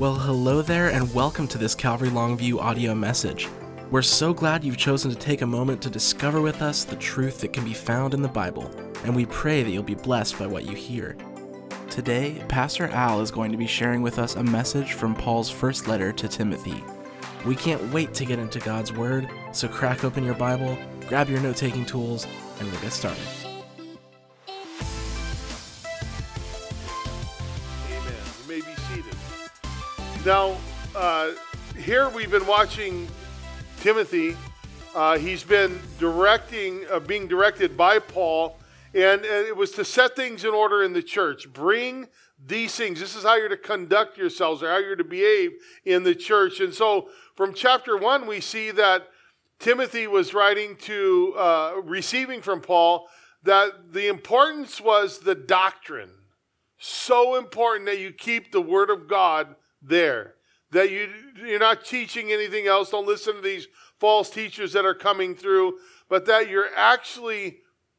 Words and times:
Well, 0.00 0.16
hello 0.16 0.60
there, 0.60 0.88
and 0.88 1.14
welcome 1.14 1.46
to 1.46 1.56
this 1.56 1.76
Calvary 1.76 2.08
Longview 2.08 2.58
audio 2.58 2.96
message. 2.96 3.48
We're 3.92 4.02
so 4.02 4.34
glad 4.34 4.64
you've 4.64 4.76
chosen 4.76 5.08
to 5.12 5.16
take 5.16 5.42
a 5.42 5.46
moment 5.46 5.80
to 5.82 5.88
discover 5.88 6.40
with 6.40 6.62
us 6.62 6.82
the 6.82 6.96
truth 6.96 7.40
that 7.40 7.52
can 7.52 7.64
be 7.64 7.74
found 7.74 8.12
in 8.12 8.20
the 8.20 8.26
Bible, 8.26 8.68
and 9.04 9.14
we 9.14 9.26
pray 9.26 9.62
that 9.62 9.70
you'll 9.70 9.84
be 9.84 9.94
blessed 9.94 10.36
by 10.36 10.48
what 10.48 10.66
you 10.66 10.74
hear. 10.74 11.16
Today, 11.90 12.42
Pastor 12.48 12.88
Al 12.88 13.20
is 13.20 13.30
going 13.30 13.52
to 13.52 13.56
be 13.56 13.68
sharing 13.68 14.02
with 14.02 14.18
us 14.18 14.34
a 14.34 14.42
message 14.42 14.94
from 14.94 15.14
Paul's 15.14 15.48
first 15.48 15.86
letter 15.86 16.10
to 16.10 16.26
Timothy. 16.26 16.82
We 17.46 17.54
can't 17.54 17.92
wait 17.92 18.12
to 18.14 18.24
get 18.24 18.40
into 18.40 18.58
God's 18.58 18.92
Word, 18.92 19.30
so 19.52 19.68
crack 19.68 20.02
open 20.02 20.24
your 20.24 20.34
Bible, 20.34 20.76
grab 21.06 21.28
your 21.28 21.40
note 21.40 21.56
taking 21.56 21.86
tools, 21.86 22.26
and 22.58 22.68
we'll 22.68 22.80
get 22.80 22.92
started. 22.92 23.43
Now, 30.24 30.56
uh, 30.96 31.32
here 31.76 32.08
we've 32.08 32.30
been 32.30 32.46
watching 32.46 33.06
Timothy. 33.80 34.34
Uh, 34.94 35.18
he's 35.18 35.44
been 35.44 35.78
directing, 35.98 36.86
uh, 36.90 37.00
being 37.00 37.28
directed 37.28 37.76
by 37.76 37.98
Paul, 37.98 38.58
and, 38.94 39.22
and 39.22 39.46
it 39.46 39.54
was 39.54 39.72
to 39.72 39.84
set 39.84 40.16
things 40.16 40.46
in 40.46 40.54
order 40.54 40.82
in 40.82 40.94
the 40.94 41.02
church. 41.02 41.52
Bring 41.52 42.08
these 42.42 42.74
things. 42.74 43.00
This 43.00 43.14
is 43.14 43.24
how 43.24 43.36
you're 43.36 43.50
to 43.50 43.58
conduct 43.58 44.16
yourselves, 44.16 44.62
or 44.62 44.70
how 44.70 44.78
you're 44.78 44.96
to 44.96 45.04
behave 45.04 45.50
in 45.84 46.04
the 46.04 46.14
church. 46.14 46.58
And 46.58 46.72
so, 46.72 47.10
from 47.34 47.52
chapter 47.52 47.94
one, 47.98 48.26
we 48.26 48.40
see 48.40 48.70
that 48.70 49.08
Timothy 49.58 50.06
was 50.06 50.32
writing 50.32 50.76
to, 50.76 51.34
uh, 51.36 51.72
receiving 51.84 52.40
from 52.40 52.62
Paul, 52.62 53.08
that 53.42 53.92
the 53.92 54.08
importance 54.08 54.80
was 54.80 55.18
the 55.18 55.34
doctrine 55.34 56.12
so 56.78 57.36
important 57.36 57.84
that 57.86 57.98
you 57.98 58.10
keep 58.10 58.52
the 58.52 58.62
word 58.62 58.88
of 58.88 59.06
God 59.06 59.56
there. 59.86 60.34
That 60.70 60.90
you, 60.90 61.08
you're 61.44 61.60
not 61.60 61.84
teaching 61.84 62.32
anything 62.32 62.66
else. 62.66 62.90
Don't 62.90 63.06
listen 63.06 63.36
to 63.36 63.40
these 63.40 63.68
false 63.98 64.30
teachers 64.30 64.72
that 64.72 64.84
are 64.84 64.94
coming 64.94 65.34
through, 65.34 65.78
but 66.08 66.26
that 66.26 66.48
you're 66.48 66.74
actually 66.76 67.58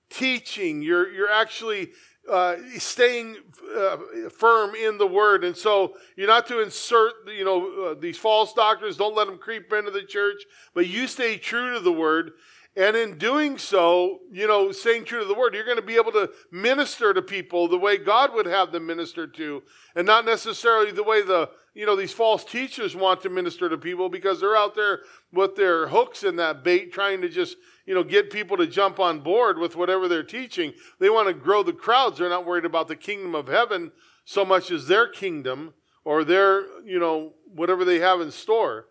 teaching. 0.09 0.81
You're, 0.81 1.11
you're 1.11 1.31
actually 1.31 1.92
uh, 2.30 2.55
staying 2.77 3.38
uh, 3.77 3.97
firm 4.36 4.75
in 4.75 4.97
the 4.97 5.08
word. 5.08 5.44
And 5.44 5.55
so 5.55 5.95
you're 6.16 6.27
not 6.27 6.47
to 6.47 6.61
insert, 6.61 7.14
you 7.27 7.45
know, 7.45 7.92
uh, 7.92 7.95
these 7.99 8.17
false 8.17 8.53
doctrines. 8.53 8.97
Don't 8.97 9.16
let 9.16 9.27
them 9.27 9.38
creep 9.38 9.72
into 9.72 9.92
the 9.92 10.03
church, 10.03 10.44
but 10.73 10.88
you 10.88 11.08
stay 11.08 11.38
true 11.38 11.73
to 11.73 11.80
the 11.80 11.92
word. 11.92 12.31
And 12.78 12.98
in 12.98 13.18
doing 13.18 13.58
so, 13.58 14.20
you 14.31 14.48
know, 14.48 14.73
staying 14.73 15.06
true 15.06 15.22
to 15.22 15.26
the 15.26 15.34
word, 15.34 15.54
you're 15.54 15.64
going 15.64 15.78
to 15.78 15.81
be 15.81 15.95
able 15.95 16.12
to 16.12 16.30
minister 16.52 17.14
to 17.14 17.22
people 17.22 17.70
the 17.70 17.78
way 17.78 17.98
God 17.98 18.34
would 18.34 18.45
have 18.48 18.73
them 18.73 18.86
minister 18.86 19.26
to, 19.28 19.64
and 19.95 20.06
not 20.06 20.26
necessarily 20.26 20.92
the 20.92 21.04
way 21.04 21.22
the, 21.22 21.50
you 21.73 21.86
know, 21.86 21.95
these 21.95 22.12
false 22.12 22.44
teachers 22.44 22.94
want 22.94 23.22
to 23.22 23.30
minister 23.30 23.70
to 23.70 23.78
people 23.78 24.09
because 24.09 24.42
they're 24.42 24.58
out 24.58 24.76
there 24.76 25.02
with 25.32 25.56
their 25.56 25.88
hooks 25.88 26.23
in 26.23 26.36
that 26.36 26.66
bait 26.66 26.92
trying 26.92 27.22
to 27.22 27.30
just, 27.30 27.56
you 27.86 27.94
know, 27.94 28.04
get 28.04 28.30
people 28.30 28.58
to 28.58 28.67
jump 28.67 29.00
on 29.00 29.22
board 29.22 29.58
with 29.58 29.78
whatever 29.78 30.10
they're 30.10 30.22
teaching. 30.22 30.73
They 31.00 31.10
want 31.10 31.30
to 31.30 31.34
grow 31.34 31.64
the 31.64 31.72
crowds. 31.72 32.17
They're 32.17 32.28
not 32.28 32.45
worried 32.45 32.66
about 32.66 32.89
the 32.89 32.98
kingdom 32.98 33.36
of 33.36 33.48
heaven 33.48 33.94
so 34.26 34.44
much 34.44 34.70
as 34.70 34.88
their 34.88 35.08
kingdom 35.08 35.73
or 36.04 36.26
their, 36.26 36.66
you 36.84 37.00
know, 37.00 37.34
whatever 37.54 37.86
they 37.86 38.00
have 38.00 38.20
in 38.20 38.32
store. 38.32 38.88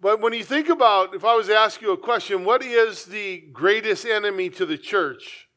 But 0.00 0.20
when 0.20 0.34
you 0.34 0.44
think 0.44 0.68
about, 0.68 1.14
if 1.14 1.24
I 1.24 1.34
was 1.34 1.46
to 1.46 1.56
ask 1.56 1.80
you 1.80 1.92
a 1.92 1.96
question, 1.96 2.44
what 2.44 2.62
is 2.62 3.06
the 3.06 3.40
greatest 3.52 4.04
enemy 4.04 4.50
to 4.50 4.66
the 4.66 4.76
church? 4.76 5.48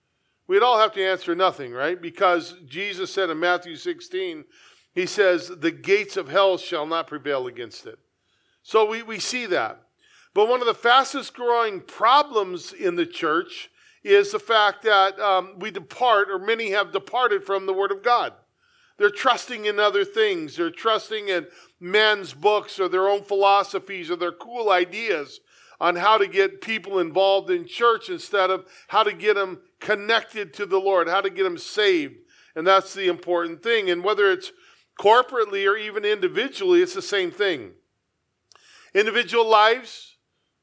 We'd 0.48 0.64
all 0.64 0.80
have 0.80 0.94
to 0.94 1.06
answer 1.06 1.36
nothing, 1.36 1.74
right? 1.74 2.02
Because 2.02 2.56
Jesus 2.66 3.14
said 3.14 3.30
in 3.30 3.40
Matthew 3.40 3.76
16, 3.76 4.46
he 4.94 5.06
says, 5.06 5.50
the 5.50 5.72
gates 5.72 6.18
of 6.18 6.30
hell 6.30 6.58
shall 6.58 6.86
not 6.86 7.08
prevail 7.08 7.48
against 7.48 7.86
it. 7.86 8.00
So 8.64 8.90
we, 8.90 9.04
we 9.04 9.20
see 9.20 9.46
that. 9.48 9.82
But 10.34 10.48
one 10.48 10.62
of 10.62 10.68
the 10.68 10.74
fastest 10.74 11.34
growing 11.34 11.82
problems 11.82 12.72
in 12.72 12.96
the 12.96 13.06
church 13.06 13.70
is 14.04 14.32
the 14.32 14.40
fact 14.40 14.84
that 14.84 15.20
um, 15.20 15.56
we 15.60 15.72
depart, 15.72 16.30
or 16.32 16.40
many 16.40 16.72
have 16.72 16.92
departed 16.94 17.44
from 17.44 17.66
the 17.66 17.74
Word 17.74 17.92
of 17.92 18.04
God. 18.04 18.34
They're 19.00 19.10
trusting 19.10 19.66
in 19.66 19.80
other 19.80 20.04
things. 20.04 20.58
They're 20.58 20.70
trusting 20.70 21.30
in 21.30 21.48
men's 21.80 22.34
books 22.34 22.80
or 22.80 22.90
their 22.90 23.08
own 23.08 23.24
philosophies 23.24 24.12
or 24.12 24.18
their 24.18 24.34
cool 24.34 24.70
ideas 24.70 25.40
on 25.80 25.96
how 25.96 26.18
to 26.18 26.28
get 26.28 26.60
people 26.60 27.00
involved 27.00 27.50
in 27.50 27.66
church 27.66 28.10
instead 28.10 28.50
of 28.50 28.66
how 28.90 29.04
to 29.04 29.14
get 29.14 29.36
them 29.36 29.62
connected 29.80 30.54
to 30.54 30.66
the 30.66 30.78
Lord, 30.78 31.08
how 31.08 31.22
to 31.22 31.30
get 31.30 31.44
them 31.44 31.58
saved. 31.58 32.16
And 32.56 32.68
that's 32.68 32.94
the 32.94 33.08
important 33.08 33.64
thing. 33.64 33.90
And 33.90 34.04
whether 34.04 34.30
it's 34.30 34.52
corporately 35.00 35.66
or 35.66 35.78
even 35.78 36.04
individually, 36.04 36.82
it's 36.82 36.94
the 36.94 37.02
same 37.02 37.32
thing. 37.32 37.72
Individual 38.94 39.48
lives, 39.48 40.18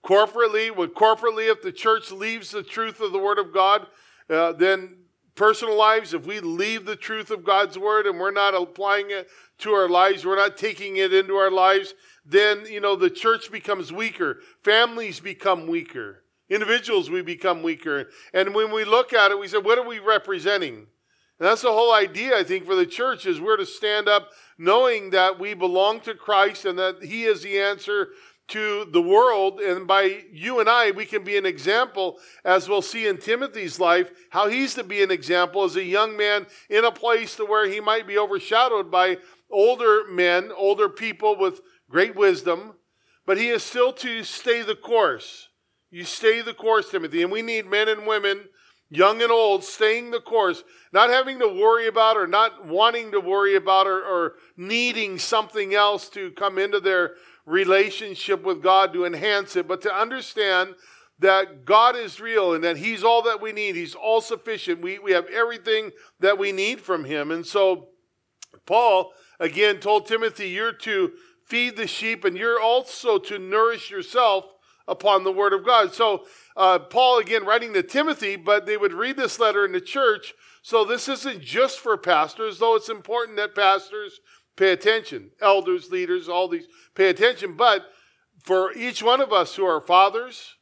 corporately, 0.04 0.74
with 0.74 0.92
corporately, 0.92 1.50
if 1.50 1.62
the 1.62 1.72
church 1.72 2.12
leaves 2.12 2.50
the 2.50 2.62
truth 2.62 3.00
of 3.00 3.12
the 3.12 3.18
Word 3.18 3.38
of 3.38 3.54
God, 3.54 3.86
uh, 4.28 4.52
then 4.52 5.05
personal 5.36 5.76
lives, 5.76 6.14
if 6.14 6.26
we 6.26 6.40
leave 6.40 6.84
the 6.84 6.96
truth 6.96 7.30
of 7.30 7.44
God's 7.44 7.78
word 7.78 8.06
and 8.06 8.18
we're 8.18 8.32
not 8.32 8.54
applying 8.54 9.10
it 9.10 9.28
to 9.58 9.72
our 9.72 9.88
lives, 9.88 10.24
we're 10.24 10.36
not 10.36 10.56
taking 10.56 10.96
it 10.96 11.12
into 11.14 11.36
our 11.36 11.50
lives, 11.50 11.94
then, 12.24 12.64
you 12.66 12.80
know, 12.80 12.96
the 12.96 13.10
church 13.10 13.52
becomes 13.52 13.92
weaker. 13.92 14.40
Families 14.64 15.20
become 15.20 15.66
weaker. 15.66 16.24
Individuals, 16.48 17.10
we 17.10 17.22
become 17.22 17.62
weaker. 17.62 18.08
And 18.32 18.54
when 18.54 18.72
we 18.72 18.84
look 18.84 19.12
at 19.12 19.30
it, 19.30 19.38
we 19.38 19.48
say, 19.48 19.58
what 19.58 19.78
are 19.78 19.86
we 19.86 19.98
representing? 19.98 20.86
And 21.38 21.46
that's 21.46 21.62
the 21.62 21.72
whole 21.72 21.92
idea, 21.92 22.36
I 22.36 22.44
think, 22.44 22.64
for 22.64 22.74
the 22.74 22.86
church 22.86 23.26
is 23.26 23.40
we're 23.40 23.58
to 23.58 23.66
stand 23.66 24.08
up 24.08 24.30
knowing 24.56 25.10
that 25.10 25.38
we 25.38 25.52
belong 25.54 26.00
to 26.00 26.14
Christ 26.14 26.64
and 26.64 26.78
that 26.78 27.02
He 27.02 27.24
is 27.24 27.42
the 27.42 27.60
answer 27.60 28.08
to 28.48 28.84
the 28.86 29.02
world. 29.02 29.60
And 29.60 29.86
by 29.86 30.24
you 30.32 30.60
and 30.60 30.68
I, 30.68 30.90
we 30.92 31.04
can 31.04 31.24
be 31.24 31.36
an 31.36 31.46
example, 31.46 32.18
as 32.44 32.68
we'll 32.68 32.82
see 32.82 33.06
in 33.06 33.18
Timothy's 33.18 33.80
life, 33.80 34.10
how 34.30 34.48
he's 34.48 34.74
to 34.74 34.84
be 34.84 35.02
an 35.02 35.10
example 35.10 35.64
as 35.64 35.76
a 35.76 35.84
young 35.84 36.16
man 36.16 36.46
in 36.70 36.84
a 36.84 36.92
place 36.92 37.36
to 37.36 37.44
where 37.44 37.68
he 37.68 37.80
might 37.80 38.06
be 38.06 38.18
overshadowed 38.18 38.90
by 38.90 39.18
older 39.50 40.06
men, 40.08 40.52
older 40.56 40.88
people 40.88 41.36
with 41.36 41.60
great 41.88 42.14
wisdom, 42.16 42.74
but 43.24 43.38
he 43.38 43.48
is 43.48 43.62
still 43.62 43.92
to 43.92 44.22
stay 44.22 44.62
the 44.62 44.76
course. 44.76 45.48
You 45.90 46.04
stay 46.04 46.42
the 46.42 46.54
course, 46.54 46.90
Timothy. 46.90 47.22
And 47.22 47.32
we 47.32 47.42
need 47.42 47.66
men 47.66 47.88
and 47.88 48.06
women, 48.06 48.44
young 48.90 49.22
and 49.22 49.32
old, 49.32 49.64
staying 49.64 50.10
the 50.10 50.20
course, 50.20 50.62
not 50.92 51.10
having 51.10 51.38
to 51.40 51.48
worry 51.48 51.88
about 51.88 52.16
or 52.16 52.26
not 52.26 52.66
wanting 52.66 53.10
to 53.12 53.20
worry 53.20 53.56
about 53.56 53.86
or, 53.86 54.02
or 54.02 54.34
needing 54.56 55.18
something 55.18 55.74
else 55.74 56.08
to 56.10 56.30
come 56.32 56.58
into 56.58 56.80
their 56.80 57.14
relationship 57.46 58.42
with 58.42 58.62
God 58.62 58.92
to 58.92 59.06
enhance 59.06 59.56
it, 59.56 59.66
but 59.66 59.80
to 59.82 59.94
understand 59.94 60.74
that 61.18 61.64
God 61.64 61.96
is 61.96 62.20
real 62.20 62.52
and 62.52 62.62
that 62.64 62.76
He's 62.76 63.02
all 63.02 63.22
that 63.22 63.40
we 63.40 63.52
need. 63.52 63.76
He's 63.76 63.94
all 63.94 64.20
sufficient. 64.20 64.82
We, 64.82 64.98
we 64.98 65.12
have 65.12 65.26
everything 65.26 65.92
that 66.20 66.38
we 66.38 66.52
need 66.52 66.80
from 66.80 67.04
Him. 67.04 67.30
And 67.30 67.46
so, 67.46 67.88
Paul 68.66 69.12
again 69.40 69.78
told 69.78 70.06
Timothy, 70.06 70.48
You're 70.50 70.72
to 70.72 71.12
feed 71.46 71.76
the 71.76 71.86
sheep 71.86 72.24
and 72.24 72.36
you're 72.36 72.60
also 72.60 73.18
to 73.18 73.38
nourish 73.38 73.90
yourself 73.90 74.52
upon 74.88 75.24
the 75.24 75.32
Word 75.32 75.52
of 75.52 75.64
God. 75.64 75.94
So, 75.94 76.24
uh, 76.56 76.80
Paul 76.80 77.18
again 77.18 77.46
writing 77.46 77.72
to 77.74 77.82
Timothy, 77.82 78.36
but 78.36 78.66
they 78.66 78.76
would 78.76 78.92
read 78.92 79.16
this 79.16 79.38
letter 79.38 79.64
in 79.64 79.72
the 79.72 79.80
church. 79.80 80.34
So, 80.62 80.84
this 80.84 81.08
isn't 81.08 81.40
just 81.40 81.78
for 81.78 81.96
pastors, 81.96 82.58
though 82.58 82.74
it's 82.74 82.90
important 82.90 83.36
that 83.38 83.54
pastors 83.54 84.20
pay 84.56 84.72
attention. 84.72 85.30
Elders, 85.40 85.90
leaders, 85.90 86.28
all 86.28 86.48
these 86.48 86.66
pay 86.94 87.08
attention. 87.08 87.56
But 87.56 87.86
for 88.42 88.72
each 88.72 89.02
one 89.02 89.20
of 89.20 89.32
us 89.32 89.54
who 89.54 89.64
are 89.64 89.80
fathers, 89.80 90.54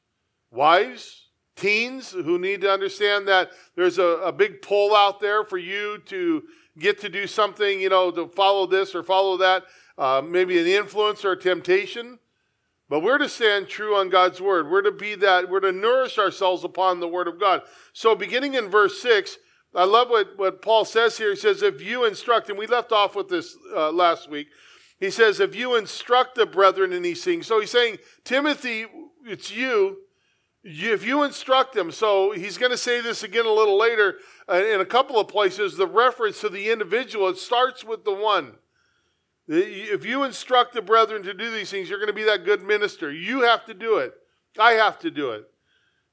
wives, 0.50 1.28
teens 1.56 2.10
who 2.10 2.38
need 2.38 2.60
to 2.62 2.70
understand 2.70 3.28
that 3.28 3.50
there's 3.76 3.98
a, 3.98 4.02
a 4.02 4.32
big 4.32 4.62
pull 4.62 4.94
out 4.94 5.20
there 5.20 5.44
for 5.44 5.58
you 5.58 5.98
to 6.06 6.42
get 6.78 7.00
to 7.00 7.08
do 7.08 7.26
something, 7.26 7.80
you 7.80 7.88
know, 7.88 8.10
to 8.10 8.26
follow 8.28 8.66
this 8.66 8.94
or 8.94 9.02
follow 9.02 9.36
that, 9.36 9.64
uh, 9.96 10.20
maybe 10.24 10.58
an 10.58 10.66
influence 10.66 11.24
or 11.24 11.32
a 11.32 11.40
temptation. 11.40 12.18
But 12.88 13.00
we're 13.00 13.18
to 13.18 13.28
stand 13.28 13.68
true 13.68 13.96
on 13.96 14.10
God's 14.10 14.40
word. 14.40 14.70
We're 14.70 14.82
to 14.82 14.92
be 14.92 15.14
that, 15.16 15.48
we're 15.48 15.60
to 15.60 15.72
nourish 15.72 16.18
ourselves 16.18 16.64
upon 16.64 17.00
the 17.00 17.08
word 17.08 17.28
of 17.28 17.40
God. 17.40 17.62
So 17.92 18.14
beginning 18.14 18.54
in 18.54 18.68
verse 18.68 19.00
6, 19.00 19.38
I 19.74 19.84
love 19.84 20.08
what, 20.08 20.38
what 20.38 20.62
Paul 20.62 20.84
says 20.84 21.18
here. 21.18 21.30
He 21.30 21.36
says, 21.36 21.62
if 21.62 21.82
you 21.82 22.04
instruct, 22.04 22.48
and 22.48 22.58
we 22.58 22.66
left 22.66 22.92
off 22.92 23.16
with 23.16 23.28
this 23.28 23.56
uh, 23.74 23.90
last 23.90 24.30
week. 24.30 24.48
He 25.00 25.10
says, 25.10 25.40
if 25.40 25.54
you 25.54 25.76
instruct 25.76 26.36
the 26.36 26.46
brethren 26.46 26.92
in 26.92 27.02
these 27.02 27.24
things. 27.24 27.46
So 27.46 27.60
he's 27.60 27.70
saying, 27.70 27.98
Timothy, 28.22 28.86
it's 29.26 29.50
you. 29.50 29.98
if 30.62 31.04
you 31.04 31.24
instruct 31.24 31.74
them. 31.74 31.90
So 31.90 32.32
he's 32.32 32.56
going 32.56 32.70
to 32.72 32.78
say 32.78 33.00
this 33.00 33.22
again 33.22 33.46
a 33.46 33.52
little 33.52 33.78
later 33.78 34.18
uh, 34.48 34.64
in 34.64 34.80
a 34.80 34.86
couple 34.86 35.18
of 35.18 35.28
places. 35.28 35.76
The 35.76 35.86
reference 35.86 36.40
to 36.40 36.48
the 36.48 36.70
individual, 36.70 37.28
it 37.28 37.38
starts 37.38 37.84
with 37.84 38.04
the 38.04 38.14
one. 38.14 38.54
If 39.46 40.06
you 40.06 40.22
instruct 40.22 40.72
the 40.72 40.80
brethren 40.80 41.22
to 41.24 41.34
do 41.34 41.50
these 41.50 41.70
things, 41.70 41.90
you're 41.90 41.98
going 41.98 42.06
to 42.06 42.14
be 42.14 42.24
that 42.24 42.44
good 42.44 42.62
minister. 42.62 43.12
You 43.12 43.42
have 43.42 43.66
to 43.66 43.74
do 43.74 43.98
it. 43.98 44.14
I 44.58 44.72
have 44.72 44.98
to 45.00 45.10
do 45.10 45.32
it. 45.32 45.44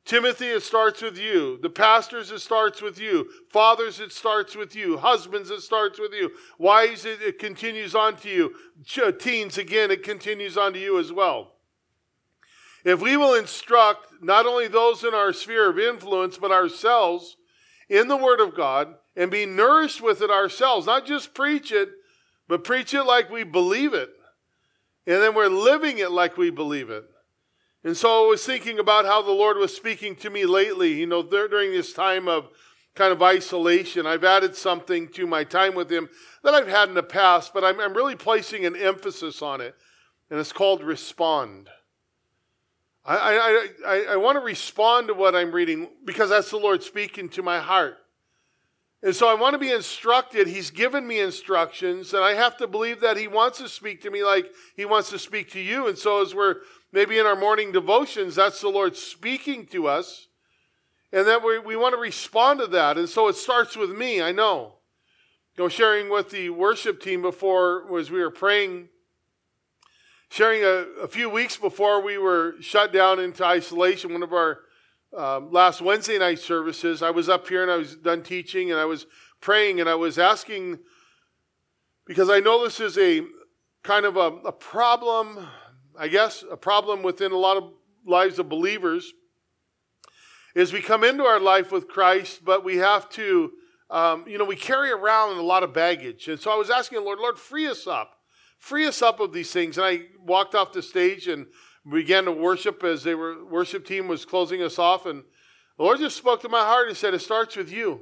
Timothy, 0.04 0.48
it 0.48 0.64
starts 0.64 1.02
with 1.02 1.18
you. 1.18 1.60
The 1.62 1.70
pastors, 1.70 2.32
it 2.32 2.40
starts 2.40 2.82
with 2.82 3.00
you. 3.00 3.30
Fathers, 3.50 4.00
it 4.00 4.12
starts 4.12 4.56
with 4.56 4.76
you. 4.76 4.98
Husbands, 4.98 5.52
it 5.52 5.62
starts 5.62 6.00
with 6.00 6.12
you. 6.12 6.32
Wives, 6.58 7.06
it, 7.06 7.22
it 7.22 7.40
continues 7.40 7.94
on 7.94 8.16
to 8.18 8.30
you. 8.30 8.56
Teens, 9.20 9.58
again, 9.58 9.92
it 9.92 10.04
continues 10.04 10.58
on 10.58 10.74
to 10.74 10.80
you 10.80 11.00
as 11.00 11.14
well. 11.14 11.54
If 12.84 13.00
we 13.00 13.16
will 13.16 13.36
instruct 13.36 14.08
not 14.22 14.48
only 14.48 14.68
those 14.68 15.04
in 15.04 15.14
our 15.14 15.34
sphere 15.34 15.70
of 15.70 15.78
influence, 15.78 16.38
but 16.38 16.52
ourselves 16.52 17.38
in 17.88 18.08
the 18.08 18.18
Word 18.18 18.40
of 18.40 18.56
God 18.56 18.96
and 19.16 19.30
be 19.30 19.46
nourished 19.46 20.02
with 20.02 20.22
it 20.22 20.32
ourselves, 20.32 20.88
not 20.88 21.06
just 21.06 21.36
preach 21.36 21.72
it, 21.72 21.90
but 22.48 22.64
preach 22.64 22.94
it 22.94 23.04
like 23.04 23.30
we 23.30 23.44
believe 23.44 23.94
it. 23.94 24.10
And 25.06 25.22
then 25.22 25.36
we're 25.36 25.48
living 25.48 26.00
it 26.00 26.12
like 26.12 26.38
we 26.38 26.50
believe 26.50 26.90
it. 26.90 27.06
And 27.84 27.98
so 27.98 28.26
I 28.26 28.30
was 28.30 28.46
thinking 28.46 28.78
about 28.78 29.06
how 29.06 29.22
the 29.22 29.32
Lord 29.32 29.58
was 29.58 29.76
speaking 29.76 30.16
to 30.18 30.30
me 30.30 30.46
lately, 30.46 30.94
you 30.94 31.08
know, 31.08 31.24
during 31.24 31.72
this 31.72 31.94
time 31.94 32.28
of 32.28 32.50
kind 32.94 33.12
of 33.12 33.24
isolation. 33.24 34.06
I've 34.06 34.24
added 34.24 34.56
something 34.56 35.08
to 35.10 35.26
my 35.26 35.44
time 35.44 35.74
with 35.74 35.92
Him 35.92 36.10
that 36.44 36.54
I've 36.54 36.68
had 36.68 36.90
in 36.90 36.96
the 36.96 37.04
past, 37.04 37.54
but 37.54 37.64
I'm, 37.64 37.80
I'm 37.80 37.94
really 37.94 38.16
placing 38.16 38.66
an 38.66 38.76
emphasis 38.76 39.42
on 39.42 39.62
it. 39.62 39.76
And 40.30 40.40
it's 40.40 40.54
called 40.54 40.84
respond. 40.84 41.70
I, 43.04 43.16
I, 43.18 43.68
I, 43.88 44.06
I 44.12 44.16
want 44.18 44.36
to 44.36 44.42
respond 44.42 45.08
to 45.08 45.14
what 45.14 45.36
I'm 45.36 45.52
reading 45.52 45.90
because 46.06 46.30
that's 46.30 46.52
the 46.52 46.58
Lord 46.58 46.84
speaking 46.84 47.30
to 47.30 47.42
my 47.42 47.60
heart. 47.60 47.98
And 49.04 49.16
so 49.16 49.28
I 49.28 49.34
want 49.34 49.54
to 49.54 49.58
be 49.58 49.72
instructed. 49.72 50.48
He's 50.48 50.70
given 50.70 51.08
me 51.08 51.20
instructions, 51.20 52.14
and 52.14 52.24
I 52.24 52.36
have 52.36 52.58
to 52.58 52.68
believe 52.68 53.02
that 53.02 53.18
He 53.18 53.28
wants 53.28 53.58
to 53.58 53.68
speak 53.68 54.02
to 54.04 54.12
me 54.12 54.24
like 54.24 54.52
He 54.76 54.86
wants 54.86 55.10
to 55.10 55.18
speak 55.18 55.50
to 55.52 55.60
you. 55.60 55.88
And 55.88 55.98
so 55.98 56.22
as 56.22 56.36
we're 56.36 56.58
maybe 56.92 57.18
in 57.18 57.26
our 57.26 57.36
morning 57.36 57.72
devotions, 57.72 58.36
that's 58.36 58.62
the 58.62 58.70
Lord 58.70 58.96
speaking 58.96 59.66
to 59.68 59.88
us, 59.88 60.28
and 61.12 61.28
that 61.28 61.44
we, 61.44 61.60
we 61.60 61.76
want 61.76 61.94
to 61.94 62.00
respond 62.00 62.60
to 62.60 62.68
that. 62.68 62.98
And 62.98 63.10
so 63.10 63.28
it 63.28 63.36
starts 63.36 63.76
with 63.76 63.92
me, 63.92 64.22
I 64.22 64.32
know. 64.32 64.76
You 65.58 65.66
know, 65.66 65.70
sharing 65.70 66.10
with 66.10 66.30
the 66.32 66.50
worship 66.50 67.02
team 67.02 67.22
before 67.22 67.98
as 68.00 68.10
we 68.10 68.20
were 68.20 68.32
praying, 68.32 68.90
sharing 70.30 70.64
a, 70.64 71.04
a 71.04 71.08
few 71.08 71.30
weeks 71.30 71.58
before 71.58 72.02
we 72.02 72.18
were 72.18 72.56
shut 72.62 72.94
down 72.94 73.20
into 73.20 73.44
isolation, 73.46 74.14
one 74.14 74.24
of 74.24 74.32
our 74.32 74.60
um, 75.16 75.52
last 75.52 75.82
Wednesday 75.82 76.18
night 76.18 76.40
services, 76.40 77.02
I 77.02 77.12
was 77.12 77.28
up 77.28 77.50
here 77.50 77.62
and 77.62 77.70
I 77.70 77.76
was 77.76 77.98
done 77.98 78.24
teaching 78.24 78.72
and 78.72 78.80
I 78.80 78.86
was 78.86 79.06
praying 79.42 79.82
and 79.82 79.90
I 79.90 79.96
was 79.96 80.18
asking, 80.18 80.80
because 82.06 82.30
I 82.30 82.40
know 82.40 82.64
this 82.64 82.80
is 82.80 82.98
a 82.98 83.24
kind 83.84 84.06
of 84.06 84.16
a, 84.16 84.48
a 84.48 84.52
problem, 84.54 85.48
I 86.02 86.08
guess, 86.08 86.44
a 86.50 86.58
problem 86.58 87.04
within 87.04 87.32
a 87.32 87.38
lot 87.38 87.58
of 87.58 87.72
lives 88.08 88.40
of 88.40 88.50
believers, 88.50 89.14
is 90.56 90.74
we 90.74 90.82
come 90.82 91.04
into 91.04 91.24
our 91.24 91.40
life 91.40 91.72
with 91.72 91.88
Christ, 91.88 92.44
but 92.44 92.64
we 92.64 92.78
have 92.78 93.08
to, 93.12 93.52
um, 93.92 94.26
you 94.28 94.40
know, 94.40 94.46
we 94.46 94.56
carry 94.56 94.90
around 94.92 95.38
a 95.38 95.44
lot 95.44 95.62
of 95.62 95.74
baggage. 95.74 96.28
And 96.28 96.40
so 96.40 96.50
I 96.52 96.56
was 96.56 96.72
asking 96.72 96.98
the 96.98 97.06
Lord, 97.06 97.20
Lord, 97.20 97.38
free 97.38 97.68
us 97.68 97.86
up. 97.86 98.18
Free 98.58 98.88
us 98.88 99.04
up 99.04 99.20
of 99.20 99.32
these 99.32 99.52
things. 99.52 99.78
And 99.78 99.86
I 99.86 100.06
walked 100.20 100.56
off 100.56 100.74
the 100.74 100.82
stage 100.82 101.28
and 101.28 101.46
began 101.88 102.26
to 102.26 102.32
worship 102.32 102.84
as 102.84 103.04
they 103.04 103.14
were 103.14 103.46
worship 103.46 103.86
team 103.86 104.08
was 104.08 104.26
closing 104.26 104.62
us 104.62 104.78
off 104.78 105.06
and 105.06 105.24
the 105.78 105.84
lord 105.84 105.98
just 105.98 106.16
spoke 106.16 106.42
to 106.42 106.50
my 106.50 106.60
heart 106.60 106.88
and 106.88 106.96
said 106.96 107.14
it 107.16 107.20
starts 107.20 107.56
with 107.56 107.72
you 107.72 108.02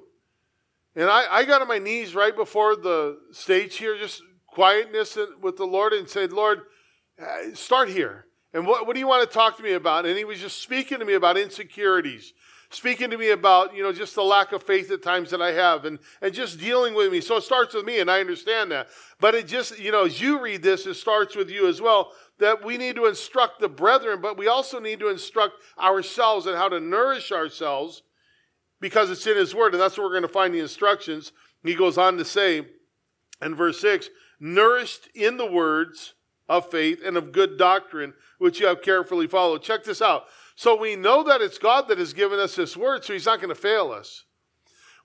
and 0.98 1.10
i, 1.10 1.24
I 1.30 1.46
got 1.46 1.62
on 1.62 1.70
my 1.70 1.80
knees 1.80 2.14
right 2.14 2.36
before 2.36 2.76
the 2.76 3.18
stage 3.32 3.78
here 3.78 3.98
just 3.98 4.22
quietness 4.48 5.18
with 5.42 5.56
the 5.56 5.66
lord 5.66 5.94
and 5.94 6.10
said 6.10 6.34
lord 6.34 6.64
uh, 7.22 7.54
start 7.54 7.90
here 7.90 8.26
and 8.54 8.66
what, 8.66 8.88
what 8.88 8.94
do 8.94 9.00
you 9.00 9.08
want 9.08 9.28
to 9.28 9.34
talk 9.34 9.58
to 9.58 9.64
me 9.64 9.74
about 9.74 10.06
and 10.06 10.18
he 10.18 10.26
was 10.26 10.40
just 10.40 10.62
speaking 10.62 11.00
to 11.00 11.06
me 11.06 11.14
about 11.14 11.38
insecurities 11.38 12.34
speaking 12.72 13.10
to 13.10 13.18
me 13.18 13.32
about, 13.32 13.76
you 13.76 13.82
know, 13.82 13.92
just 13.92 14.16
the 14.16 14.24
lack 14.24 14.52
of 14.52 14.64
faith 14.64 14.92
at 14.92 15.02
times 15.02 15.32
that 15.32 15.42
I 15.42 15.52
have 15.52 15.86
and, 15.86 16.00
and 16.22 16.34
just 16.34 16.60
dealing 16.60 16.94
with 16.94 17.12
me. 17.12 17.22
So 17.22 17.38
it 17.38 17.44
starts 17.44 17.74
with 17.74 17.86
me, 17.86 18.00
and 18.00 18.10
I 18.10 18.20
understand 18.20 18.72
that. 18.72 18.88
But 19.20 19.36
it 19.36 19.48
just, 19.48 19.80
you 19.80 19.92
know, 19.92 20.06
as 20.06 20.22
you 20.22 20.42
read 20.42 20.62
this, 20.62 20.86
it 20.86 20.94
starts 20.96 21.36
with 21.36 21.50
you 21.50 21.68
as 21.68 21.82
well 21.82 22.12
that 22.38 22.64
we 22.64 22.78
need 22.78 22.96
to 22.96 23.08
instruct 23.08 23.60
the 23.60 23.68
brethren, 23.68 24.22
but 24.22 24.38
we 24.38 24.48
also 24.48 24.80
need 24.80 25.00
to 25.00 25.10
instruct 25.10 25.56
ourselves 25.80 26.48
on 26.48 26.56
how 26.56 26.70
to 26.70 26.80
nourish 26.80 27.32
ourselves 27.32 28.04
because 28.80 29.10
it's 29.10 29.28
in 29.28 29.36
His 29.36 29.54
Word. 29.54 29.74
And 29.74 29.82
that's 29.82 29.98
where 29.98 30.08
we're 30.08 30.14
going 30.14 30.22
to 30.22 30.30
find 30.30 30.54
the 30.54 30.60
instructions. 30.60 31.34
He 31.64 31.76
goes 31.76 31.98
on 31.98 32.18
to 32.18 32.26
say 32.26 32.66
in 33.42 33.56
verse 33.56 33.82
6 33.82 34.10
nourished 34.40 35.10
in 35.14 35.36
the 35.36 35.46
words 35.46 36.14
of 36.50 36.70
faith 36.70 37.02
and 37.06 37.16
of 37.16 37.32
good 37.32 37.58
doctrine, 37.58 38.14
which 38.40 38.60
you 38.60 38.66
have 38.68 38.82
carefully 38.82 39.28
followed. 39.28 39.62
Check 39.62 39.84
this 39.84 40.02
out. 40.02 40.26
So 40.56 40.76
we 40.76 40.98
know 40.98 41.24
that 41.24 41.42
it's 41.42 41.60
God 41.60 41.88
that 41.88 42.00
has 42.00 42.12
given 42.12 42.40
us 42.40 42.56
this 42.56 42.76
word, 42.76 43.06
so 43.06 43.14
He's 43.14 43.28
not 43.28 43.40
going 43.40 43.50
to 43.50 43.56
fail 43.56 43.92
us. 43.92 44.26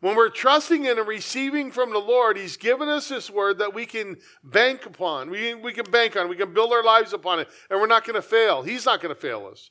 When 0.00 0.16
we're 0.16 0.30
trusting 0.30 0.84
in 0.84 0.98
and 0.98 1.06
receiving 1.06 1.70
from 1.70 1.92
the 1.92 1.98
Lord, 1.98 2.36
He's 2.36 2.56
given 2.56 2.88
us 2.88 3.08
this 3.08 3.30
word 3.30 3.58
that 3.58 3.74
we 3.74 3.86
can 3.86 4.16
bank 4.42 4.86
upon. 4.86 5.30
We, 5.30 5.54
we 5.54 5.72
can 5.72 5.90
bank 5.90 6.16
on. 6.16 6.28
We 6.28 6.36
can 6.36 6.52
build 6.52 6.72
our 6.72 6.82
lives 6.82 7.12
upon 7.12 7.40
it, 7.40 7.48
and 7.70 7.78
we're 7.78 7.86
not 7.86 8.04
going 8.04 8.16
to 8.16 8.22
fail. 8.22 8.62
He's 8.62 8.86
not 8.86 9.00
going 9.00 9.14
to 9.14 9.20
fail 9.20 9.46
us. 9.46 9.70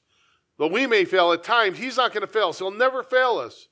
Though 0.58 0.68
we 0.68 0.88
may 0.88 1.04
fail 1.04 1.34
at 1.34 1.44
times, 1.44 1.80
He's 1.80 1.98
not 1.98 2.14
going 2.14 2.26
to 2.26 2.32
fail 2.32 2.50
us. 2.50 2.60
He'll 2.60 2.72
never 2.72 3.04
fail 3.04 3.38
us. 3.38 3.68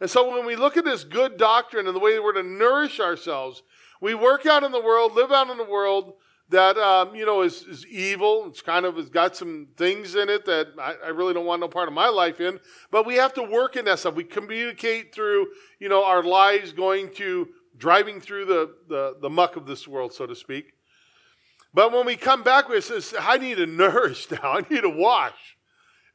And 0.00 0.10
so 0.10 0.34
when 0.34 0.44
we 0.44 0.56
look 0.56 0.76
at 0.76 0.84
this 0.84 1.04
good 1.04 1.36
doctrine 1.36 1.86
and 1.86 1.94
the 1.94 2.00
way 2.00 2.14
that 2.14 2.22
we're 2.22 2.32
to 2.32 2.42
nourish 2.42 2.98
ourselves, 3.00 3.62
we 4.00 4.14
work 4.14 4.44
out 4.44 4.64
in 4.64 4.72
the 4.72 4.80
world, 4.80 5.14
live 5.14 5.30
out 5.30 5.50
in 5.50 5.56
the 5.56 5.64
world, 5.64 6.14
that 6.50 6.76
um, 6.76 7.14
you 7.14 7.24
know 7.24 7.42
is, 7.42 7.62
is 7.62 7.86
evil. 7.86 8.46
It's 8.48 8.60
kind 8.60 8.84
of 8.84 8.98
it's 8.98 9.08
got 9.08 9.36
some 9.36 9.68
things 9.76 10.14
in 10.14 10.28
it 10.28 10.44
that 10.44 10.68
I, 10.80 10.94
I, 11.06 11.08
really 11.08 11.32
don't 11.32 11.46
want 11.46 11.60
no 11.60 11.68
part 11.68 11.88
of 11.88 11.94
my 11.94 12.08
life 12.08 12.40
in. 12.40 12.60
But 12.90 13.06
we 13.06 13.14
have 13.16 13.32
to 13.34 13.42
work 13.42 13.76
in 13.76 13.86
that 13.86 13.98
stuff. 13.98 14.14
We 14.14 14.24
communicate 14.24 15.14
through 15.14 15.48
you 15.80 15.88
know 15.88 16.04
our 16.04 16.22
lives 16.22 16.72
going 16.72 17.12
to 17.14 17.48
driving 17.76 18.20
through 18.20 18.44
the 18.46 18.74
the, 18.88 19.16
the 19.20 19.30
muck 19.30 19.56
of 19.56 19.66
this 19.66 19.88
world, 19.88 20.12
so 20.12 20.26
to 20.26 20.34
speak. 20.34 20.72
But 21.72 21.92
when 21.92 22.06
we 22.06 22.14
come 22.16 22.44
back, 22.44 22.68
we 22.68 22.80
say, 22.80 23.00
I 23.18 23.36
need 23.38 23.56
to 23.56 23.66
nourish 23.66 24.30
now. 24.30 24.52
I 24.52 24.60
need 24.70 24.82
to 24.82 24.90
wash. 24.90 25.53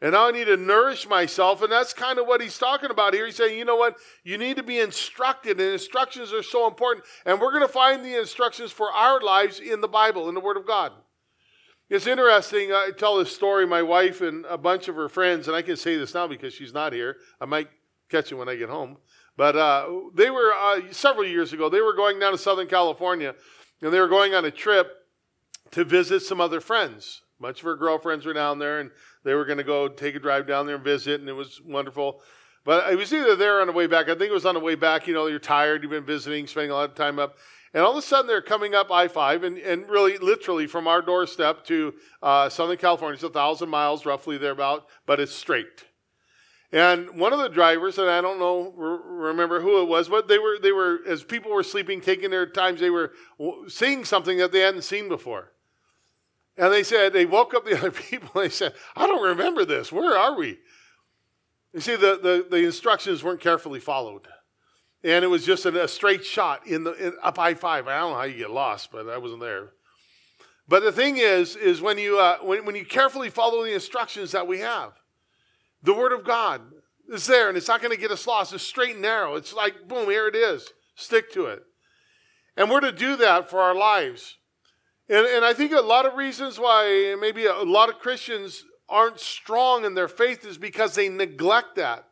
And 0.02 0.16
I 0.16 0.32
need 0.32 0.46
to 0.46 0.56
nourish 0.56 1.08
myself. 1.08 1.62
And 1.62 1.72
that's 1.72 1.94
kind 1.94 2.20
of 2.20 2.28
what 2.28 2.42
he's 2.42 2.58
talking 2.58 2.90
about 2.90 3.14
here. 3.14 3.26
He's 3.26 3.36
saying, 3.36 3.58
you 3.58 3.66
know 3.66 3.76
what? 3.76 3.98
You 4.24 4.38
need 4.38 4.56
to 4.56 4.64
be 4.64 4.80
instructed, 4.80 5.60
and 5.60 5.74
instructions 5.74 6.32
are 6.32 6.44
so 6.44 6.68
important. 6.68 7.06
And 7.26 7.42
we're 7.42 7.52
going 7.52 7.68
to 7.68 7.68
find 7.68 8.04
the 8.04 8.18
instructions 8.18 8.72
for 8.72 8.92
our 8.92 9.20
lives 9.20 9.60
in 9.60 9.82
the 9.82 9.90
Bible, 9.90 10.30
in 10.30 10.36
the 10.36 10.42
Word 10.42 10.58
of 10.58 10.66
God. 10.66 10.94
It's 11.90 12.08
interesting. 12.08 12.72
I 12.72 12.92
tell 12.98 13.18
this 13.18 13.36
story. 13.36 13.66
My 13.66 13.82
wife 13.82 14.22
and 14.22 14.46
a 14.46 14.58
bunch 14.58 14.88
of 14.88 14.96
her 14.96 15.10
friends, 15.10 15.48
and 15.48 15.56
I 15.56 15.64
can 15.64 15.76
say 15.76 15.98
this 15.98 16.14
now 16.14 16.28
because 16.28 16.54
she's 16.54 16.74
not 16.74 16.94
here. 16.94 17.18
I 17.42 17.46
might 17.46 17.68
catch 18.10 18.32
it 18.32 18.36
when 18.36 18.48
I 18.48 18.56
get 18.56 18.70
home. 18.70 18.98
But 19.36 19.56
uh, 19.56 19.90
they 20.14 20.30
were, 20.30 20.54
uh, 20.54 20.82
several 20.92 21.26
years 21.26 21.52
ago, 21.52 21.70
they 21.70 21.82
were 21.82 21.94
going 21.94 22.20
down 22.20 22.32
to 22.34 22.38
Southern 22.38 22.68
California, 22.68 23.36
and 23.82 23.92
they 23.92 24.00
were 24.00 24.08
going 24.08 24.34
on 24.34 24.46
a 24.46 24.52
trip 24.52 24.92
to 25.72 25.84
visit 25.84 26.22
some 26.22 26.42
other 26.42 26.60
friends. 26.60 27.22
A 27.40 27.44
bunch 27.44 27.60
of 27.60 27.66
her 27.66 27.78
girlfriends 27.78 28.26
were 28.26 28.34
down 28.34 28.60
there, 28.60 28.80
and 28.80 28.92
they 29.24 29.34
were 29.34 29.46
going 29.46 29.58
to 29.58 29.64
go 29.64 29.88
take 29.88 30.16
a 30.16 30.20
drive 30.20 30.48
down 30.48 30.66
there 30.66 30.76
and 30.76 30.84
visit, 30.84 31.20
and 31.20 31.30
it 31.30 31.34
was 31.34 31.62
wonderful. 31.66 32.22
But 32.66 32.92
it 32.92 32.98
was 32.98 33.14
either 33.14 33.36
there 33.36 33.62
on 33.62 33.68
the 33.68 33.74
way 33.74 33.88
back. 33.88 34.10
I 34.10 34.16
think 34.16 34.30
it 34.30 34.34
was 34.34 34.46
on 34.46 34.54
the 34.54 34.60
way 34.60 34.76
back. 34.76 35.08
You 35.08 35.14
know, 35.14 35.28
you're 35.28 35.40
tired, 35.40 35.82
you've 35.82 35.92
been 35.92 36.06
visiting, 36.06 36.48
spending 36.48 36.72
a 36.72 36.76
lot 36.76 36.90
of 36.90 36.96
time 36.96 37.20
up. 37.20 37.38
And 37.74 37.84
all 37.84 37.92
of 37.92 37.98
a 37.98 38.02
sudden, 38.02 38.28
they're 38.28 38.42
coming 38.42 38.74
up 38.74 38.92
I 38.92 39.08
5, 39.08 39.44
and, 39.44 39.58
and 39.60 39.88
really, 39.88 40.18
literally, 40.18 40.66
from 40.66 40.88
our 40.88 41.02
doorstep 41.02 41.64
to 41.66 41.94
uh, 42.22 42.50
Southern 42.50 42.78
California, 42.78 43.14
it's 43.14 43.24
a 43.24 43.28
1,000 43.28 43.70
miles 43.70 44.06
roughly 44.06 44.38
thereabout, 44.38 44.88
but 45.06 45.20
it's 45.20 45.36
straight. 45.36 45.86
And 46.72 47.20
one 47.20 47.34
of 47.34 47.40
the 47.40 47.50
drivers, 47.50 47.98
and 47.98 48.10
I 48.10 48.22
don't 48.22 48.40
know, 48.40 48.72
remember 48.72 49.62
who 49.62 49.82
it 49.82 49.88
was, 49.88 50.10
but 50.10 50.28
they 50.28 50.40
were, 50.40 50.58
they 50.60 50.72
were, 50.72 51.00
as 51.08 51.24
people 51.24 51.52
were 51.52 51.64
sleeping, 51.64 52.02
taking 52.02 52.32
their 52.32 52.46
times, 52.48 52.80
they 52.80 52.90
were 52.90 53.12
seeing 53.68 54.06
something 54.06 54.38
that 54.40 54.52
they 54.52 54.60
hadn't 54.60 54.84
seen 54.84 55.08
before. 55.08 55.52
And 56.60 56.74
they 56.74 56.84
said, 56.84 57.14
they 57.14 57.26
woke 57.26 57.54
up 57.54 57.66
the 57.66 57.76
other 57.78 57.90
people 57.90 58.30
and 58.36 58.52
they 58.52 58.54
said, 58.54 58.74
I 58.96 59.08
don't 59.08 59.24
remember 59.24 59.66
this. 59.66 59.92
Where 59.92 60.16
are 60.16 60.38
we? 60.38 60.60
You 61.74 61.80
see, 61.80 61.96
the, 61.96 62.20
the, 62.22 62.46
the 62.50 62.66
instructions 62.66 63.24
weren't 63.24 63.40
carefully 63.40 63.80
followed. 63.80 64.28
And 65.02 65.24
it 65.24 65.30
was 65.30 65.46
just 65.46 65.66
a, 65.66 65.84
a 65.84 65.88
straight 65.88 66.26
shot 66.26 66.68
in 66.68 66.84
the 66.84 66.94
in, 66.94 67.14
up 67.24 67.40
I 67.40 67.54
5. 67.54 67.88
I 67.88 68.00
don't 68.00 68.12
know 68.12 68.18
how 68.18 68.24
you 68.24 68.38
get 68.38 68.52
lost, 68.52 68.92
but 68.92 69.08
I 69.08 69.18
wasn't 69.18 69.40
there. 69.40 69.72
But 70.68 70.84
the 70.84 70.92
thing 70.92 71.18
is, 71.18 71.56
is 71.56 71.82
when 71.82 71.98
you, 71.98 72.20
uh, 72.20 72.40
when, 72.40 72.66
when 72.66 72.76
you 72.76 72.86
carefully 72.86 73.30
follow 73.30 73.64
the 73.64 73.74
instructions 73.74 74.32
that 74.34 74.46
we 74.46 74.60
have, 74.60 74.92
the 75.82 75.94
Word 75.94 76.12
of 76.12 76.26
God 76.26 76.62
is 77.08 77.26
there 77.26 77.48
and 77.48 77.58
it's 77.58 77.70
not 77.70 77.82
going 77.82 77.96
to 77.96 78.02
get 78.02 78.12
us 78.12 78.28
lost. 78.28 78.54
It's 78.54 78.64
straight 78.64 78.94
and 78.94 79.02
narrow. 79.02 79.36
It's 79.36 79.54
like, 79.54 79.88
boom, 79.88 80.10
here 80.10 80.28
it 80.28 80.36
is. 80.36 80.74
Stick 80.96 81.32
to 81.34 81.46
it. 81.46 81.64
And 82.58 82.70
we're 82.70 82.82
to 82.82 82.92
do 82.92 83.16
that 83.16 83.50
for 83.50 83.62
our 83.62 83.74
lives. 83.74 84.39
And, 85.10 85.26
and 85.26 85.44
I 85.44 85.54
think 85.54 85.72
a 85.72 85.82
lot 85.82 86.06
of 86.06 86.14
reasons 86.14 86.60
why 86.60 87.16
maybe 87.20 87.46
a 87.46 87.64
lot 87.64 87.90
of 87.90 88.00
Christians 88.00 88.64
aren't 88.88 89.20
strong 89.20 89.84
in 89.84 89.96
their 89.96 90.08
faith 90.08 90.46
is 90.46 90.58
because 90.58 90.96
they 90.96 91.10
neglect 91.10 91.76
that. 91.76 92.06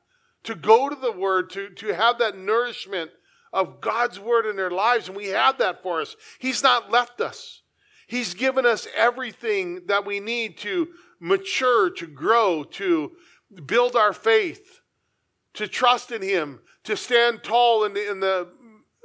To 0.44 0.56
go 0.56 0.90
to 0.90 0.96
the 0.96 1.12
Word, 1.12 1.50
to, 1.52 1.70
to 1.70 1.94
have 1.94 2.20
that 2.20 2.38
nourishment 2.38 3.12
of 3.54 3.82
God's 3.82 4.20
Word 4.20 4.46
in 4.46 4.56
their 4.56 4.72
lives, 4.72 5.08
and 5.08 5.18
we 5.18 5.28
have 5.28 5.58
that 5.60 5.84
for 5.84 6.02
us. 6.02 6.16
He's 6.40 6.64
not 6.64 6.92
left 6.92 7.22
us. 7.22 7.62
He's 8.08 8.34
given 8.34 8.66
us 8.66 8.88
everything 8.96 9.82
that 9.88 10.06
we 10.06 10.20
need 10.20 10.58
to 10.60 10.88
mature, 11.20 11.90
to 11.92 12.08
grow, 12.08 12.64
to 12.64 13.12
build 13.66 13.96
our 13.96 14.14
faith, 14.14 14.82
to 15.56 15.68
trust 15.68 16.12
in 16.12 16.22
Him, 16.22 16.62
to 16.86 16.96
stand 16.96 17.44
tall 17.44 17.84
in 17.84 17.94
the, 17.94 18.10
in 18.10 18.20
the 18.20 18.48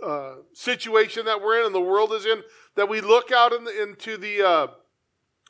uh, 0.02 0.34
situation 0.52 1.24
that 1.26 1.40
we're 1.40 1.60
in 1.60 1.66
and 1.66 1.74
the 1.74 1.80
world 1.80 2.12
is 2.12 2.26
in, 2.26 2.42
that 2.76 2.88
we 2.88 3.00
look 3.00 3.30
out 3.32 3.52
in 3.52 3.64
the, 3.64 3.82
into 3.82 4.16
the 4.16 4.42
uh, 4.42 4.66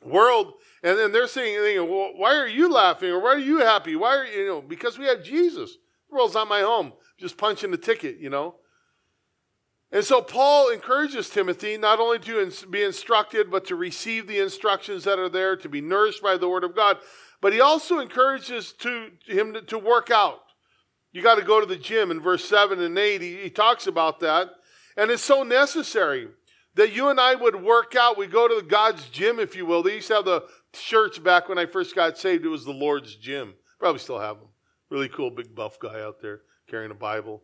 world 0.03 0.53
and 0.83 0.97
then 0.97 1.11
they're 1.13 1.27
saying, 1.27 1.89
well, 1.89 2.11
why 2.15 2.35
are 2.35 2.47
you 2.47 2.69
laughing 2.69 3.09
or 3.09 3.21
why 3.21 3.29
are 3.29 3.39
you 3.39 3.59
happy? 3.59 3.95
Why 3.95 4.17
are 4.17 4.25
you, 4.25 4.41
you 4.41 4.47
know, 4.47 4.61
because 4.61 4.99
we 4.99 5.05
have 5.05 5.23
Jesus. 5.23 5.77
The 6.09 6.15
world's 6.15 6.33
not 6.33 6.49
my 6.49 6.61
home. 6.61 6.93
Just 7.17 7.37
punching 7.37 7.71
the 7.71 7.77
ticket, 7.77 8.17
you 8.17 8.29
know. 8.29 8.55
And 9.93 10.03
so 10.03 10.21
Paul 10.21 10.69
encourages 10.69 11.29
Timothy 11.29 11.77
not 11.77 11.99
only 11.99 12.19
to 12.19 12.51
be 12.69 12.83
instructed, 12.83 13.49
but 13.49 13.65
to 13.65 13.75
receive 13.75 14.27
the 14.27 14.39
instructions 14.39 15.03
that 15.03 15.19
are 15.19 15.29
there, 15.29 15.55
to 15.55 15.69
be 15.69 15.81
nourished 15.81 16.21
by 16.21 16.35
the 16.35 16.49
word 16.49 16.63
of 16.63 16.75
God, 16.75 16.97
but 17.39 17.53
he 17.53 17.61
also 17.61 17.99
encourages 17.99 18.73
to, 18.79 19.11
him 19.25 19.53
to, 19.53 19.61
to 19.61 19.77
work 19.77 20.09
out. 20.09 20.39
You 21.11 21.21
got 21.21 21.35
to 21.35 21.43
go 21.43 21.59
to 21.59 21.65
the 21.67 21.75
gym 21.77 22.09
in 22.09 22.19
verse 22.19 22.43
7 22.43 22.81
and 22.81 22.97
8. 22.97 23.21
He, 23.21 23.37
he 23.37 23.49
talks 23.51 23.85
about 23.85 24.19
that. 24.21 24.49
And 24.97 25.11
it's 25.11 25.23
so 25.23 25.43
necessary 25.43 26.29
that 26.75 26.93
you 26.93 27.09
and 27.09 27.19
I 27.19 27.35
would 27.35 27.61
work 27.61 27.95
out. 27.95 28.17
We 28.17 28.27
go 28.27 28.47
to 28.47 28.55
the 28.55 28.67
God's 28.67 29.07
gym, 29.09 29.39
if 29.39 29.55
you 29.55 29.65
will. 29.65 29.83
They 29.83 29.95
used 29.95 30.07
to 30.07 30.15
have 30.15 30.25
the 30.25 30.43
shirts 30.73 31.19
back 31.19 31.49
when 31.49 31.57
I 31.57 31.65
first 31.65 31.95
got 31.95 32.17
saved. 32.17 32.45
It 32.45 32.49
was 32.49 32.65
the 32.65 32.71
Lord's 32.71 33.15
gym. 33.15 33.53
Probably 33.79 33.99
still 33.99 34.19
have 34.19 34.39
them. 34.39 34.49
Really 34.89 35.09
cool, 35.09 35.29
big 35.29 35.53
buff 35.55 35.79
guy 35.79 36.01
out 36.01 36.21
there 36.21 36.41
carrying 36.67 36.91
a 36.91 36.95
Bible. 36.95 37.43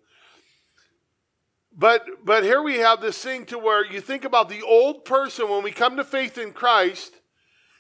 But 1.75 2.05
but 2.23 2.43
here 2.43 2.61
we 2.61 2.77
have 2.79 3.01
this 3.01 3.21
thing 3.21 3.45
to 3.47 3.57
where 3.57 3.85
you 3.85 4.01
think 4.01 4.25
about 4.25 4.49
the 4.49 4.61
old 4.63 5.05
person 5.05 5.49
when 5.49 5.63
we 5.63 5.71
come 5.71 5.97
to 5.97 6.03
faith 6.03 6.37
in 6.37 6.51
Christ, 6.51 7.13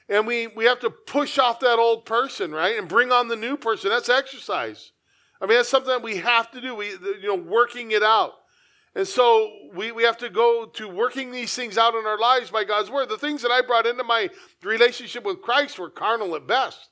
and 0.07 0.27
we 0.27 0.47
we 0.47 0.65
have 0.65 0.79
to 0.81 0.89
push 0.89 1.39
off 1.39 1.59
that 1.61 1.79
old 1.79 2.05
person, 2.05 2.51
right, 2.51 2.77
and 2.77 2.87
bring 2.87 3.11
on 3.11 3.27
the 3.27 3.35
new 3.35 3.57
person. 3.57 3.89
That's 3.89 4.09
exercise. 4.09 4.91
I 5.41 5.45
mean, 5.45 5.57
that's 5.57 5.69
something 5.69 5.89
that 5.89 6.03
we 6.03 6.17
have 6.17 6.51
to 6.51 6.61
do. 6.61 6.75
We 6.75 6.89
you 6.89 7.27
know 7.27 7.35
working 7.35 7.91
it 7.91 8.03
out. 8.03 8.33
And 8.95 9.07
so 9.07 9.51
we, 9.73 9.91
we 9.91 10.03
have 10.03 10.17
to 10.17 10.29
go 10.29 10.65
to 10.73 10.87
working 10.87 11.31
these 11.31 11.53
things 11.53 11.77
out 11.77 11.93
in 11.95 12.05
our 12.05 12.17
lives 12.17 12.49
by 12.49 12.63
God's 12.63 12.89
word. 12.89 13.09
The 13.09 13.17
things 13.17 13.41
that 13.43 13.51
I 13.51 13.61
brought 13.61 13.85
into 13.85 14.03
my 14.03 14.29
relationship 14.63 15.23
with 15.23 15.41
Christ 15.41 15.77
were 15.77 15.89
carnal 15.89 16.35
at 16.35 16.47
best. 16.47 16.89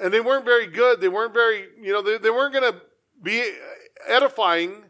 And 0.00 0.12
they 0.12 0.20
weren't 0.20 0.44
very 0.44 0.66
good. 0.66 1.00
They 1.00 1.08
weren't 1.08 1.34
very, 1.34 1.66
you 1.80 1.92
know, 1.92 2.02
they, 2.02 2.18
they 2.18 2.30
weren't 2.30 2.52
going 2.52 2.72
to 2.72 2.80
be 3.22 3.54
edifying 4.08 4.84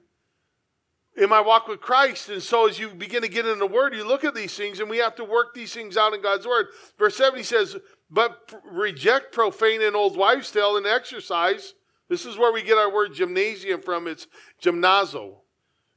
in 1.15 1.29
my 1.29 1.41
walk 1.41 1.69
with 1.69 1.81
Christ. 1.81 2.31
And 2.31 2.43
so 2.43 2.67
as 2.67 2.79
you 2.79 2.89
begin 2.89 3.21
to 3.21 3.29
get 3.29 3.47
in 3.47 3.59
the 3.59 3.67
Word, 3.67 3.95
you 3.95 4.07
look 4.07 4.25
at 4.25 4.35
these 4.35 4.57
things 4.57 4.81
and 4.81 4.89
we 4.89 4.99
have 4.99 5.15
to 5.17 5.25
work 5.25 5.53
these 5.53 5.75
things 5.75 5.99
out 5.99 6.15
in 6.15 6.23
God's 6.23 6.47
Word. 6.47 6.69
Verse 6.99 7.17
7 7.17 7.37
he 7.37 7.45
says, 7.45 7.77
But 8.11 8.55
reject 8.65 9.33
profane 9.33 9.83
and 9.83 9.95
old 9.95 10.17
wives' 10.17 10.51
tale 10.51 10.79
and 10.79 10.87
exercise. 10.87 11.75
This 12.09 12.25
is 12.25 12.39
where 12.39 12.53
we 12.53 12.63
get 12.63 12.79
our 12.79 12.93
word 12.93 13.13
gymnasium 13.15 13.83
from. 13.83 14.07
It's 14.07 14.27
gymnazo 14.63 15.42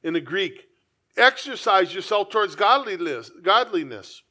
in 0.06 0.14
the 0.14 0.22
Greek. 0.22 0.68
Exercise 1.18 1.94
yourself 1.94 2.30
towards 2.30 2.56
godliness. 2.56 3.32
godliness. 3.42 4.22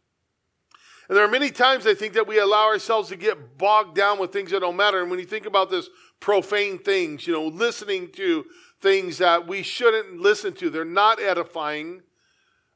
And 1.09 1.17
there 1.17 1.25
are 1.25 1.31
many 1.31 1.51
times 1.51 1.87
I 1.87 1.95
think 1.95 2.15
that 2.15 2.29
we 2.29 2.39
allow 2.39 2.67
ourselves 2.67 3.11
to 3.11 3.17
get 3.17 3.59
bogged 3.59 3.95
down 3.95 4.19
with 4.19 4.33
things 4.33 4.53
that 4.53 4.61
don't 4.61 4.77
matter. 4.77 5.03
And 5.03 5.11
when 5.11 5.19
you 5.19 5.27
think 5.27 5.45
about 5.45 5.71
this 5.71 5.91
profane 6.21 6.79
things, 6.79 7.27
you 7.27 7.35
know, 7.35 7.47
listening 7.47 8.11
to 8.13 8.47
things 8.81 9.19
that 9.19 9.47
we 9.47 9.63
shouldn't 9.63 10.19
listen 10.21 10.55
to, 10.55 10.71
they're 10.71 10.85
not 10.85 11.21
edifying. 11.21 12.03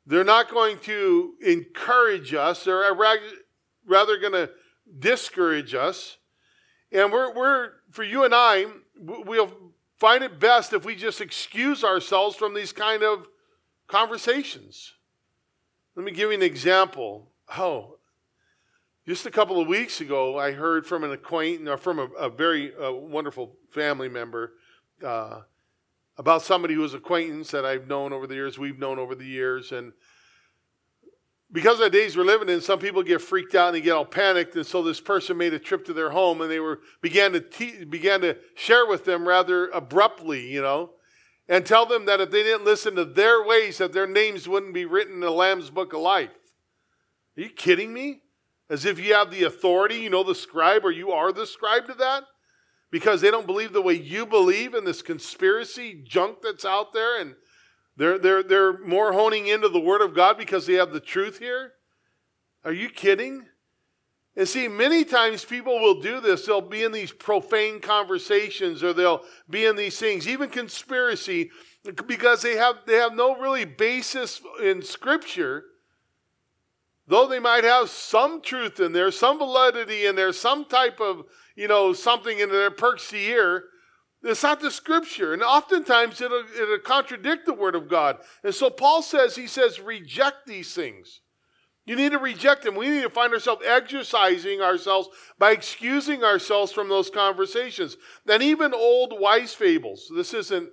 They're 0.05 0.25
not 0.25 0.51
going 0.51 0.79
to 0.81 1.35
encourage 1.41 2.35
us. 2.35 2.65
They're 2.65 2.95
rather 3.87 4.19
going 4.19 4.33
to 4.33 4.51
discourage 4.99 5.75
us. 5.75 6.17
And 6.91 7.13
we're, 7.13 7.33
we're, 7.35 7.71
for 7.91 8.03
you 8.03 8.25
and 8.25 8.35
I, 8.35 8.67
we'll 8.97 9.53
find 9.99 10.23
it 10.23 10.39
best 10.39 10.73
if 10.73 10.85
we 10.85 10.95
just 10.95 11.21
excuse 11.21 11.85
ourselves 11.85 12.37
from 12.37 12.55
these 12.55 12.73
kind 12.73 13.03
of 13.03 13.29
conversations. 13.87 14.95
Let 15.95 16.05
me 16.05 16.13
give 16.13 16.31
you 16.31 16.37
an 16.37 16.43
example. 16.43 17.31
Oh, 17.57 17.99
just 19.07 19.27
a 19.27 19.31
couple 19.31 19.61
of 19.61 19.67
weeks 19.67 20.01
ago, 20.01 20.39
I 20.39 20.53
heard 20.53 20.87
from 20.87 21.03
an 21.03 21.13
acquaintance 21.13 21.69
or 21.69 21.77
from 21.79 21.99
a, 21.99 22.05
a 22.19 22.29
very 22.29 22.75
uh, 22.77 22.93
wonderful 22.93 23.57
family 23.71 24.09
member 24.09 24.53
uh, 25.05 25.41
about 26.19 26.43
somebody 26.43 26.75
who 26.75 26.81
was 26.81 26.95
acquaintance 26.95 27.51
that 27.53 27.65
I've 27.65 27.89
known 27.89 28.13
over 28.13 28.27
the 28.27 28.35
years, 28.35 28.59
we've 28.59 28.79
known 28.79 28.99
over 28.99 29.15
the 29.15 29.25
years, 29.25 29.73
and 29.73 29.93
because 31.51 31.81
of 31.81 31.91
the 31.91 31.99
days 31.99 32.17
we're 32.17 32.25
living 32.25 32.49
in, 32.49 32.61
some 32.61 32.79
people 32.79 33.03
get 33.03 33.23
freaked 33.23 33.55
out 33.55 33.69
and 33.69 33.77
they 33.77 33.81
get 33.81 33.93
all 33.93 34.05
panicked. 34.05 34.55
And 34.57 34.67
so 34.67 34.83
this 34.83 35.01
person 35.01 35.39
made 35.39 35.55
a 35.55 35.59
trip 35.59 35.85
to 35.87 35.95
their 35.95 36.11
home 36.11 36.41
and 36.43 36.51
they 36.51 36.61
were 36.61 36.81
began 37.01 37.33
to 37.33 37.41
te- 37.41 37.85
began 37.85 38.21
to 38.21 38.37
share 38.55 38.87
with 38.87 39.05
them 39.05 39.27
rather 39.27 39.69
abruptly, 39.69 40.47
you 40.53 40.61
know, 40.61 40.91
and 41.49 41.65
tell 41.65 41.87
them 41.87 42.05
that 42.05 42.21
if 42.21 42.31
they 42.31 42.43
didn't 42.43 42.65
listen 42.65 42.97
to 42.97 43.05
their 43.05 43.43
ways, 43.43 43.79
that 43.79 43.95
their 43.95 44.07
names 44.07 44.47
wouldn't 44.47 44.75
be 44.75 44.85
written 44.85 45.15
in 45.15 45.21
the 45.21 45.31
Lamb's 45.31 45.71
Book 45.71 45.95
of 45.95 46.01
Life. 46.01 46.37
Are 47.37 47.43
you 47.43 47.49
kidding 47.49 47.93
me? 47.93 48.23
As 48.69 48.85
if 48.85 49.01
you 49.01 49.15
have 49.15 49.31
the 49.31 49.45
authority, 49.45 49.97
you 49.97 50.11
know, 50.11 50.23
the 50.23 50.35
scribe, 50.35 50.85
or 50.85 50.91
you 50.91 51.11
are 51.13 51.33
the 51.33 51.47
scribe 51.47 51.87
to 51.87 51.95
that? 51.95 52.25
Because 52.91 53.23
they 53.23 53.31
don't 53.31 53.47
believe 53.47 53.73
the 53.73 53.81
way 53.81 53.95
you 53.95 54.27
believe 54.27 54.75
in 54.75 54.85
this 54.85 55.01
conspiracy 55.01 56.03
junk 56.07 56.43
that's 56.43 56.67
out 56.67 56.93
there 56.93 57.19
and 57.19 57.35
they're, 57.99 58.17
they're, 58.17 58.43
they're 58.45 58.79
more 58.79 59.13
honing 59.13 59.49
into 59.49 59.69
the 59.69 59.81
Word 59.81 60.03
of 60.03 60.15
God 60.15 60.39
because 60.39 60.67
they 60.67 60.75
have 60.75 60.93
the 60.93 61.01
truth 61.01 61.41
here? 61.41 61.73
Are 62.65 62.73
you 62.73 62.89
kidding? 62.89 63.45
And 64.37 64.49
see, 64.49 64.69
many 64.69 65.05
times 65.05 65.45
people 65.45 65.81
will 65.81 66.01
do 66.01 66.21
this. 66.21 66.47
They'll 66.47 66.61
be 66.61 66.85
in 66.85 66.93
these 66.93 67.11
profane 67.11 67.81
conversations 67.81 68.85
or 68.85 68.93
they'll 68.93 69.23
be 69.51 69.65
in 69.65 69.75
these 69.75 69.99
things, 69.99 70.29
even 70.29 70.49
conspiracy, 70.49 71.51
because 72.07 72.41
they 72.43 72.55
have, 72.55 72.77
they 72.87 72.95
have 72.95 73.15
no 73.15 73.37
really 73.37 73.65
basis 73.65 74.41
in 74.63 74.81
Scripture. 74.81 75.65
Though 77.09 77.27
they 77.27 77.41
might 77.41 77.65
have 77.65 77.91
some 77.91 78.41
truth 78.43 78.79
in 78.79 78.93
there, 78.93 79.11
some 79.11 79.39
validity 79.39 80.07
in 80.07 80.15
there, 80.15 80.33
some 80.33 80.67
type 80.67 81.01
of, 81.01 81.25
you 81.57 81.67
know, 81.67 81.93
something 81.93 82.39
in 82.39 82.49
there 82.49 82.71
perks 82.71 83.11
the 83.11 83.17
ear, 83.17 83.65
it's 84.23 84.43
not 84.43 84.61
the 84.61 84.71
scripture. 84.71 85.33
And 85.33 85.43
oftentimes 85.43 86.21
it'll, 86.21 86.45
it'll 86.61 86.79
contradict 86.79 87.47
the 87.47 87.55
word 87.55 87.75
of 87.75 87.89
God. 87.89 88.19
And 88.43 88.55
so 88.55 88.71
Paul 88.71 89.03
says, 89.03 89.37
he 89.37 89.47
says, 89.47 89.81
reject 89.81 90.47
these 90.47 90.75
things. 90.75 91.21
You 91.87 91.97
need 91.97 92.13
to 92.13 92.19
reject 92.19 92.65
them. 92.65 92.75
We 92.75 92.91
need 92.91 93.03
to 93.03 93.11
find 93.11 93.33
ourselves 93.33 93.63
exercising 93.65 94.61
ourselves 94.61 95.09
by 95.39 95.53
excusing 95.53 96.23
ourselves 96.23 96.73
from 96.73 96.89
those 96.89 97.09
conversations. 97.09 97.97
Then 98.27 98.43
even 98.43 98.75
old 98.75 99.15
wise 99.19 99.55
fables. 99.55 100.11
This 100.15 100.35
isn't 100.35 100.71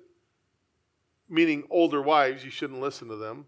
meaning 1.30 1.64
older 1.70 2.02
wives. 2.02 2.44
You 2.44 2.52
shouldn't 2.52 2.82
listen 2.82 3.08
to 3.08 3.16
them. 3.16 3.46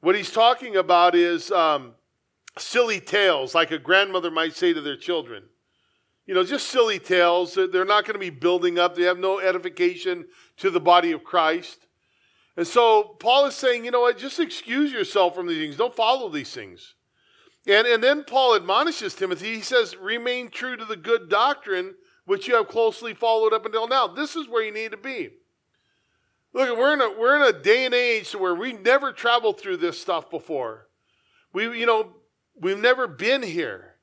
What 0.00 0.16
he's 0.16 0.30
talking 0.30 0.76
about 0.76 1.14
is 1.14 1.50
um, 1.50 1.94
silly 2.58 3.00
tales, 3.00 3.54
like 3.54 3.70
a 3.70 3.78
grandmother 3.78 4.30
might 4.30 4.54
say 4.54 4.74
to 4.74 4.82
their 4.82 4.98
children 4.98 5.44
you 6.26 6.34
know, 6.34 6.44
just 6.44 6.68
silly 6.68 6.98
tales. 6.98 7.54
They're 7.54 7.84
not 7.84 8.04
going 8.04 8.14
to 8.14 8.18
be 8.18 8.30
building 8.30 8.78
up. 8.78 8.94
They 8.94 9.02
have 9.02 9.18
no 9.18 9.40
edification 9.40 10.26
to 10.58 10.70
the 10.70 10.80
body 10.80 11.12
of 11.12 11.24
Christ. 11.24 11.86
And 12.56 12.66
so 12.66 13.16
Paul 13.18 13.46
is 13.46 13.54
saying, 13.54 13.84
you 13.84 13.90
know 13.90 14.02
what, 14.02 14.16
just 14.16 14.38
excuse 14.38 14.92
yourself 14.92 15.34
from 15.34 15.48
these 15.48 15.58
things. 15.58 15.76
Don't 15.76 15.94
follow 15.94 16.28
these 16.28 16.52
things. 16.52 16.94
And, 17.66 17.86
and 17.86 18.02
then 18.02 18.24
Paul 18.24 18.54
admonishes 18.54 19.14
Timothy. 19.14 19.54
He 19.54 19.60
says, 19.60 19.96
remain 19.96 20.50
true 20.50 20.76
to 20.76 20.84
the 20.84 20.96
good 20.96 21.28
doctrine 21.28 21.94
which 22.26 22.48
you 22.48 22.54
have 22.54 22.68
closely 22.68 23.12
followed 23.14 23.52
up 23.52 23.66
until 23.66 23.88
now. 23.88 24.06
This 24.06 24.36
is 24.36 24.48
where 24.48 24.64
you 24.64 24.72
need 24.72 24.92
to 24.92 24.96
be. 24.96 25.30
Look, 26.52 26.78
we're 26.78 26.94
in 26.94 27.00
a, 27.00 27.10
we're 27.18 27.36
in 27.36 27.54
a 27.54 27.58
day 27.58 27.84
and 27.84 27.94
age 27.94 28.32
where 28.32 28.54
we 28.54 28.72
never 28.72 29.12
traveled 29.12 29.60
through 29.60 29.78
this 29.78 30.00
stuff 30.00 30.30
before. 30.30 30.88
We, 31.52 31.78
you 31.78 31.86
know, 31.86 32.12
we've 32.58 32.78
never 32.78 33.06
been 33.06 33.42
here. 33.42 33.93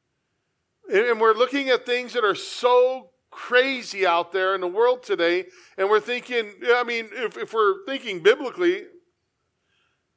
And 0.92 1.22
we're 1.22 1.34
looking 1.34 1.70
at 1.70 1.86
things 1.86 2.14
that 2.14 2.26
are 2.26 2.36
so 2.36 3.12
crazy 3.30 4.06
out 4.06 4.34
there 4.34 4.54
in 4.56 4.62
the 4.62 4.68
world 4.68 5.04
today. 5.04 5.46
And 5.78 5.90
we're 5.90 6.02
thinking, 6.02 6.52
I 6.68 6.84
mean, 6.84 7.10
if, 7.14 7.38
if 7.38 7.54
we're 7.54 7.86
thinking 7.86 8.20
biblically, 8.20 8.84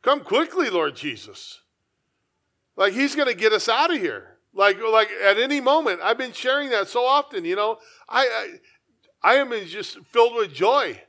come 0.02 0.20
quickly, 0.20 0.70
Lord 0.70 0.96
Jesus. 0.96 1.60
Like 2.76 2.92
he's 2.92 3.14
going 3.14 3.28
to 3.28 3.34
get 3.34 3.52
us 3.52 3.68
out 3.68 3.92
of 3.92 4.00
here. 4.00 4.38
Like, 4.52 4.78
like 4.80 5.10
at 5.22 5.38
any 5.38 5.60
moment. 5.60 6.00
I've 6.02 6.18
been 6.18 6.32
sharing 6.32 6.70
that 6.70 6.88
so 6.88 7.04
often, 7.04 7.44
you 7.44 7.56
know. 7.56 7.78
I, 8.08 8.58
I, 9.22 9.34
I 9.34 9.34
am 9.36 9.52
just 9.66 9.98
filled 10.06 10.34
with 10.34 10.52
joy 10.52 11.00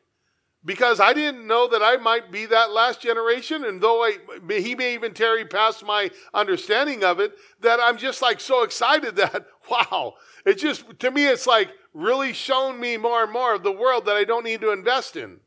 because 0.66 1.00
I 1.00 1.14
didn't 1.14 1.46
know 1.46 1.68
that 1.68 1.84
I 1.84 1.98
might 1.98 2.32
be 2.32 2.48
that 2.48 2.72
last 2.72 3.00
generation. 3.00 3.64
And 3.66 3.80
though 3.80 4.04
I, 4.04 4.18
he 4.50 4.74
may 4.74 4.96
even 4.96 5.14
tarry 5.14 5.46
past 5.46 5.86
my 5.86 6.10
understanding 6.34 7.04
of 7.04 7.20
it, 7.20 7.34
that 7.62 7.80
I'm 7.80 7.98
just 7.98 8.22
like 8.22 8.40
so 8.40 8.64
excited 8.64 9.16
that, 9.18 9.46
wow, 9.70 10.16
it 10.46 10.56
just, 10.56 11.00
to 11.00 11.12
me, 11.12 11.28
it's 11.28 11.46
like 11.46 11.70
really 11.94 12.34
shown 12.34 12.80
me 12.80 12.98
more 12.98 13.24
and 13.24 13.32
more 13.32 13.54
of 13.54 13.64
the 13.64 13.72
world 13.72 14.06
that 14.06 14.16
I 14.16 14.24
don't 14.24 14.44
need 14.44 14.62
to 14.62 14.72
invest 14.72 15.16
in, 15.16 15.40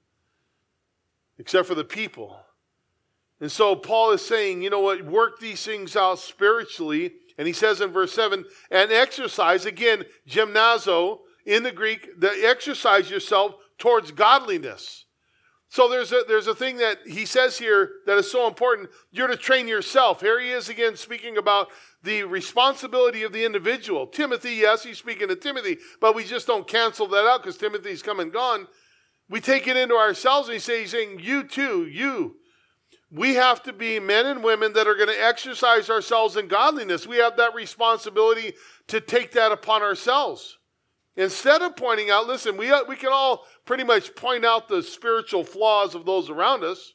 except 1.39 1.67
for 1.67 1.75
the 1.75 1.85
people. 1.85 2.39
And 3.41 3.51
so 3.51 3.75
Paul 3.75 4.13
is 4.13 4.25
saying, 4.25 4.63
you 4.63 4.71
know 4.71 4.81
what, 4.81 5.05
work 5.05 5.41
these 5.41 5.65
things 5.65 5.97
out 5.97 6.21
spiritually. 6.21 7.13
And 7.37 7.47
he 7.47 7.53
says 7.53 7.81
in 7.81 7.91
verse 7.91 8.13
7, 8.13 8.45
and 8.71 8.93
exercise, 8.93 9.65
again, 9.65 10.05
gymnazo, 10.29 11.21
in 11.45 11.63
the 11.63 11.73
Greek, 11.73 12.21
the 12.21 12.29
exercise 12.45 13.11
yourself 13.11 13.55
towards 13.79 14.11
godliness. 14.11 15.07
So 15.71 15.89
there's 15.89 16.13
a, 16.13 16.23
there's 16.27 16.47
a 16.47 16.55
thing 16.55 16.79
that 16.79 17.01
he 17.07 17.27
says 17.27 17.59
here 17.59 17.91
that 18.07 18.17
is 18.17 18.31
so 18.31 18.47
important. 18.47 18.89
You're 19.11 19.29
to 19.29 19.37
train 19.37 19.69
yourself. 19.69 20.21
Here 20.21 20.41
he 20.41 20.51
is 20.51 20.69
again 20.69 20.97
speaking 20.97 21.37
about 21.37 21.69
the 22.03 22.23
responsibility 22.25 23.23
of 23.23 23.33
the 23.33 23.45
individual. 23.45 24.07
Timothy, 24.07 24.55
yes, 24.55 24.83
he's 24.83 24.99
speaking 24.99 25.29
to 25.29 25.37
Timothy, 25.37 25.79
but 26.01 26.15
we 26.15 26.25
just 26.25 26.47
don't 26.47 26.67
cancel 26.67 27.07
that 27.09 27.27
out 27.27 27.43
because 27.43 27.59
Timothy's 27.59 28.03
come 28.03 28.19
and 28.19 28.33
gone. 28.33 28.67
We 29.29 29.41
take 29.41 29.67
it 29.67 29.77
into 29.77 29.95
ourselves 29.95 30.49
and 30.49 30.61
saying, 30.61 30.81
he's 30.83 30.91
saying, 30.91 31.21
you 31.21 31.45
too, 31.45 31.87
you. 31.87 32.37
We 33.11 33.35
have 33.35 33.63
to 33.63 33.73
be 33.73 34.01
men 34.01 34.27
and 34.27 34.45
women 34.45 34.75
that 34.75 34.87
are 34.87 34.95
going 34.95 35.09
to 35.09 35.25
exercise 35.25 35.89
ourselves 35.89 36.37
in 36.37 36.47
godliness. 36.49 37.07
We 37.07 37.17
have 37.19 37.37
that 37.39 37.55
responsibility 37.55 38.53
to 38.89 39.01
take 39.01 39.33
that 39.33 39.51
upon 39.51 39.83
ourselves. 39.83 40.58
Instead 41.19 41.63
of 41.63 41.75
pointing 41.75 42.11
out, 42.11 42.29
listen, 42.29 42.57
we, 42.57 42.73
we 42.89 42.95
can 42.95 43.11
all 43.13 43.45
pretty 43.65 43.83
much 43.83 44.15
point 44.15 44.45
out 44.45 44.69
the 44.69 44.81
spiritual 44.85 45.43
flaws 45.43 45.97
of 45.97 46.07
those 46.07 46.31
around 46.31 46.63
us. 46.63 46.93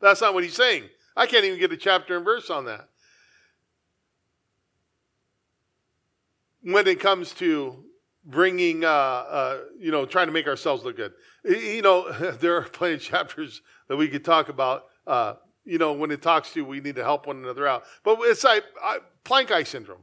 That's 0.00 0.20
not 0.20 0.34
what 0.34 0.42
he's 0.42 0.56
saying. 0.56 0.88
I 1.16 1.26
can't 1.26 1.44
even 1.44 1.60
get 1.60 1.70
a 1.70 1.76
chapter 1.76 2.16
and 2.16 2.24
verse 2.24 2.50
on 2.50 2.64
that. 2.64 2.88
When 6.62 6.88
it 6.88 6.98
comes 6.98 7.32
to 7.34 7.84
bringing, 8.24 8.84
uh, 8.84 8.88
uh, 8.88 9.58
you 9.78 9.92
know, 9.92 10.06
trying 10.06 10.26
to 10.26 10.32
make 10.32 10.48
ourselves 10.48 10.82
look 10.82 10.96
good. 10.96 11.12
You 11.44 11.82
know, 11.82 12.10
there 12.40 12.56
are 12.56 12.62
plenty 12.62 12.94
of 12.94 13.00
chapters 13.00 13.62
that 13.86 13.96
we 13.96 14.08
could 14.08 14.24
talk 14.24 14.48
about. 14.48 14.86
Uh, 15.06 15.34
you 15.64 15.78
know, 15.78 15.92
when 15.92 16.10
it 16.10 16.20
talks 16.20 16.52
to 16.54 16.64
we 16.64 16.80
need 16.80 16.96
to 16.96 17.04
help 17.04 17.28
one 17.28 17.36
another 17.36 17.68
out. 17.68 17.84
But 18.02 18.18
it's 18.22 18.42
like 18.42 18.64
plank 19.22 19.52
eye 19.52 19.62
syndrome. 19.62 20.02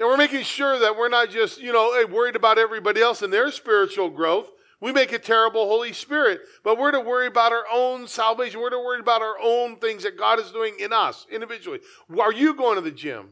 And 0.00 0.08
we're 0.08 0.16
making 0.16 0.44
sure 0.44 0.78
that 0.78 0.96
we're 0.96 1.10
not 1.10 1.28
just, 1.28 1.60
you 1.60 1.74
know, 1.74 2.06
worried 2.10 2.34
about 2.34 2.56
everybody 2.56 3.02
else 3.02 3.20
and 3.20 3.30
their 3.30 3.52
spiritual 3.52 4.08
growth. 4.08 4.50
We 4.80 4.92
make 4.92 5.12
a 5.12 5.18
terrible 5.18 5.66
Holy 5.66 5.92
Spirit, 5.92 6.40
but 6.64 6.78
we're 6.78 6.92
to 6.92 7.00
worry 7.00 7.26
about 7.26 7.52
our 7.52 7.66
own 7.70 8.08
salvation. 8.08 8.60
We're 8.60 8.70
to 8.70 8.78
worry 8.78 9.00
about 9.00 9.20
our 9.20 9.36
own 9.38 9.76
things 9.76 10.04
that 10.04 10.16
God 10.16 10.40
is 10.40 10.52
doing 10.52 10.74
in 10.80 10.94
us 10.94 11.26
individually. 11.30 11.80
Are 12.18 12.32
you 12.32 12.54
going 12.54 12.76
to 12.76 12.80
the 12.80 12.90
gym? 12.90 13.28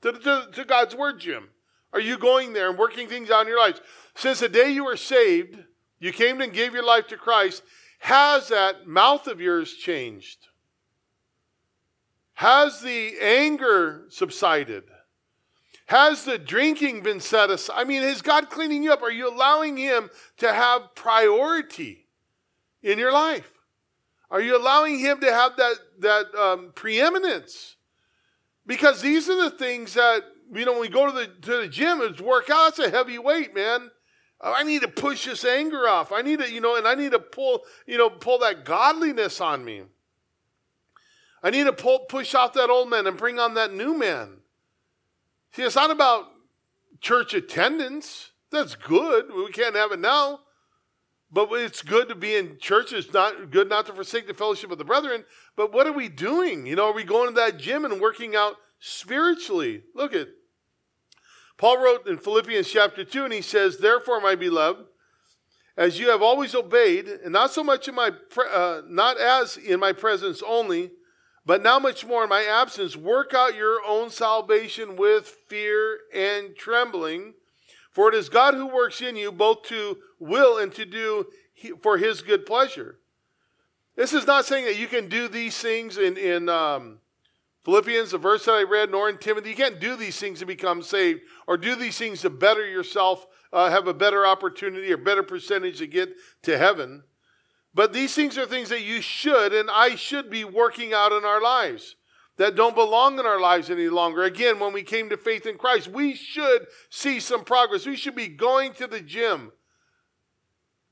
To, 0.00 0.12
to, 0.12 0.48
to 0.54 0.64
God's 0.64 0.94
Word 0.94 1.20
gym? 1.20 1.50
Are 1.92 2.00
you 2.00 2.16
going 2.16 2.54
there 2.54 2.70
and 2.70 2.78
working 2.78 3.08
things 3.08 3.30
out 3.30 3.42
in 3.42 3.48
your 3.48 3.60
lives? 3.60 3.82
Since 4.14 4.40
the 4.40 4.48
day 4.48 4.70
you 4.70 4.86
were 4.86 4.96
saved, 4.96 5.58
you 5.98 6.12
came 6.12 6.40
and 6.40 6.50
gave 6.50 6.72
your 6.72 6.84
life 6.84 7.08
to 7.08 7.18
Christ, 7.18 7.62
has 7.98 8.48
that 8.48 8.86
mouth 8.86 9.26
of 9.26 9.38
yours 9.38 9.74
changed? 9.74 10.48
Has 12.32 12.80
the 12.80 13.18
anger 13.20 14.06
subsided? 14.08 14.84
Has 15.86 16.24
the 16.24 16.36
drinking 16.36 17.02
been 17.02 17.20
set 17.20 17.48
aside? 17.48 17.74
I 17.76 17.84
mean, 17.84 18.02
is 18.02 18.20
God 18.20 18.50
cleaning 18.50 18.82
you 18.82 18.92
up? 18.92 19.02
Are 19.02 19.10
you 19.10 19.32
allowing 19.32 19.76
Him 19.76 20.10
to 20.38 20.52
have 20.52 20.94
priority 20.96 22.06
in 22.82 22.98
your 22.98 23.12
life? 23.12 23.52
Are 24.28 24.40
you 24.40 24.56
allowing 24.56 24.98
Him 24.98 25.20
to 25.20 25.32
have 25.32 25.56
that, 25.56 25.74
that 26.00 26.34
um, 26.34 26.72
preeminence? 26.74 27.76
Because 28.66 29.00
these 29.00 29.28
are 29.28 29.48
the 29.48 29.56
things 29.56 29.94
that, 29.94 30.22
you 30.52 30.64
know, 30.64 30.72
when 30.72 30.80
we 30.80 30.88
go 30.88 31.06
to 31.06 31.12
the, 31.12 31.26
to 31.42 31.56
the 31.62 31.68
gym 31.68 32.00
and 32.00 32.18
work 32.20 32.50
out, 32.50 32.70
it's 32.70 32.80
a 32.80 32.90
heavy 32.90 33.18
weight, 33.18 33.54
man. 33.54 33.92
I 34.40 34.64
need 34.64 34.82
to 34.82 34.88
push 34.88 35.24
this 35.24 35.44
anger 35.44 35.88
off. 35.88 36.10
I 36.10 36.20
need 36.22 36.40
to, 36.40 36.52
you 36.52 36.60
know, 36.60 36.76
and 36.76 36.86
I 36.86 36.96
need 36.96 37.12
to 37.12 37.20
pull, 37.20 37.62
you 37.86 37.96
know, 37.96 38.10
pull 38.10 38.40
that 38.40 38.64
godliness 38.64 39.40
on 39.40 39.64
me. 39.64 39.82
I 41.44 41.50
need 41.50 41.64
to 41.64 41.72
pull, 41.72 42.00
push 42.00 42.34
off 42.34 42.54
that 42.54 42.70
old 42.70 42.90
man 42.90 43.06
and 43.06 43.16
bring 43.16 43.38
on 43.38 43.54
that 43.54 43.72
new 43.72 43.96
man. 43.96 44.38
See, 45.56 45.62
it's 45.62 45.74
not 45.74 45.90
about 45.90 46.26
church 47.00 47.32
attendance. 47.32 48.32
That's 48.52 48.74
good. 48.74 49.32
We 49.34 49.50
can't 49.52 49.74
have 49.74 49.90
it 49.90 50.00
now. 50.00 50.40
But 51.32 51.48
it's 51.52 51.80
good 51.80 52.10
to 52.10 52.14
be 52.14 52.36
in 52.36 52.58
church. 52.58 52.92
It's 52.92 53.10
not 53.14 53.50
good 53.50 53.66
not 53.66 53.86
to 53.86 53.94
forsake 53.94 54.26
the 54.26 54.34
fellowship 54.34 54.70
of 54.70 54.76
the 54.76 54.84
brethren. 54.84 55.24
But 55.56 55.72
what 55.72 55.86
are 55.86 55.94
we 55.94 56.10
doing? 56.10 56.66
You 56.66 56.76
know, 56.76 56.90
are 56.90 56.92
we 56.92 57.04
going 57.04 57.28
to 57.28 57.34
that 57.36 57.56
gym 57.56 57.86
and 57.86 58.02
working 58.02 58.36
out 58.36 58.56
spiritually? 58.80 59.84
Look 59.94 60.12
at 60.12 60.28
Paul 61.56 61.82
wrote 61.82 62.06
in 62.06 62.18
Philippians 62.18 62.70
chapter 62.70 63.02
2, 63.02 63.24
and 63.24 63.32
he 63.32 63.40
says, 63.40 63.78
Therefore, 63.78 64.20
my 64.20 64.34
beloved, 64.34 64.84
as 65.74 65.98
you 65.98 66.10
have 66.10 66.20
always 66.20 66.54
obeyed, 66.54 67.08
and 67.08 67.32
not 67.32 67.50
so 67.50 67.64
much 67.64 67.88
in 67.88 67.94
my, 67.94 68.10
uh, 68.52 68.82
not 68.86 69.18
as 69.18 69.56
in 69.56 69.80
my 69.80 69.94
presence 69.94 70.42
only, 70.46 70.90
but 71.46 71.62
now, 71.62 71.78
much 71.78 72.04
more 72.04 72.24
in 72.24 72.28
my 72.28 72.42
absence, 72.42 72.96
work 72.96 73.32
out 73.32 73.54
your 73.54 73.80
own 73.86 74.10
salvation 74.10 74.96
with 74.96 75.28
fear 75.46 76.00
and 76.12 76.56
trembling. 76.56 77.34
For 77.92 78.08
it 78.08 78.16
is 78.16 78.28
God 78.28 78.54
who 78.54 78.66
works 78.66 79.00
in 79.00 79.14
you 79.14 79.30
both 79.30 79.62
to 79.64 79.98
will 80.18 80.58
and 80.58 80.74
to 80.74 80.84
do 80.84 81.28
for 81.80 81.98
his 81.98 82.20
good 82.20 82.44
pleasure. 82.46 82.98
This 83.94 84.12
is 84.12 84.26
not 84.26 84.44
saying 84.44 84.64
that 84.66 84.76
you 84.76 84.88
can 84.88 85.08
do 85.08 85.28
these 85.28 85.56
things 85.56 85.96
in, 85.96 86.18
in 86.18 86.48
um, 86.48 86.98
Philippians, 87.64 88.10
the 88.10 88.18
verse 88.18 88.44
that 88.44 88.52
I 88.52 88.64
read, 88.64 88.90
nor 88.90 89.08
in 89.08 89.16
Timothy. 89.16 89.50
You 89.50 89.56
can't 89.56 89.80
do 89.80 89.96
these 89.96 90.18
things 90.18 90.40
to 90.40 90.46
become 90.46 90.82
saved 90.82 91.20
or 91.46 91.56
do 91.56 91.76
these 91.76 91.96
things 91.96 92.22
to 92.22 92.30
better 92.30 92.68
yourself, 92.68 93.24
uh, 93.52 93.70
have 93.70 93.86
a 93.86 93.94
better 93.94 94.26
opportunity 94.26 94.92
or 94.92 94.96
better 94.96 95.22
percentage 95.22 95.78
to 95.78 95.86
get 95.86 96.10
to 96.42 96.58
heaven. 96.58 97.04
But 97.76 97.92
these 97.92 98.14
things 98.14 98.38
are 98.38 98.46
things 98.46 98.70
that 98.70 98.84
you 98.84 99.02
should 99.02 99.52
and 99.52 99.70
I 99.70 99.96
should 99.96 100.30
be 100.30 100.44
working 100.44 100.94
out 100.94 101.12
in 101.12 101.26
our 101.26 101.42
lives 101.42 101.94
that 102.38 102.56
don't 102.56 102.74
belong 102.74 103.18
in 103.18 103.26
our 103.26 103.38
lives 103.38 103.68
any 103.68 103.90
longer. 103.90 104.24
Again, 104.24 104.58
when 104.58 104.72
we 104.72 104.82
came 104.82 105.10
to 105.10 105.18
faith 105.18 105.44
in 105.44 105.58
Christ, 105.58 105.88
we 105.88 106.14
should 106.14 106.68
see 106.88 107.20
some 107.20 107.44
progress. 107.44 107.84
We 107.84 107.96
should 107.96 108.16
be 108.16 108.28
going 108.28 108.72
to 108.74 108.86
the 108.86 109.02
gym 109.02 109.52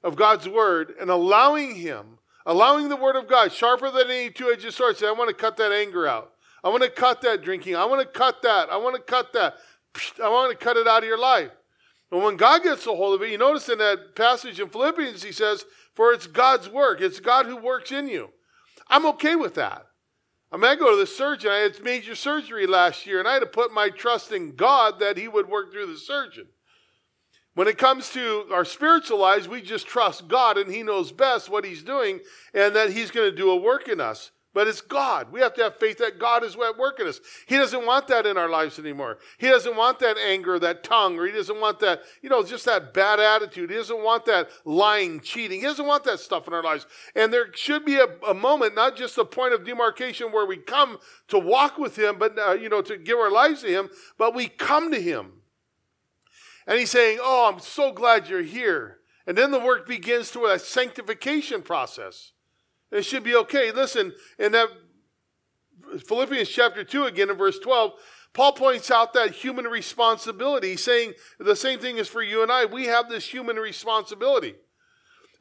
of 0.03 0.14
God's 0.14 0.47
Word 0.47 0.92
and 1.01 1.09
allowing 1.09 1.77
Him, 1.77 2.18
allowing 2.44 2.90
the 2.90 2.97
Word 2.97 3.16
of 3.16 3.29
God, 3.29 3.51
sharper 3.51 3.90
than 3.90 4.11
any 4.11 4.29
two 4.29 4.53
edged 4.53 4.70
sword, 4.70 4.99
say, 4.99 5.09
I 5.09 5.12
want 5.12 5.31
to 5.31 5.35
cut 5.35 5.57
that 5.57 5.73
anger 5.73 6.07
out. 6.07 6.33
I 6.62 6.68
want 6.68 6.83
to 6.83 6.90
cut 6.90 7.23
that 7.23 7.42
drinking. 7.42 7.77
I 7.77 7.87
want 7.87 8.03
to 8.03 8.07
cut 8.07 8.42
that. 8.42 8.68
I 8.68 8.77
want 8.77 8.94
to 8.97 9.03
cut 9.03 9.33
that. 9.33 9.55
I 10.23 10.29
want 10.29 10.51
to 10.51 10.62
cut 10.62 10.77
it 10.77 10.87
out 10.87 11.03
of 11.03 11.09
your 11.09 11.18
life. 11.18 11.51
And 12.12 12.23
when 12.23 12.37
God 12.37 12.62
gets 12.62 12.87
a 12.87 12.94
hold 12.94 13.14
of 13.14 13.23
it, 13.23 13.31
you 13.31 13.38
notice 13.38 13.68
in 13.68 13.79
that 13.79 14.14
passage 14.14 14.61
in 14.61 14.68
Philippians, 14.68 15.23
he 15.23 15.33
says, 15.33 15.64
For 15.94 16.12
it's 16.12 16.26
God's 16.26 16.68
work. 16.68 17.00
It's 17.00 17.20
God 17.20 17.46
who 17.46 17.57
works 17.57 17.92
in 17.92 18.09
you. 18.09 18.30
I'm 18.88 19.07
okay 19.07 19.37
with 19.37 19.54
that. 19.54 19.87
I 20.52 20.57
mean, 20.57 20.66
I 20.66 20.76
go 20.76 20.90
to 20.90 20.96
the 20.96 21.07
surgeon. 21.07 21.50
I 21.50 21.57
had 21.57 21.83
major 21.83 22.14
surgery 22.14 22.66
last 22.66 23.07
year, 23.07 23.18
and 23.18 23.26
I 23.26 23.35
had 23.35 23.40
to 23.40 23.46
put 23.46 23.72
my 23.72 23.90
trust 23.90 24.30
in 24.30 24.54
God 24.54 25.00
that 25.00 25.16
He 25.16 25.26
would 25.26 25.48
work 25.48 25.72
through 25.72 25.87
the 25.87 25.98
surgeon. 25.98 26.46
When 27.54 27.68
it 27.68 27.78
comes 27.78 28.11
to 28.11 28.46
our 28.52 28.64
spiritual 28.64 29.18
lives, 29.18 29.48
we 29.48 29.62
just 29.62 29.87
trust 29.87 30.28
God, 30.28 30.59
and 30.59 30.72
He 30.72 30.83
knows 30.83 31.12
best 31.12 31.48
what 31.48 31.64
He's 31.64 31.83
doing, 31.83 32.20
and 32.52 32.74
that 32.74 32.90
He's 32.90 33.11
going 33.11 33.30
to 33.30 33.37
do 33.37 33.50
a 33.50 33.57
work 33.57 33.88
in 33.88 34.00
us. 34.00 34.30
But 34.54 34.68
it's 34.68 34.80
God. 34.80 35.32
We 35.32 35.40
have 35.40 35.52
to 35.54 35.64
have 35.64 35.76
faith 35.76 35.98
that 35.98 36.20
God 36.20 36.44
is 36.44 36.54
at 36.54 36.78
work 36.78 37.00
in 37.00 37.08
us. 37.08 37.20
He 37.46 37.56
doesn't 37.56 37.84
want 37.84 38.06
that 38.06 38.24
in 38.24 38.38
our 38.38 38.48
lives 38.48 38.78
anymore. 38.78 39.18
He 39.36 39.48
doesn't 39.48 39.76
want 39.76 39.98
that 39.98 40.16
anger, 40.16 40.60
that 40.60 40.84
tongue, 40.84 41.18
or 41.18 41.26
he 41.26 41.32
doesn't 41.32 41.60
want 41.60 41.80
that, 41.80 42.02
you 42.22 42.30
know, 42.30 42.44
just 42.44 42.64
that 42.66 42.94
bad 42.94 43.18
attitude. 43.18 43.68
He 43.68 43.76
doesn't 43.76 44.02
want 44.04 44.26
that 44.26 44.48
lying, 44.64 45.20
cheating. 45.20 45.58
He 45.58 45.66
doesn't 45.66 45.86
want 45.86 46.04
that 46.04 46.20
stuff 46.20 46.46
in 46.46 46.54
our 46.54 46.62
lives. 46.62 46.86
And 47.16 47.32
there 47.32 47.52
should 47.52 47.84
be 47.84 47.96
a, 47.96 48.06
a 48.28 48.32
moment, 48.32 48.76
not 48.76 48.96
just 48.96 49.18
a 49.18 49.24
point 49.24 49.54
of 49.54 49.64
demarcation 49.64 50.30
where 50.30 50.46
we 50.46 50.56
come 50.56 50.98
to 51.28 51.38
walk 51.38 51.76
with 51.76 51.98
him, 51.98 52.16
but, 52.16 52.38
uh, 52.38 52.52
you 52.52 52.68
know, 52.68 52.80
to 52.82 52.96
give 52.96 53.18
our 53.18 53.32
lives 53.32 53.62
to 53.62 53.68
him, 53.68 53.90
but 54.18 54.36
we 54.36 54.46
come 54.46 54.92
to 54.92 55.02
him. 55.02 55.32
And 56.68 56.78
he's 56.78 56.90
saying, 56.90 57.18
Oh, 57.20 57.50
I'm 57.52 57.58
so 57.58 57.92
glad 57.92 58.28
you're 58.28 58.40
here. 58.42 58.98
And 59.26 59.36
then 59.36 59.50
the 59.50 59.58
work 59.58 59.88
begins 59.88 60.30
to 60.30 60.46
a 60.46 60.60
sanctification 60.60 61.62
process. 61.62 62.34
It 62.94 63.04
should 63.04 63.24
be 63.24 63.35
okay. 63.35 63.72
Listen, 63.72 64.12
in 64.38 64.52
that 64.52 64.68
Philippians 66.07 66.48
chapter 66.48 66.85
2, 66.85 67.07
again 67.07 67.28
in 67.28 67.37
verse 67.37 67.59
12, 67.59 67.92
Paul 68.33 68.52
points 68.52 68.88
out 68.88 69.12
that 69.14 69.33
human 69.33 69.64
responsibility, 69.64 70.76
saying 70.76 71.14
the 71.40 71.57
same 71.57 71.80
thing 71.80 71.98
is 71.98 72.09
for 72.09 72.22
you 72.22 72.42
and 72.42 72.52
I. 72.52 72.66
We 72.66 72.85
have 72.85 73.09
this 73.09 73.26
human 73.26 73.57
responsibility. 73.57 74.54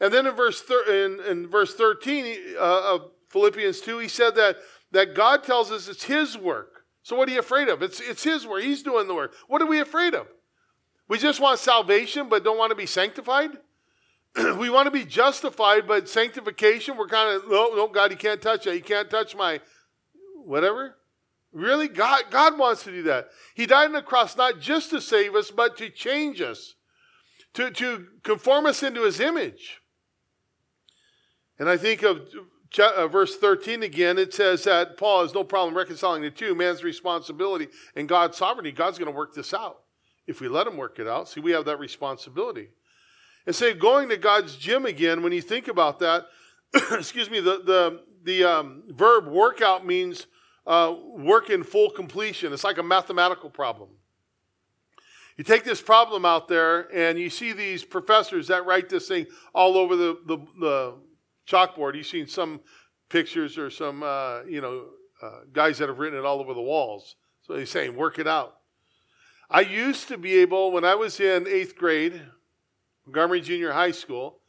And 0.02 0.12
then 0.12 0.26
in 0.26 0.36
verse, 0.36 0.62
thir- 0.62 1.06
in, 1.06 1.20
in 1.26 1.48
verse 1.48 1.76
13 1.76 2.56
uh, 2.56 2.96
of 2.96 3.12
Philippians 3.30 3.82
2, 3.82 4.00
he 4.00 4.08
said 4.08 4.34
that, 4.36 4.58
that 4.92 5.14
God 5.14 5.44
tells 5.44 5.72
us 5.72 5.88
it's 5.88 6.06
his 6.06 6.36
work. 6.36 6.86
So 7.04 7.16
what 7.16 7.30
are 7.30 7.34
you 7.34 7.40
afraid 7.40 7.70
of? 7.70 7.84
It's, 7.84 8.00
it's 8.00 8.24
his 8.24 8.48
work. 8.48 8.64
He's 8.64 8.82
doing 8.82 9.08
the 9.08 9.14
work. 9.14 9.36
What 9.48 9.62
are 9.62 9.68
we 9.68 9.80
afraid 9.80 10.16
of? 10.16 10.28
We 11.08 11.20
just 11.20 11.40
want 11.40 11.60
salvation 11.60 12.30
but 12.30 12.44
don't 12.44 12.58
want 12.58 12.72
to 12.72 12.76
be 12.76 12.88
sanctified? 12.88 13.52
we 14.58 14.70
want 14.70 14.86
to 14.88 14.92
be 14.92 15.06
justified, 15.06 15.88
but 15.88 16.10
sanctification, 16.10 16.98
we're 16.98 17.08
kind 17.08 17.36
of, 17.36 17.50
no, 17.50 17.70
no, 17.76 17.88
God, 17.88 18.12
you 18.12 18.18
can't 18.18 18.42
touch 18.42 18.66
that. 18.66 18.76
You 18.76 18.82
can't 18.82 19.10
touch 19.10 19.36
my 19.36 19.62
whatever. 20.46 20.96
Really? 21.52 21.88
God, 21.88 22.24
God 22.32 22.58
wants 22.58 22.84
to 22.84 22.92
do 22.92 23.04
that. 23.04 23.30
He 23.54 23.68
died 23.68 23.86
on 23.86 23.94
the 23.94 24.02
cross 24.02 24.36
not 24.36 24.60
just 24.60 24.90
to 24.90 25.00
save 25.00 25.36
us, 25.36 25.52
but 25.52 25.78
to 25.78 25.90
change 25.90 26.42
us, 26.42 26.74
to, 27.54 27.70
to 27.72 28.08
conform 28.24 28.66
us 28.66 28.82
into 28.82 29.04
his 29.04 29.20
image. 29.20 29.82
And 31.60 31.70
I 31.70 31.78
think 31.78 32.02
of 32.02 32.22
uh, 32.80 33.08
verse 33.08 33.38
13 33.38 33.84
again, 33.84 34.18
it 34.18 34.34
says 34.34 34.64
that 34.64 34.98
Paul 34.98 35.22
has 35.22 35.36
no 35.36 35.44
problem 35.44 35.78
reconciling 35.78 36.24
the 36.24 36.32
two 36.32 36.56
man's 36.56 36.84
responsibility 36.84 37.68
and 37.96 38.10
God's 38.10 38.38
sovereignty. 38.38 38.72
God's 38.72 38.98
going 38.98 39.12
to 39.12 39.16
work 39.16 39.36
this 39.36 39.54
out. 39.54 39.82
if 40.26 40.42
we 40.42 40.48
let 40.48 40.66
Him 40.66 40.78
work 40.78 40.98
it 40.98 41.08
out. 41.08 41.30
See, 41.30 41.40
we 41.40 41.52
have 41.52 41.66
that 41.66 41.78
responsibility. 41.78 42.70
And 43.46 43.56
say, 43.56 43.74
going 43.74 44.10
to 44.10 44.18
God's 44.18 44.56
gym 44.56 44.86
again, 44.86 45.22
when 45.22 45.34
you 45.34 45.42
think 45.42 45.68
about 45.68 46.00
that, 46.00 46.28
excuse 46.92 47.30
me, 47.30 47.40
the, 47.40 47.62
the, 47.64 48.02
the 48.24 48.44
um, 48.44 48.84
verb 48.88 49.28
workout 49.28 49.86
means 49.86 50.28
uh, 50.66 50.96
work 51.18 51.50
in 51.50 51.64
full 51.64 51.90
completion. 51.90 52.54
It's 52.54 52.64
like 52.64 52.78
a 52.78 52.84
mathematical 52.84 53.50
problem. 53.50 53.90
You 55.38 55.44
take 55.44 55.64
this 55.64 55.82
problem 55.82 56.26
out 56.26 56.48
there, 56.48 56.94
and 56.96 57.18
you 57.18 57.30
see 57.30 57.54
these 57.54 57.84
professors 57.84 58.48
that 58.48 58.66
write 58.66 58.88
this 58.88 59.08
thing 59.08 59.26
all 59.54 59.78
over 59.78 59.96
the, 59.96 60.20
the, 60.26 60.38
the 60.60 60.94
chalkboard. 61.48 61.96
You've 61.96 62.06
seen 62.06 62.28
some 62.28 62.62
pictures 63.10 63.58
or 63.58 63.70
some, 63.70 64.04
uh, 64.04 64.44
you 64.44 64.62
know, 64.62 64.86
uh, 65.22 65.40
guys 65.52 65.80
that 65.80 65.90
have 65.90 66.00
written 66.00 66.20
it 66.20 66.26
all 66.26 66.40
over 66.40 66.54
the 66.54 66.62
walls. 66.62 67.16
So 67.42 67.56
he's 67.56 67.72
saying, 67.72 67.96
work 67.96 68.20
it 68.20 68.28
out. 68.28 68.58
I 69.50 69.62
used 69.62 70.08
to 70.08 70.18
be 70.18 70.36
able, 70.36 70.72
when 70.72 70.86
I 70.86 70.96
was 70.96 71.20
in 71.20 71.48
eighth 71.48 71.76
grade, 71.76 72.22
Montgomery 73.06 73.42
Junior 73.42 73.72
High 73.72 73.92
School, 73.92 74.40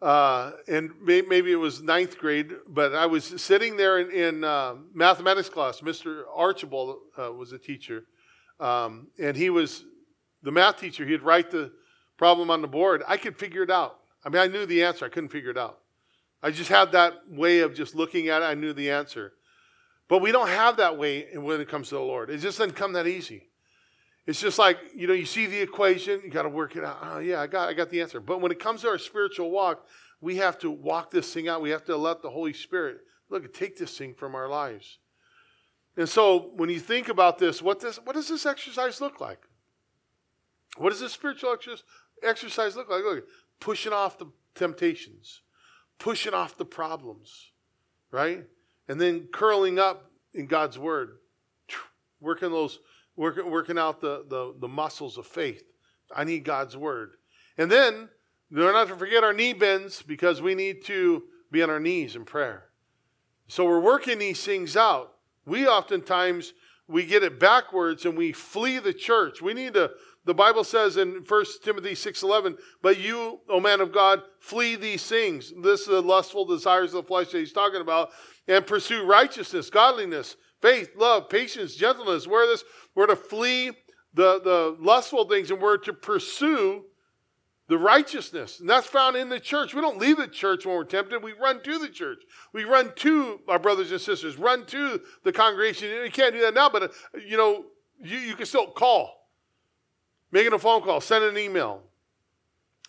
uh, 0.00 0.52
and 0.68 0.90
may, 1.02 1.22
maybe 1.22 1.50
it 1.50 1.56
was 1.56 1.82
ninth 1.82 2.18
grade, 2.18 2.52
but 2.68 2.94
I 2.94 3.06
was 3.06 3.24
sitting 3.24 3.76
there 3.76 3.98
in, 3.98 4.10
in 4.10 4.44
uh, 4.44 4.76
mathematics 4.94 5.48
class. 5.48 5.80
Mr. 5.80 6.22
Archibald 6.34 6.98
uh, 7.18 7.32
was 7.32 7.52
a 7.52 7.58
teacher, 7.58 8.04
um, 8.60 9.08
and 9.18 9.36
he 9.36 9.50
was 9.50 9.84
the 10.42 10.52
math 10.52 10.78
teacher. 10.78 11.04
He'd 11.04 11.22
write 11.22 11.50
the 11.50 11.72
problem 12.16 12.50
on 12.50 12.62
the 12.62 12.68
board. 12.68 13.02
I 13.08 13.16
could 13.16 13.36
figure 13.36 13.62
it 13.62 13.70
out. 13.70 13.98
I 14.24 14.28
mean, 14.28 14.42
I 14.42 14.46
knew 14.46 14.66
the 14.66 14.84
answer. 14.84 15.04
I 15.04 15.08
couldn't 15.08 15.30
figure 15.30 15.50
it 15.50 15.58
out. 15.58 15.78
I 16.42 16.50
just 16.50 16.68
had 16.68 16.92
that 16.92 17.28
way 17.28 17.60
of 17.60 17.74
just 17.74 17.94
looking 17.94 18.28
at 18.28 18.42
it. 18.42 18.44
I 18.44 18.54
knew 18.54 18.72
the 18.72 18.90
answer. 18.90 19.32
But 20.08 20.18
we 20.18 20.32
don't 20.32 20.48
have 20.48 20.76
that 20.76 20.96
way 20.96 21.26
when 21.36 21.60
it 21.60 21.68
comes 21.68 21.88
to 21.88 21.96
the 21.96 22.00
Lord. 22.00 22.30
It 22.30 22.38
just 22.38 22.58
doesn't 22.58 22.76
come 22.76 22.92
that 22.92 23.06
easy. 23.06 23.48
It's 24.28 24.42
just 24.42 24.58
like, 24.58 24.78
you 24.94 25.06
know, 25.06 25.14
you 25.14 25.24
see 25.24 25.46
the 25.46 25.58
equation, 25.58 26.20
you 26.22 26.28
got 26.28 26.42
to 26.42 26.50
work 26.50 26.76
it 26.76 26.84
out. 26.84 26.98
Oh, 27.02 27.18
yeah, 27.18 27.40
I 27.40 27.46
got, 27.46 27.70
I 27.70 27.72
got 27.72 27.88
the 27.88 28.02
answer. 28.02 28.20
But 28.20 28.42
when 28.42 28.52
it 28.52 28.60
comes 28.60 28.82
to 28.82 28.88
our 28.88 28.98
spiritual 28.98 29.50
walk, 29.50 29.86
we 30.20 30.36
have 30.36 30.58
to 30.58 30.70
walk 30.70 31.10
this 31.10 31.32
thing 31.32 31.48
out. 31.48 31.62
We 31.62 31.70
have 31.70 31.86
to 31.86 31.96
let 31.96 32.20
the 32.20 32.28
Holy 32.28 32.52
Spirit, 32.52 32.98
look, 33.30 33.50
take 33.54 33.78
this 33.78 33.96
thing 33.96 34.12
from 34.12 34.34
our 34.34 34.46
lives. 34.46 34.98
And 35.96 36.06
so 36.06 36.50
when 36.56 36.68
you 36.68 36.78
think 36.78 37.08
about 37.08 37.38
this, 37.38 37.62
what, 37.62 37.80
this, 37.80 37.96
what 38.04 38.16
does 38.16 38.28
this 38.28 38.44
exercise 38.44 39.00
look 39.00 39.18
like? 39.18 39.40
What 40.76 40.90
does 40.90 41.00
this 41.00 41.14
spiritual 41.14 41.56
exercise 42.22 42.76
look 42.76 42.90
like? 42.90 43.04
Look, 43.04 43.24
pushing 43.60 43.94
off 43.94 44.18
the 44.18 44.26
temptations, 44.54 45.40
pushing 45.98 46.34
off 46.34 46.58
the 46.58 46.66
problems, 46.66 47.52
right? 48.10 48.44
And 48.88 49.00
then 49.00 49.28
curling 49.32 49.78
up 49.78 50.10
in 50.34 50.44
God's 50.44 50.78
word, 50.78 51.16
working 52.20 52.50
those, 52.50 52.80
working, 53.18 53.50
working 53.50 53.78
out 53.78 54.00
the, 54.00 54.24
the, 54.28 54.54
the 54.58 54.68
muscles 54.68 55.18
of 55.18 55.26
faith. 55.26 55.64
I 56.14 56.24
need 56.24 56.44
God's 56.44 56.76
word. 56.76 57.16
And 57.58 57.70
then, 57.70 58.08
we're 58.50 58.72
not 58.72 58.88
to 58.88 58.96
forget 58.96 59.24
our 59.24 59.34
knee 59.34 59.52
bends 59.52 60.00
because 60.00 60.40
we 60.40 60.54
need 60.54 60.84
to 60.86 61.24
be 61.50 61.62
on 61.62 61.68
our 61.68 61.80
knees 61.80 62.16
in 62.16 62.24
prayer. 62.24 62.70
So 63.48 63.66
we're 63.66 63.80
working 63.80 64.18
these 64.18 64.42
things 64.42 64.76
out. 64.76 65.14
We 65.44 65.66
oftentimes 65.66 66.54
we 66.86 67.04
get 67.04 67.22
it 67.22 67.38
backwards 67.38 68.06
and 68.06 68.16
we 68.16 68.32
flee 68.32 68.78
the 68.78 68.94
church. 68.94 69.42
We 69.42 69.52
need 69.52 69.74
to 69.74 69.90
the 70.24 70.34
Bible 70.34 70.62
says 70.62 70.98
in 70.98 71.24
1 71.24 71.44
Timothy 71.62 71.94
6:11, 71.94 72.58
"But 72.82 72.98
you, 72.98 73.40
O 73.48 73.60
man 73.60 73.80
of 73.80 73.92
God, 73.92 74.22
flee 74.40 74.76
these 74.76 75.06
things." 75.06 75.54
This 75.62 75.80
is 75.80 75.86
the 75.86 76.02
lustful 76.02 76.44
desires 76.44 76.92
of 76.92 77.04
the 77.04 77.08
flesh 77.08 77.30
that 77.30 77.38
he's 77.38 77.52
talking 77.52 77.80
about, 77.80 78.12
and 78.46 78.66
pursue 78.66 79.04
righteousness, 79.04 79.70
godliness, 79.70 80.36
faith, 80.60 80.92
love, 80.96 81.28
patience, 81.28 81.74
gentleness. 81.74 82.26
We're 82.26 82.46
this, 82.46 82.64
we're 82.94 83.06
to 83.06 83.16
flee 83.16 83.72
the, 84.14 84.40
the 84.40 84.76
lustful 84.80 85.28
things 85.28 85.50
and 85.50 85.60
we're 85.60 85.78
to 85.78 85.92
pursue 85.92 86.84
the 87.68 87.78
righteousness. 87.78 88.60
And 88.60 88.68
that's 88.68 88.86
found 88.86 89.16
in 89.16 89.28
the 89.28 89.40
church. 89.40 89.74
We 89.74 89.80
don't 89.80 89.98
leave 89.98 90.16
the 90.16 90.26
church 90.26 90.64
when 90.64 90.74
we're 90.74 90.84
tempted. 90.84 91.22
We 91.22 91.32
run 91.32 91.62
to 91.62 91.78
the 91.78 91.88
church. 91.88 92.22
We 92.52 92.64
run 92.64 92.92
to 92.96 93.40
our 93.46 93.58
brothers 93.58 93.92
and 93.92 94.00
sisters, 94.00 94.36
run 94.36 94.64
to 94.66 95.00
the 95.24 95.32
congregation. 95.32 95.90
You 95.90 96.10
can't 96.10 96.34
do 96.34 96.40
that 96.40 96.54
now, 96.54 96.70
but, 96.70 96.82
uh, 96.84 96.88
you 97.26 97.36
know, 97.36 97.66
you, 98.02 98.16
you 98.18 98.34
can 98.34 98.46
still 98.46 98.68
call 98.68 99.18
making 100.30 100.52
a 100.52 100.58
phone 100.58 100.82
call, 100.82 101.00
send 101.00 101.24
an 101.24 101.38
email. 101.38 101.82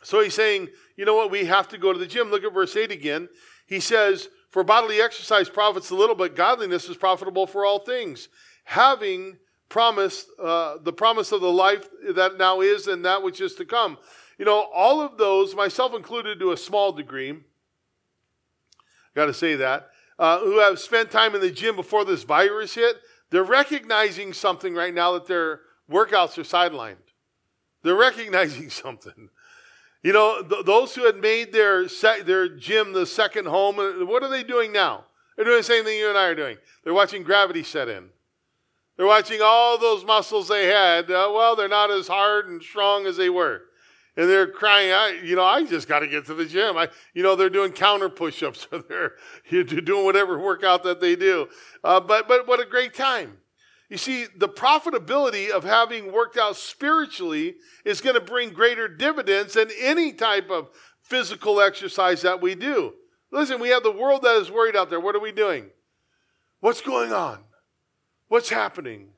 So 0.02 0.22
he's 0.22 0.34
saying, 0.34 0.70
you 0.96 1.06
know 1.06 1.16
what, 1.16 1.32
we 1.32 1.46
have 1.46 1.68
to 1.70 1.78
go 1.78 1.92
to 1.92 2.00
the 2.00 2.08
gym. 2.08 2.32
Look 2.32 2.44
at 2.44 2.54
verse 2.54 2.76
8 2.76 2.92
again. 2.92 3.30
He 3.66 3.80
says, 3.80 4.30
For 4.50 4.64
bodily 4.64 5.00
exercise 5.02 5.48
profits 5.50 5.92
a 5.92 5.96
little, 5.96 6.16
but 6.16 6.36
godliness 6.36 6.90
is 6.90 6.98
profitable 6.98 7.46
for 7.46 7.66
all 7.66 7.80
things. 7.80 8.30
Having 8.64 9.38
promised 9.70 10.28
uh, 10.42 10.78
the 10.82 10.94
promise 10.94 11.32
of 11.32 11.42
the 11.42 11.52
life 11.52 11.88
that 12.16 12.38
now 12.38 12.62
is 12.62 12.88
and 12.88 13.06
that 13.06 13.22
which 13.22 13.40
is 13.40 13.54
to 13.56 13.66
come. 13.66 13.98
You 14.38 14.46
know, 14.46 14.68
all 14.74 15.02
of 15.02 15.18
those, 15.18 15.56
myself 15.56 15.94
included 15.94 16.40
to 16.40 16.52
a 16.52 16.58
small 16.58 16.92
degree, 16.92 17.36
got 19.16 19.26
to 19.26 19.34
say 19.34 19.56
that, 19.56 19.90
uh, 20.18 20.40
who 20.40 20.60
have 20.60 20.80
spent 20.80 21.12
time 21.12 21.36
in 21.36 21.42
the 21.42 21.52
gym 21.52 21.76
before 21.76 22.04
this 22.04 22.24
virus 22.24 22.76
hit, 22.76 22.96
they're 23.30 23.44
recognizing 23.44 24.34
something 24.34 24.74
right 24.74 24.94
now 24.94 25.14
that 25.14 25.28
their 25.28 25.62
workouts 25.90 26.38
are 26.38 26.44
sidelined. 26.44 26.96
They're 27.84 27.96
recognizing 27.96 28.70
something. 28.70 29.30
You 30.02 30.14
know, 30.14 30.42
th- 30.42 30.66
those 30.66 30.96
who 30.96 31.06
had 31.06 31.18
made 31.18 31.52
their, 31.52 31.88
se- 31.90 32.22
their 32.22 32.48
gym 32.48 32.94
the 32.94 33.06
second 33.06 33.48
home, 33.48 33.80
uh, 33.80 34.06
what 34.06 34.24
are 34.24 34.30
they 34.30 34.44
doing 34.44 34.72
now? 34.72 35.06
They're 35.36 35.46
doing 35.46 35.58
the 35.58 35.64
same 35.64 35.84
thing 35.84 35.98
you 35.98 36.10
and 36.10 36.18
I 36.18 36.28
are 36.28 36.36
doing. 36.36 36.58
They're 36.84 36.94
watching 36.94 37.24
gravity 37.24 37.64
set 37.64 37.90
in. 37.90 38.10
They're 38.98 39.08
watching 39.08 39.40
all 39.42 39.78
those 39.78 40.04
muscles 40.04 40.48
they 40.50 40.68
had. 40.68 41.10
Uh, 41.10 41.32
well, 41.34 41.56
they're 41.56 41.70
not 41.70 41.92
as 41.92 42.08
hard 42.08 42.48
and 42.50 42.62
strong 42.62 43.06
as 43.06 43.16
they 43.16 43.30
were. 43.30 43.62
And 44.18 44.30
they're 44.30 44.48
crying 44.48 44.92
out, 44.92 45.24
you 45.24 45.38
know, 45.38 45.46
I 45.46 45.64
just 45.64 45.88
got 45.88 46.00
to 46.00 46.08
get 46.08 46.26
to 46.26 46.34
the 46.34 46.46
gym. 46.46 46.76
I, 46.76 46.90
you 47.14 47.24
know, 47.24 47.38
they're 47.38 47.50
doing 47.50 47.72
counter 47.72 48.10
push-ups. 48.10 48.68
or 48.72 49.14
they're 49.50 49.64
doing 49.64 50.04
whatever 50.04 50.38
workout 50.38 50.84
that 50.84 51.00
they 51.00 51.16
do. 51.16 51.48
Uh, 51.84 52.02
but, 52.02 52.28
but 52.28 52.48
what 52.48 52.60
a 52.60 52.66
great 52.66 52.94
time. 52.94 53.38
You 53.90 53.98
see, 53.98 54.28
the 54.38 54.48
profitability 54.48 55.50
of 55.50 55.64
having 55.64 56.12
worked 56.12 56.38
out 56.38 56.56
spiritually 56.56 57.56
is 57.84 58.02
going 58.02 58.14
to 58.14 58.22
bring 58.22 58.52
greater 58.52 58.88
dividends 58.88 59.56
than 59.56 59.70
any 59.80 60.14
type 60.14 60.52
of 60.52 60.70
physical 61.02 61.60
exercise 61.60 62.22
that 62.22 62.40
we 62.40 62.54
do. 62.54 62.94
Listen, 63.32 63.60
we 63.60 63.70
have 63.70 63.84
the 63.84 63.92
world 63.92 64.22
that 64.22 64.36
is 64.36 64.52
worried 64.52 64.76
out 64.76 64.92
there. 64.92 65.00
What 65.00 65.16
are 65.16 65.20
we 65.20 65.32
doing? 65.32 65.72
What's 66.60 66.82
going 66.82 67.12
on? 67.12 67.40
What's 68.28 68.50
happening? 68.50 69.10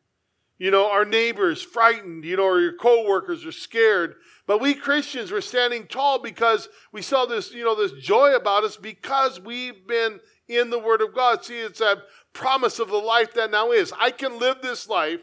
You 0.58 0.72
know, 0.72 0.90
our 0.90 1.06
neighbors 1.06 1.62
frightened, 1.62 2.24
you 2.24 2.38
know, 2.38 2.44
or 2.44 2.62
your 2.62 2.78
coworkers 2.78 3.46
are 3.46 3.52
scared. 3.52 4.16
But 4.46 4.62
we 4.62 4.74
Christians 4.74 5.32
were 5.32 5.42
standing 5.42 5.88
tall 5.88 6.20
because 6.20 6.70
we 6.94 7.02
saw 7.02 7.26
this, 7.26 7.52
you 7.52 7.66
know, 7.66 7.76
this 7.76 7.94
joy 7.94 8.36
about 8.36 8.64
us 8.64 8.78
because 8.78 9.40
we've 9.42 9.86
been 9.88 10.20
in 10.52 10.70
the 10.70 10.80
Word 10.80 11.02
of 11.02 11.14
God. 11.14 11.44
See, 11.44 11.60
it's 11.60 11.80
that 11.80 12.00
promise 12.34 12.80
of 12.80 12.90
the 12.90 12.98
life 12.98 13.34
that 13.34 13.52
now 13.52 13.72
is. 13.72 13.94
I 14.00 14.12
can 14.12 14.40
live 14.40 14.62
this 14.62 14.88
life 14.88 15.22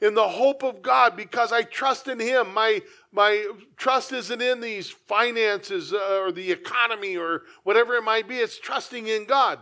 in 0.00 0.14
the 0.14 0.28
hope 0.28 0.62
of 0.62 0.82
God 0.82 1.16
because 1.16 1.52
I 1.52 1.62
trust 1.62 2.08
in 2.08 2.20
Him. 2.20 2.54
My, 2.54 2.82
my 3.12 3.46
trust 3.76 4.12
isn't 4.12 4.40
in 4.40 4.60
these 4.60 4.90
finances 4.90 5.92
uh, 5.92 6.20
or 6.20 6.32
the 6.32 6.52
economy 6.52 7.16
or 7.16 7.42
whatever 7.64 7.94
it 7.94 8.02
might 8.02 8.28
be, 8.28 8.36
it's 8.36 8.58
trusting 8.58 9.06
in 9.06 9.24
God. 9.24 9.58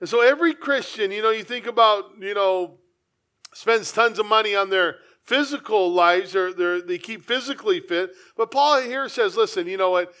And 0.00 0.08
so 0.08 0.20
every 0.20 0.54
Christian, 0.54 1.12
you 1.12 1.22
know, 1.22 1.30
you 1.30 1.44
think 1.44 1.66
about, 1.66 2.14
you 2.18 2.34
know, 2.34 2.78
spends 3.54 3.92
tons 3.92 4.18
of 4.18 4.26
money 4.26 4.56
on 4.56 4.70
their 4.70 4.96
physical 5.22 5.92
lives, 5.92 6.32
they're, 6.32 6.82
they 6.82 6.98
keep 6.98 7.24
physically 7.24 7.78
fit. 7.78 8.10
But 8.36 8.50
Paul 8.50 8.82
here 8.82 9.08
says, 9.08 9.36
listen, 9.36 9.68
you 9.68 9.76
know 9.76 9.90
what? 9.90 10.12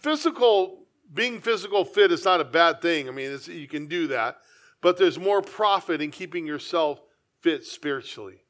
Physical, 0.00 0.79
being 1.12 1.40
physical 1.40 1.84
fit 1.84 2.12
is 2.12 2.24
not 2.24 2.40
a 2.40 2.44
bad 2.44 2.80
thing. 2.80 3.08
I 3.08 3.12
mean, 3.12 3.38
you 3.46 3.66
can 3.68 3.86
do 3.86 4.06
that 4.08 4.38
but 4.80 4.96
there's 4.96 5.18
more 5.18 5.42
profit 5.42 6.00
in 6.00 6.10
keeping 6.10 6.46
yourself 6.46 7.00
fit 7.40 7.64
spiritually. 7.64 8.42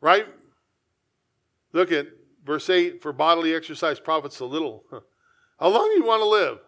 Right? 0.00 0.26
Look 1.72 1.92
at 1.92 2.08
verse 2.44 2.68
8 2.68 3.02
for 3.02 3.12
bodily 3.12 3.54
exercise 3.54 4.00
profits 4.00 4.40
a 4.40 4.44
little. 4.44 4.84
How 5.60 5.68
long 5.68 5.88
do 5.88 5.96
you 5.96 6.04
want 6.04 6.22
to 6.22 6.28
live? 6.28 6.58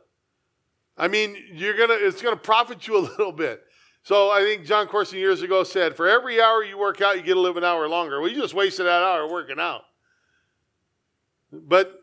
I 0.97 1.09
mean, 1.09 1.37
you're 1.53 1.77
gonna 1.77 1.97
it's 1.97 2.21
gonna 2.21 2.37
profit 2.37 2.87
you 2.89 2.99
a 2.99 3.01
little 3.19 3.33
bit. 3.33 3.63
So 4.03 4.31
I 4.31 4.41
think 4.41 4.65
Jon 4.65 4.87
Courson 4.87 5.19
years 5.19 5.43
ago 5.43 5.65
said, 5.65 5.95
for 5.95 6.09
every 6.09 6.41
hour 6.41 6.65
you 6.65 6.79
work 6.79 7.01
out, 7.01 7.17
you 7.17 7.23
get 7.23 7.35
to 7.35 7.41
live 7.41 7.57
an 7.57 7.65
hour 7.65 7.89
longer. 7.89 8.21
Well, 8.21 8.31
you 8.31 8.41
just 8.41 8.55
wasted 8.55 8.87
that 8.87 9.03
hour 9.03 9.31
working 9.31 9.61
out. 9.61 9.83
But 11.53 12.01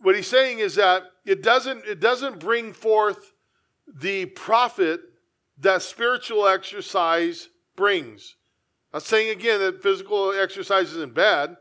what 0.00 0.16
he's 0.16 0.26
saying 0.26 0.58
is 0.58 0.76
that 0.76 1.04
it 1.24 1.42
doesn't, 1.42 1.84
it 1.84 2.00
doesn't 2.00 2.40
bring 2.40 2.72
forth 2.72 3.32
the 3.86 4.26
profit 4.26 5.00
that 5.58 5.82
spiritual 5.82 6.46
exercise 6.46 7.48
brings. 7.76 8.36
I'm 8.92 9.00
saying 9.00 9.30
again 9.30 9.60
that 9.60 9.82
physical 9.82 10.32
exercise 10.32 10.92
isn't 10.92 11.14
bad, 11.14 11.56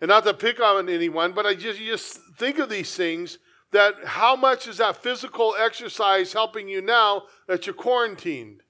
and 0.00 0.08
not 0.08 0.24
to 0.24 0.34
pick 0.34 0.60
on 0.60 0.88
anyone, 0.88 1.32
but 1.32 1.46
I 1.46 1.54
just 1.54 1.80
just 1.80 2.20
think 2.36 2.58
of 2.58 2.68
these 2.68 2.94
things. 2.94 3.38
That 3.70 3.96
how 4.04 4.36
much 4.36 4.66
is 4.66 4.78
that 4.78 5.02
physical 5.02 5.54
exercise 5.58 6.32
helping 6.32 6.68
you 6.68 6.80
now 6.80 7.24
that 7.48 7.66
you're 7.66 7.74
quarantined, 7.74 8.62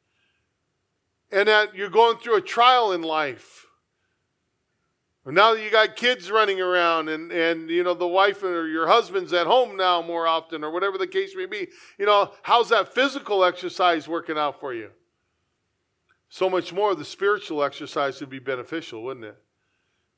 and 1.30 1.48
that 1.48 1.74
you're 1.74 1.90
going 1.90 2.16
through 2.16 2.36
a 2.36 2.40
trial 2.40 2.92
in 2.92 3.02
life? 3.02 3.66
Now 5.26 5.54
that 5.54 5.62
you 5.62 5.70
got 5.70 5.96
kids 5.96 6.30
running 6.30 6.60
around 6.60 7.10
and, 7.10 7.30
and 7.30 7.68
you 7.68 7.82
know 7.82 7.92
the 7.92 8.06
wife 8.06 8.42
or 8.42 8.66
your 8.66 8.86
husband's 8.86 9.32
at 9.34 9.46
home 9.46 9.76
now 9.76 10.00
more 10.00 10.26
often 10.26 10.64
or 10.64 10.70
whatever 10.70 10.96
the 10.96 11.06
case 11.06 11.34
may 11.36 11.44
be, 11.44 11.68
you 11.98 12.06
know, 12.06 12.32
how's 12.42 12.70
that 12.70 12.94
physical 12.94 13.44
exercise 13.44 14.08
working 14.08 14.38
out 14.38 14.58
for 14.58 14.72
you? 14.72 14.90
So 16.30 16.48
much 16.48 16.72
more 16.72 16.94
the 16.94 17.04
spiritual 17.04 17.62
exercise 17.62 18.20
would 18.20 18.30
be 18.30 18.38
beneficial, 18.38 19.02
wouldn't 19.02 19.26
it? 19.26 19.36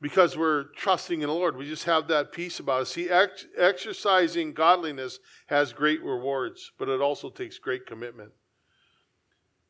Because 0.00 0.36
we're 0.36 0.64
trusting 0.76 1.20
in 1.20 1.28
the 1.28 1.34
Lord. 1.34 1.56
We 1.56 1.68
just 1.68 1.84
have 1.84 2.08
that 2.08 2.32
peace 2.32 2.58
about 2.58 2.82
us. 2.82 2.90
See, 2.90 3.08
ex- 3.08 3.46
exercising 3.56 4.54
godliness 4.54 5.18
has 5.46 5.72
great 5.72 6.02
rewards, 6.02 6.72
but 6.78 6.88
it 6.88 7.00
also 7.00 7.30
takes 7.30 7.58
great 7.58 7.84
commitment. 7.84 8.30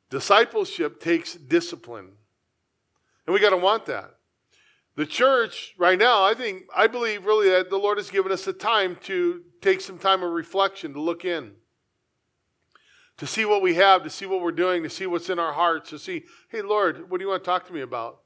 Discipleship 0.08 1.00
takes 1.00 1.34
discipline. 1.34 2.12
And 3.26 3.34
we 3.34 3.40
got 3.40 3.50
to 3.50 3.56
want 3.56 3.86
that. 3.86 4.16
The 5.00 5.06
church, 5.06 5.72
right 5.78 5.98
now, 5.98 6.22
I 6.24 6.34
think, 6.34 6.64
I 6.76 6.86
believe 6.86 7.24
really 7.24 7.48
that 7.48 7.70
the 7.70 7.78
Lord 7.78 7.96
has 7.96 8.10
given 8.10 8.30
us 8.30 8.44
the 8.44 8.52
time 8.52 8.98
to 9.04 9.40
take 9.62 9.80
some 9.80 9.96
time 9.96 10.22
of 10.22 10.30
reflection, 10.30 10.92
to 10.92 11.00
look 11.00 11.24
in, 11.24 11.52
to 13.16 13.26
see 13.26 13.46
what 13.46 13.62
we 13.62 13.76
have, 13.76 14.02
to 14.02 14.10
see 14.10 14.26
what 14.26 14.42
we're 14.42 14.52
doing, 14.52 14.82
to 14.82 14.90
see 14.90 15.06
what's 15.06 15.30
in 15.30 15.38
our 15.38 15.54
hearts, 15.54 15.88
to 15.88 15.98
see, 15.98 16.24
hey, 16.50 16.60
Lord, 16.60 17.10
what 17.10 17.16
do 17.16 17.24
you 17.24 17.30
want 17.30 17.42
to 17.42 17.48
talk 17.48 17.66
to 17.68 17.72
me 17.72 17.80
about? 17.80 18.18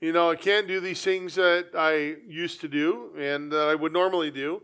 You 0.00 0.12
know, 0.12 0.30
I 0.30 0.36
can't 0.36 0.68
do 0.68 0.78
these 0.78 1.02
things 1.02 1.34
that 1.34 1.70
I 1.76 2.14
used 2.28 2.60
to 2.60 2.68
do 2.68 3.10
and 3.18 3.50
that 3.50 3.66
I 3.66 3.74
would 3.74 3.92
normally 3.92 4.30
do. 4.30 4.62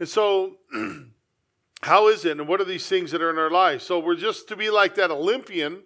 And 0.00 0.08
so, 0.08 0.56
how 1.82 2.08
is 2.08 2.24
it? 2.24 2.38
And 2.38 2.48
what 2.48 2.62
are 2.62 2.64
these 2.64 2.88
things 2.88 3.10
that 3.10 3.20
are 3.20 3.28
in 3.28 3.36
our 3.36 3.50
lives? 3.50 3.84
So, 3.84 3.98
we're 3.98 4.16
just 4.16 4.48
to 4.48 4.56
be 4.56 4.70
like 4.70 4.94
that 4.94 5.10
Olympian 5.10 5.82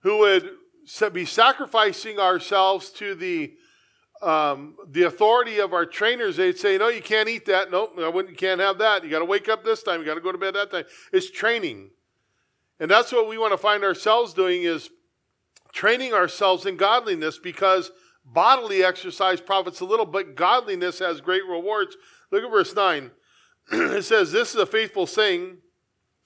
who 0.00 0.18
would 0.18 0.50
be 1.12 1.24
sacrificing 1.24 2.18
ourselves 2.18 2.90
to 2.94 3.14
the 3.14 3.52
um, 4.22 4.76
the 4.88 5.04
authority 5.04 5.58
of 5.58 5.72
our 5.72 5.86
trainers, 5.86 6.36
they'd 6.36 6.58
say, 6.58 6.78
no, 6.78 6.88
you 6.88 7.02
can't 7.02 7.28
eat 7.28 7.46
that. 7.46 7.70
Nope, 7.70 7.94
you 7.96 8.34
can't 8.36 8.60
have 8.60 8.78
that. 8.78 9.04
You 9.04 9.10
got 9.10 9.20
to 9.20 9.24
wake 9.24 9.48
up 9.48 9.64
this 9.64 9.82
time. 9.82 10.00
You 10.00 10.06
got 10.06 10.14
to 10.14 10.20
go 10.20 10.32
to 10.32 10.38
bed 10.38 10.54
that 10.54 10.70
time. 10.70 10.84
It's 11.12 11.30
training. 11.30 11.90
And 12.80 12.90
that's 12.90 13.12
what 13.12 13.28
we 13.28 13.38
want 13.38 13.52
to 13.52 13.58
find 13.58 13.84
ourselves 13.84 14.34
doing 14.34 14.62
is 14.62 14.90
training 15.72 16.14
ourselves 16.14 16.66
in 16.66 16.76
godliness 16.76 17.38
because 17.38 17.90
bodily 18.24 18.84
exercise 18.84 19.40
profits 19.40 19.80
a 19.80 19.84
little, 19.84 20.06
but 20.06 20.34
godliness 20.34 20.98
has 20.98 21.20
great 21.20 21.46
rewards. 21.48 21.96
Look 22.30 22.44
at 22.44 22.50
verse 22.50 22.74
9. 22.74 23.10
it 23.72 24.04
says, 24.04 24.32
This 24.32 24.54
is 24.54 24.60
a 24.60 24.66
faithful 24.66 25.06
saying. 25.06 25.58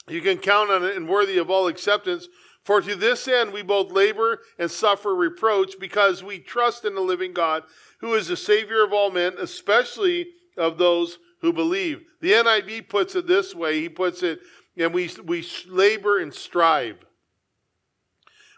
You 0.09 0.21
can 0.21 0.39
count 0.39 0.71
on 0.71 0.85
it 0.85 0.97
and 0.97 1.09
worthy 1.09 1.39
of 1.39 1.49
all 1.49 1.69
acceptance. 1.69 2.27
For 2.63 2.81
to 2.81 2.95
this 2.95 3.27
end 3.27 3.53
we 3.53 3.63
both 3.63 3.91
labor 3.91 4.41
and 4.59 4.71
suffer 4.71 5.15
reproach 5.15 5.75
because 5.81 6.23
we 6.23 6.39
trust 6.39 6.85
in 6.85 6.95
the 6.95 7.01
living 7.01 7.33
God, 7.33 7.65
who 7.99 8.15
is 8.15 8.29
the 8.29 8.37
Savior 8.37 8.85
of 8.85 8.93
all 8.93 9.11
men, 9.11 9.35
especially 9.39 10.29
of 10.57 10.79
those 10.79 11.19
who 11.41 11.53
believe. 11.53 12.03
The 12.21 12.33
NIV 12.33 12.89
puts 12.89 13.15
it 13.17 13.27
this 13.27 13.55
way 13.55 13.81
He 13.81 13.89
puts 13.89 14.23
it, 14.23 14.41
and 14.77 14.95
we, 14.95 15.11
we 15.25 15.47
labor 15.69 16.19
and 16.19 16.33
strive. 16.33 17.05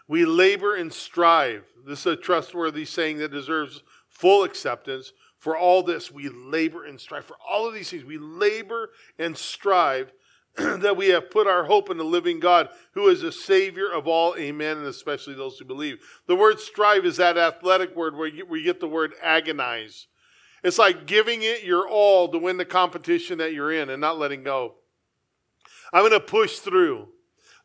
We 0.07 0.25
labor 0.25 0.75
and 0.75 0.93
strive. 0.93 1.65
This 1.85 2.01
is 2.01 2.05
a 2.05 2.15
trustworthy 2.15 2.85
saying 2.85 3.17
that 3.17 3.31
deserves 3.31 3.81
full 4.07 4.43
acceptance. 4.43 5.13
For 5.39 5.57
all 5.57 5.83
this, 5.83 6.11
we 6.11 6.29
labor 6.29 6.85
and 6.85 6.99
strive. 6.99 7.25
For 7.25 7.37
all 7.47 7.67
of 7.67 7.73
these 7.73 7.89
things, 7.89 8.03
we 8.03 8.19
labor 8.19 8.91
and 9.17 9.35
strive 9.35 10.13
that 10.57 10.95
we 10.95 11.09
have 11.09 11.29
put 11.29 11.47
our 11.47 11.65
hope 11.65 11.89
in 11.89 11.97
the 11.97 12.03
living 12.03 12.39
God, 12.39 12.69
who 12.93 13.09
is 13.09 13.23
a 13.23 13.31
Savior 13.31 13.91
of 13.91 14.07
all, 14.07 14.35
amen, 14.37 14.77
and 14.77 14.87
especially 14.87 15.33
those 15.33 15.57
who 15.57 15.65
believe. 15.65 15.97
The 16.27 16.35
word 16.35 16.59
strive 16.59 17.05
is 17.05 17.17
that 17.17 17.37
athletic 17.37 17.95
word 17.95 18.15
where 18.15 18.31
we 18.47 18.63
get 18.63 18.79
the 18.79 18.87
word 18.87 19.13
agonize. 19.21 20.07
It's 20.63 20.79
like 20.79 21.05
giving 21.05 21.43
it 21.43 21.63
your 21.63 21.87
all 21.87 22.29
to 22.29 22.37
win 22.37 22.57
the 22.57 22.65
competition 22.65 23.37
that 23.39 23.53
you're 23.53 23.71
in 23.71 23.89
and 23.89 23.99
not 23.99 24.17
letting 24.17 24.43
go. 24.43 24.75
I'm 25.91 26.01
going 26.01 26.11
to 26.13 26.19
push 26.19 26.59
through. 26.59 27.09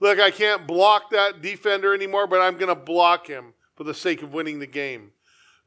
Look, 0.01 0.19
I 0.19 0.31
can't 0.31 0.67
block 0.67 1.11
that 1.11 1.41
defender 1.41 1.95
anymore, 1.95 2.27
but 2.27 2.41
I'm 2.41 2.55
going 2.55 2.69
to 2.69 2.75
block 2.75 3.27
him 3.27 3.55
for 3.77 3.85
the 3.85 3.95
sake 3.95 4.23
of 4.23 4.35
winning 4.35 4.59
the 4.59 4.67
game 4.67 5.13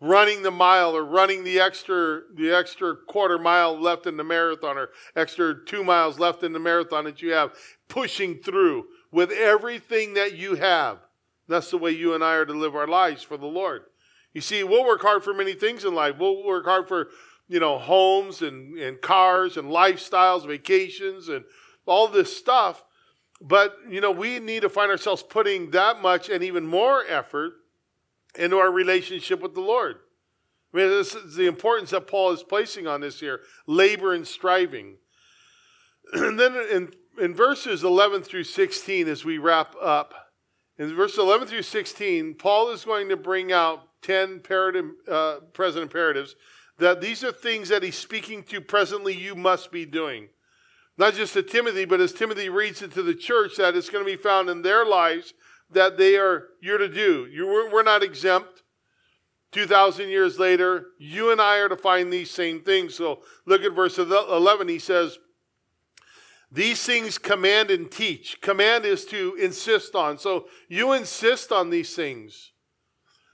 running 0.04 0.44
the 0.44 0.52
mile 0.52 0.94
or 0.98 1.06
running 1.06 1.46
the 1.46 1.62
extra 1.62 2.24
the 2.36 2.52
extra 2.52 2.94
quarter 2.94 3.40
mile 3.40 3.80
left 3.80 4.06
in 4.06 4.18
the 4.18 4.24
marathon 4.24 4.78
or 4.78 4.90
extra 5.16 5.56
two 5.66 5.82
miles 5.82 6.20
left 6.20 6.44
in 6.44 6.52
the 6.52 6.60
marathon 6.60 7.06
that 7.06 7.22
you 7.22 7.32
have 7.32 7.54
pushing 7.88 8.36
through 8.36 8.86
with 9.14 9.32
everything 9.32 10.14
that 10.14 10.36
you 10.36 10.56
have. 10.56 10.98
That's 11.48 11.72
the 11.72 11.78
way 11.78 11.92
you 11.92 12.14
and 12.14 12.22
i 12.22 12.34
are 12.34 12.46
to 12.46 12.54
live 12.54 12.76
our 12.76 12.88
lives 12.88 13.24
for 13.24 13.38
the 13.38 13.46
lord. 13.46 13.84
You 14.34 14.42
see 14.42 14.62
we'll 14.66 14.86
work 14.86 15.02
hard 15.02 15.24
for 15.24 15.34
many 15.34 15.54
things 15.54 15.86
in 15.86 15.96
life. 15.96 16.16
We'll 16.20 16.44
work 16.44 16.66
hard 16.66 16.90
for 16.90 17.08
you 17.48 17.62
know 17.62 17.80
homes 17.80 18.42
and, 18.42 18.78
and 18.78 19.00
cars 19.02 19.56
and 19.56 19.70
lifestyles 19.70 20.46
vacations 20.46 21.30
and 21.30 21.46
all 21.86 22.10
this 22.10 22.36
stuff. 22.36 22.84
But 23.40 23.78
you 23.90 24.02
know 24.02 24.12
we 24.12 24.40
need 24.40 24.64
to 24.64 24.70
find 24.70 24.92
ourselves 24.92 25.24
putting 25.24 25.72
that 25.72 26.02
much 26.02 26.28
and 26.28 26.44
even 26.44 26.68
more 26.68 27.06
effort 27.08 27.54
into 28.38 28.58
our 28.58 28.72
relationship 28.72 29.42
with 29.42 29.54
the 29.54 29.62
Lord. 29.62 29.98
I 30.74 30.78
mean, 30.78 30.90
this 30.90 31.14
is 31.14 31.36
the 31.36 31.46
importance 31.46 31.92
that 31.92 32.08
Paul 32.08 32.32
is 32.32 32.44
placing 32.44 32.88
on 32.88 33.02
this 33.02 33.20
here 33.20 33.42
labor 33.68 34.14
and 34.14 34.28
striving. 34.28 34.98
And 36.14 36.40
then 36.40 36.56
in, 36.72 36.92
in 37.20 37.34
verses 37.34 37.84
11 37.84 38.24
through 38.24 38.44
16, 38.44 39.08
as 39.08 39.24
we 39.24 39.38
wrap 39.38 39.74
up, 39.82 40.14
in 40.78 40.94
verses 40.96 41.20
11 41.20 41.48
through 41.48 41.62
16, 41.62 42.36
Paul 42.36 42.72
is 42.72 42.84
going 42.84 43.10
to 43.10 43.16
bring 43.16 43.52
out 43.52 43.88
10 44.02 44.42
uh, 45.10 45.36
present 45.54 45.84
imperatives 45.84 46.36
that 46.80 47.02
these 47.02 47.24
are 47.24 47.32
things 47.32 47.70
that 47.70 47.84
he's 47.84 47.98
speaking 47.98 48.44
to 48.44 48.60
presently 48.60 49.16
you 49.16 49.36
must 49.36 49.72
be 49.72 49.86
doing. 49.86 50.30
Not 50.98 51.14
just 51.14 51.34
to 51.34 51.44
Timothy, 51.44 51.86
but 51.86 52.02
as 52.02 52.14
Timothy 52.14 52.50
reads 52.50 52.82
it 52.82 52.92
to 52.94 53.04
the 53.04 53.16
church, 53.16 53.56
that 53.58 53.76
it's 53.76 53.90
going 53.90 54.06
to 54.06 54.12
be 54.12 54.22
found 54.22 54.50
in 54.50 54.62
their 54.62 54.86
lives 54.86 55.34
that 55.74 55.98
they 55.98 56.18
are 56.18 56.48
you're 56.62 56.78
to 56.78 56.88
do. 56.88 57.28
You, 57.32 57.48
we're 57.72 57.84
not 57.84 58.04
exempt. 58.04 58.64
2,000 59.52 60.10
years 60.10 60.40
later, 60.40 60.88
you 60.98 61.32
and 61.32 61.40
I 61.40 61.58
are 61.58 61.70
to 61.70 61.78
find 61.78 62.12
these 62.12 62.32
same 62.32 62.62
things. 62.62 62.96
So 62.96 63.22
look 63.46 63.62
at 63.62 63.74
verse 63.74 64.00
11. 64.00 64.68
He 64.68 64.80
says, 64.80 65.20
These 66.52 66.84
things 66.84 67.20
command 67.20 67.70
and 67.70 67.92
teach. 67.92 68.42
Command 68.42 68.84
is 68.84 69.06
to 69.06 69.36
insist 69.40 69.94
on. 69.94 70.18
So 70.18 70.48
you 70.70 70.94
insist 70.94 71.52
on 71.52 71.70
these 71.70 71.96
things. 71.96 72.52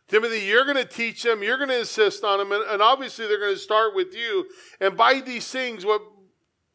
Timothy, 0.09 0.39
you're 0.39 0.65
going 0.65 0.75
to 0.75 0.85
teach 0.85 1.21
them, 1.21 1.43
you're 1.43 1.57
going 1.57 1.69
to 1.69 1.79
insist 1.79 2.23
on 2.23 2.39
them, 2.39 2.51
and, 2.51 2.63
and 2.63 2.81
obviously 2.81 3.27
they're 3.27 3.39
going 3.39 3.53
to 3.53 3.59
start 3.59 3.95
with 3.95 4.15
you. 4.15 4.47
And 4.81 4.97
by 4.97 5.21
these 5.21 5.47
things, 5.49 5.85
what 5.85 6.01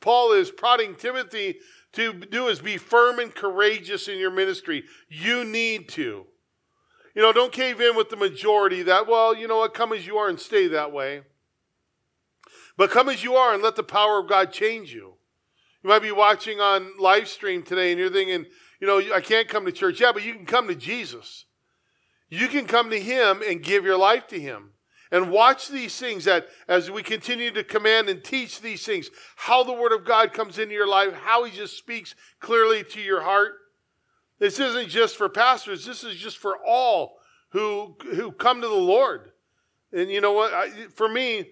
Paul 0.00 0.32
is 0.32 0.52
prodding 0.52 0.94
Timothy 0.94 1.56
to 1.94 2.12
do 2.12 2.48
is 2.48 2.60
be 2.60 2.76
firm 2.76 3.18
and 3.18 3.34
courageous 3.34 4.08
in 4.08 4.18
your 4.18 4.30
ministry. 4.30 4.84
You 5.08 5.44
need 5.44 5.88
to. 5.90 6.26
You 7.14 7.22
know, 7.22 7.32
don't 7.32 7.52
cave 7.52 7.80
in 7.80 7.96
with 7.96 8.10
the 8.10 8.16
majority 8.16 8.82
that, 8.82 9.06
well, 9.06 9.36
you 9.36 9.46
know 9.46 9.58
what, 9.58 9.74
come 9.74 9.92
as 9.92 10.06
you 10.06 10.16
are 10.16 10.28
and 10.28 10.38
stay 10.38 10.66
that 10.68 10.92
way. 10.92 11.22
But 12.76 12.90
come 12.90 13.08
as 13.08 13.22
you 13.22 13.36
are 13.36 13.54
and 13.54 13.62
let 13.62 13.76
the 13.76 13.84
power 13.84 14.18
of 14.18 14.28
God 14.28 14.52
change 14.52 14.92
you. 14.92 15.14
You 15.82 15.90
might 15.90 16.02
be 16.02 16.10
watching 16.10 16.60
on 16.60 16.92
live 16.98 17.28
stream 17.28 17.62
today 17.62 17.92
and 17.92 18.00
you're 18.00 18.10
thinking, 18.10 18.46
you 18.80 18.86
know, 18.86 19.14
I 19.14 19.20
can't 19.20 19.48
come 19.48 19.64
to 19.64 19.72
church. 19.72 20.00
Yeah, 20.00 20.12
but 20.12 20.24
you 20.24 20.34
can 20.34 20.46
come 20.46 20.66
to 20.68 20.74
Jesus. 20.74 21.44
You 22.28 22.48
can 22.48 22.66
come 22.66 22.90
to 22.90 22.98
Him 22.98 23.42
and 23.46 23.62
give 23.62 23.84
your 23.84 23.96
life 23.96 24.26
to 24.28 24.40
Him. 24.40 24.73
And 25.14 25.30
watch 25.30 25.68
these 25.68 25.96
things 25.96 26.24
that 26.24 26.48
as 26.66 26.90
we 26.90 27.00
continue 27.00 27.52
to 27.52 27.62
command 27.62 28.08
and 28.08 28.24
teach 28.24 28.60
these 28.60 28.84
things, 28.84 29.10
how 29.36 29.62
the 29.62 29.72
Word 29.72 29.92
of 29.92 30.04
God 30.04 30.32
comes 30.32 30.58
into 30.58 30.74
your 30.74 30.88
life, 30.88 31.12
how 31.12 31.44
He 31.44 31.56
just 31.56 31.78
speaks 31.78 32.16
clearly 32.40 32.82
to 32.82 33.00
your 33.00 33.20
heart. 33.20 33.52
This 34.40 34.58
isn't 34.58 34.88
just 34.88 35.16
for 35.16 35.28
pastors, 35.28 35.86
this 35.86 36.02
is 36.02 36.16
just 36.16 36.38
for 36.38 36.58
all 36.66 37.18
who, 37.50 37.94
who 38.16 38.32
come 38.32 38.60
to 38.60 38.66
the 38.66 38.74
Lord. 38.74 39.30
And 39.92 40.10
you 40.10 40.20
know 40.20 40.32
what? 40.32 40.52
I, 40.52 40.70
for 40.96 41.08
me, 41.08 41.50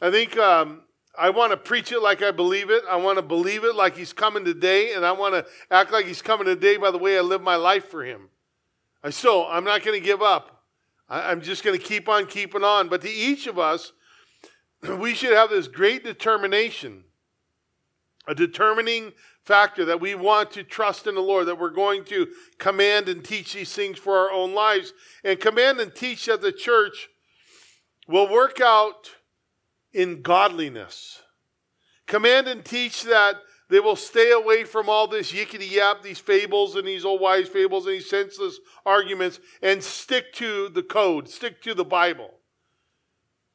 I 0.00 0.10
think 0.10 0.38
um, 0.38 0.80
I 1.14 1.28
want 1.28 1.50
to 1.50 1.58
preach 1.58 1.92
it 1.92 2.00
like 2.00 2.22
I 2.22 2.30
believe 2.30 2.70
it. 2.70 2.82
I 2.90 2.96
want 2.96 3.18
to 3.18 3.22
believe 3.22 3.62
it 3.64 3.74
like 3.74 3.94
He's 3.94 4.14
coming 4.14 4.46
today, 4.46 4.94
and 4.94 5.04
I 5.04 5.12
want 5.12 5.34
to 5.34 5.44
act 5.70 5.92
like 5.92 6.06
He's 6.06 6.22
coming 6.22 6.46
today 6.46 6.78
by 6.78 6.90
the 6.90 6.96
way 6.96 7.18
I 7.18 7.20
live 7.20 7.42
my 7.42 7.56
life 7.56 7.90
for 7.90 8.06
Him. 8.06 8.30
I 9.04 9.10
so 9.10 9.46
I'm 9.46 9.64
not 9.64 9.84
going 9.84 10.00
to 10.00 10.04
give 10.04 10.22
up. 10.22 10.51
I'm 11.12 11.42
just 11.42 11.62
going 11.62 11.78
to 11.78 11.84
keep 11.84 12.08
on 12.08 12.26
keeping 12.26 12.64
on. 12.64 12.88
But 12.88 13.02
to 13.02 13.10
each 13.10 13.46
of 13.46 13.58
us, 13.58 13.92
we 14.98 15.14
should 15.14 15.34
have 15.34 15.50
this 15.50 15.68
great 15.68 16.04
determination, 16.04 17.04
a 18.26 18.34
determining 18.34 19.12
factor 19.44 19.84
that 19.84 20.00
we 20.00 20.14
want 20.14 20.50
to 20.52 20.62
trust 20.62 21.06
in 21.06 21.14
the 21.14 21.20
Lord, 21.20 21.46
that 21.46 21.58
we're 21.58 21.70
going 21.70 22.04
to 22.04 22.28
command 22.58 23.08
and 23.08 23.22
teach 23.22 23.52
these 23.52 23.74
things 23.74 23.98
for 23.98 24.16
our 24.16 24.30
own 24.30 24.54
lives, 24.54 24.94
and 25.22 25.38
command 25.38 25.80
and 25.80 25.94
teach 25.94 26.26
that 26.26 26.40
the 26.40 26.52
church 26.52 27.08
will 28.08 28.30
work 28.30 28.60
out 28.60 29.10
in 29.92 30.22
godliness. 30.22 31.20
Command 32.06 32.48
and 32.48 32.64
teach 32.64 33.02
that 33.04 33.36
they 33.72 33.80
will 33.80 33.96
stay 33.96 34.32
away 34.32 34.64
from 34.64 34.90
all 34.90 35.06
this 35.06 35.32
yickety 35.32 35.70
yap, 35.70 36.02
these 36.02 36.18
fables 36.18 36.76
and 36.76 36.86
these 36.86 37.06
old 37.06 37.22
wise 37.22 37.48
fables 37.48 37.86
and 37.86 37.94
these 37.94 38.10
senseless 38.10 38.60
arguments, 38.84 39.40
and 39.62 39.82
stick 39.82 40.34
to 40.34 40.68
the 40.68 40.82
code, 40.82 41.26
stick 41.26 41.62
to 41.62 41.72
the 41.72 41.84
Bible. 41.84 42.34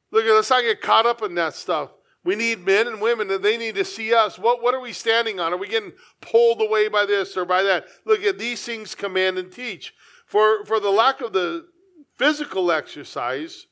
Look, 0.09 0.25
let's 0.25 0.49
not 0.49 0.63
get 0.63 0.81
caught 0.81 1.05
up 1.05 1.21
in 1.21 1.35
that 1.35 1.53
stuff. 1.53 1.91
We 2.23 2.35
need 2.35 2.65
men 2.65 2.87
and 2.87 2.99
women 2.99 3.27
that 3.27 3.43
they 3.43 3.57
need 3.57 3.75
to 3.75 3.85
see 3.85 4.11
us. 4.11 4.39
What, 4.39 4.63
what 4.63 4.73
are 4.73 4.79
we 4.79 4.91
standing 4.91 5.39
on? 5.39 5.53
Are 5.53 5.57
we 5.57 5.67
getting 5.67 5.93
pulled 6.19 6.61
away 6.63 6.87
by 6.87 7.05
this 7.05 7.37
or 7.37 7.45
by 7.45 7.61
that? 7.61 7.85
Look 8.03 8.23
at 8.23 8.39
these 8.39 8.63
things 8.63 8.95
command 8.95 9.37
and 9.37 9.51
teach. 9.51 9.93
For, 10.25 10.65
for 10.65 10.79
the 10.79 10.89
lack 10.89 11.21
of 11.21 11.31
the 11.31 11.67
physical 12.15 12.71
exercise, 12.71 13.67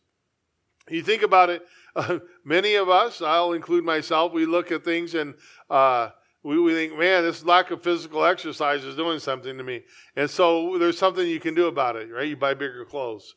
you 0.90 1.02
think 1.02 1.24
about 1.24 1.50
it, 1.50 1.64
uh, 1.96 2.20
many 2.46 2.76
of 2.76 2.88
us, 2.88 3.20
I'll 3.20 3.54
include 3.54 3.84
myself, 3.84 4.32
we 4.32 4.46
look 4.46 4.72
at 4.72 4.86
things 4.86 5.16
and 5.16 5.34
uh, 5.72 6.10
we, 6.46 6.60
we 6.60 6.74
think, 6.76 6.96
man, 6.96 7.24
this 7.24 7.44
lack 7.44 7.72
of 7.72 7.82
physical 7.82 8.24
exercise 8.24 8.84
is 8.84 8.96
doing 8.96 9.18
something 9.18 9.58
to 9.58 9.64
me. 9.64 9.82
And 10.16 10.30
so 10.30 10.78
there's 10.78 10.96
something 10.98 11.28
you 11.28 11.40
can 11.40 11.56
do 11.56 11.66
about 11.66 11.96
it, 11.96 12.12
right? 12.12 12.28
You 12.28 12.38
buy 12.38 12.54
bigger 12.54 12.86
clothes. 12.86 13.34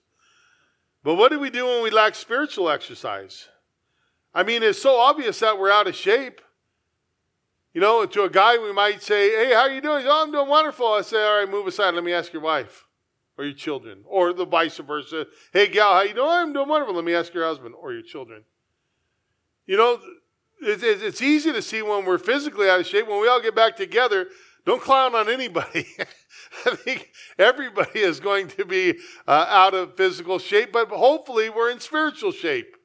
But 1.03 1.15
what 1.15 1.33
do 1.33 1.41
we 1.41 1.49
do 1.49 1.65
when 1.65 1.83
we 1.83 1.89
lack 1.89 2.15
spiritual 2.15 2.69
exercise? 2.69 3.49
I 4.35 4.43
mean, 4.43 4.63
it's 4.63 4.83
so 4.83 5.01
obvious 5.01 5.41
that 5.41 5.59
we're 5.59 5.71
out 5.71 5.87
of 5.87 5.95
shape. 5.95 6.43
You 7.73 7.81
know, 7.81 8.05
to 8.05 8.25
a 8.25 8.31
guy, 8.31 8.59
we 8.59 8.75
might 8.75 9.03
say, 9.03 9.31
hey, 9.31 9.55
how 9.55 9.61
are 9.61 9.71
you 9.71 9.81
doing? 9.81 10.05
Oh, 10.07 10.25
I'm 10.25 10.31
doing 10.31 10.49
wonderful. 10.49 10.89
I 10.89 11.01
say, 11.01 11.25
all 11.25 11.39
right, 11.39 11.51
move 11.51 11.67
aside. 11.67 11.95
Let 11.95 12.05
me 12.05 12.13
ask 12.13 12.31
your 12.35 12.43
wife 12.43 12.85
or 13.39 13.45
your 13.45 13.55
children. 13.55 14.03
Or 14.05 14.35
the 14.35 14.45
vice 14.45 14.77
versa. 14.77 15.25
Hey, 15.51 15.69
gal, 15.69 15.95
how 15.95 16.03
you 16.03 16.13
doing? 16.13 16.29
I'm 16.29 16.53
doing 16.53 16.69
wonderful. 16.69 16.95
Let 16.95 17.05
me 17.07 17.15
ask 17.15 17.33
your 17.33 17.47
husband 17.47 17.75
or 17.81 17.95
your 17.95 18.03
children. 18.03 18.45
You 19.65 19.79
know, 19.79 19.99
it's 20.61 21.23
easy 21.23 21.53
to 21.53 21.63
see 21.63 21.83
when 21.83 22.05
we're 22.05 22.19
physically 22.19 22.69
out 22.69 22.81
of 22.81 22.87
shape. 22.87 23.09
When 23.09 23.21
we 23.21 23.29
all 23.29 23.41
get 23.41 23.55
back 23.55 23.77
together, 23.77 24.29
don't 24.67 24.83
clown 24.83 25.15
on 25.15 25.29
anybody. 25.29 25.87
I 26.67 26.75
think 26.75 27.11
everybody 27.39 28.01
is 28.01 28.21
going 28.21 28.49
to 28.49 28.65
be 28.65 28.99
uh, 29.27 29.47
out 29.49 29.75
of 29.75 29.97
physical 29.97 30.39
shape, 30.39 30.73
but 30.73 30.89
hopefully 30.89 31.49
we're 31.49 31.71
in 31.71 31.81
spiritual 31.81 32.33
shape. 32.33 32.77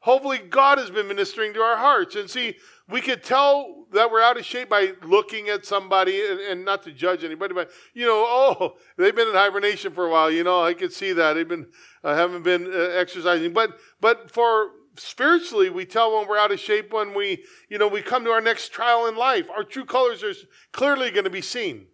Hopefully 0.00 0.38
God 0.38 0.78
has 0.78 0.90
been 0.90 1.06
ministering 1.06 1.54
to 1.54 1.60
our 1.60 1.76
hearts. 1.76 2.16
And 2.16 2.28
see, 2.28 2.56
we 2.88 3.00
could 3.00 3.22
tell 3.22 3.86
that 3.92 4.10
we're 4.10 4.20
out 4.20 4.36
of 4.36 4.44
shape 4.44 4.68
by 4.68 4.92
looking 5.04 5.48
at 5.48 5.64
somebody 5.64 6.26
and, 6.28 6.40
and, 6.40 6.64
not 6.64 6.82
to 6.82 6.92
judge 6.92 7.22
anybody, 7.22 7.54
but 7.54 7.70
you 7.94 8.04
know, 8.04 8.24
oh, 8.26 8.74
they've 8.98 9.14
been 9.14 9.28
in 9.28 9.34
hibernation 9.34 9.92
for 9.92 10.06
a 10.06 10.10
while. 10.10 10.30
You 10.30 10.42
know, 10.42 10.62
I 10.62 10.74
could 10.74 10.92
see 10.92 11.12
that 11.12 11.34
they've 11.34 11.48
been 11.48 11.68
uh, 12.02 12.16
haven't 12.16 12.42
been 12.42 12.66
uh, 12.66 12.76
exercising. 12.76 13.52
But 13.52 13.78
but 14.00 14.30
for 14.30 14.70
spiritually, 14.96 15.70
we 15.70 15.84
tell 15.84 16.18
when 16.18 16.28
we're 16.28 16.38
out 16.38 16.52
of 16.52 16.60
shape 16.60 16.92
when 16.92 17.14
we 17.14 17.44
you 17.68 17.78
know 17.78 17.88
we 17.88 18.02
come 18.02 18.24
to 18.24 18.30
our 18.30 18.40
next 18.40 18.68
trial 18.68 19.06
in 19.06 19.16
life. 19.16 19.48
Our 19.50 19.64
true 19.64 19.84
colors 19.84 20.22
are 20.22 20.34
clearly 20.72 21.10
going 21.10 21.24
to 21.24 21.30
be 21.30 21.42
seen. 21.42 21.86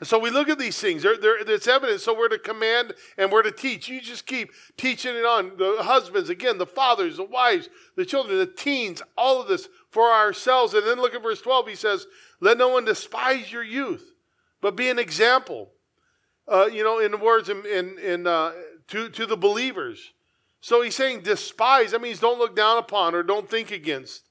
And 0.00 0.08
so 0.08 0.18
we 0.18 0.30
look 0.30 0.48
at 0.48 0.58
these 0.58 0.78
things. 0.78 1.02
They're, 1.02 1.16
they're, 1.16 1.38
it's 1.38 1.68
evidence. 1.68 2.02
So 2.02 2.18
we're 2.18 2.28
to 2.28 2.38
command 2.38 2.94
and 3.16 3.30
we're 3.30 3.42
to 3.42 3.52
teach. 3.52 3.88
You 3.88 4.00
just 4.00 4.26
keep 4.26 4.50
teaching 4.76 5.14
it 5.14 5.24
on. 5.24 5.56
The 5.56 5.76
husbands, 5.80 6.30
again, 6.30 6.58
the 6.58 6.66
fathers, 6.66 7.16
the 7.16 7.24
wives, 7.24 7.68
the 7.96 8.04
children, 8.04 8.38
the 8.38 8.46
teens, 8.46 9.02
all 9.16 9.40
of 9.40 9.46
this 9.46 9.68
for 9.90 10.10
ourselves. 10.10 10.74
And 10.74 10.84
then 10.84 10.98
look 10.98 11.14
at 11.14 11.22
verse 11.22 11.40
12. 11.40 11.68
He 11.68 11.74
says, 11.76 12.06
Let 12.40 12.58
no 12.58 12.68
one 12.68 12.84
despise 12.84 13.52
your 13.52 13.62
youth, 13.62 14.12
but 14.60 14.74
be 14.74 14.90
an 14.90 14.98
example. 14.98 15.70
Uh, 16.46 16.66
you 16.66 16.82
know, 16.82 16.98
in 16.98 17.12
the 17.12 17.16
words 17.16 17.48
in, 17.48 17.64
in, 17.64 17.98
in 17.98 18.26
uh, 18.26 18.52
to, 18.88 19.08
to 19.10 19.26
the 19.26 19.36
believers. 19.36 20.12
So 20.64 20.80
he's 20.80 20.96
saying 20.96 21.20
despise. 21.20 21.90
That 21.90 22.00
means 22.00 22.20
don't 22.20 22.38
look 22.38 22.56
down 22.56 22.78
upon 22.78 23.14
or 23.14 23.22
don't 23.22 23.50
think 23.50 23.70
against. 23.70 24.30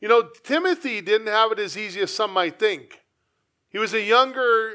You 0.00 0.06
know, 0.06 0.30
Timothy 0.44 1.00
didn't 1.00 1.26
have 1.26 1.50
it 1.50 1.58
as 1.58 1.76
easy 1.76 2.00
as 2.02 2.14
some 2.14 2.32
might 2.32 2.60
think. 2.60 3.00
He 3.70 3.78
was 3.78 3.92
a 3.92 4.00
younger 4.00 4.74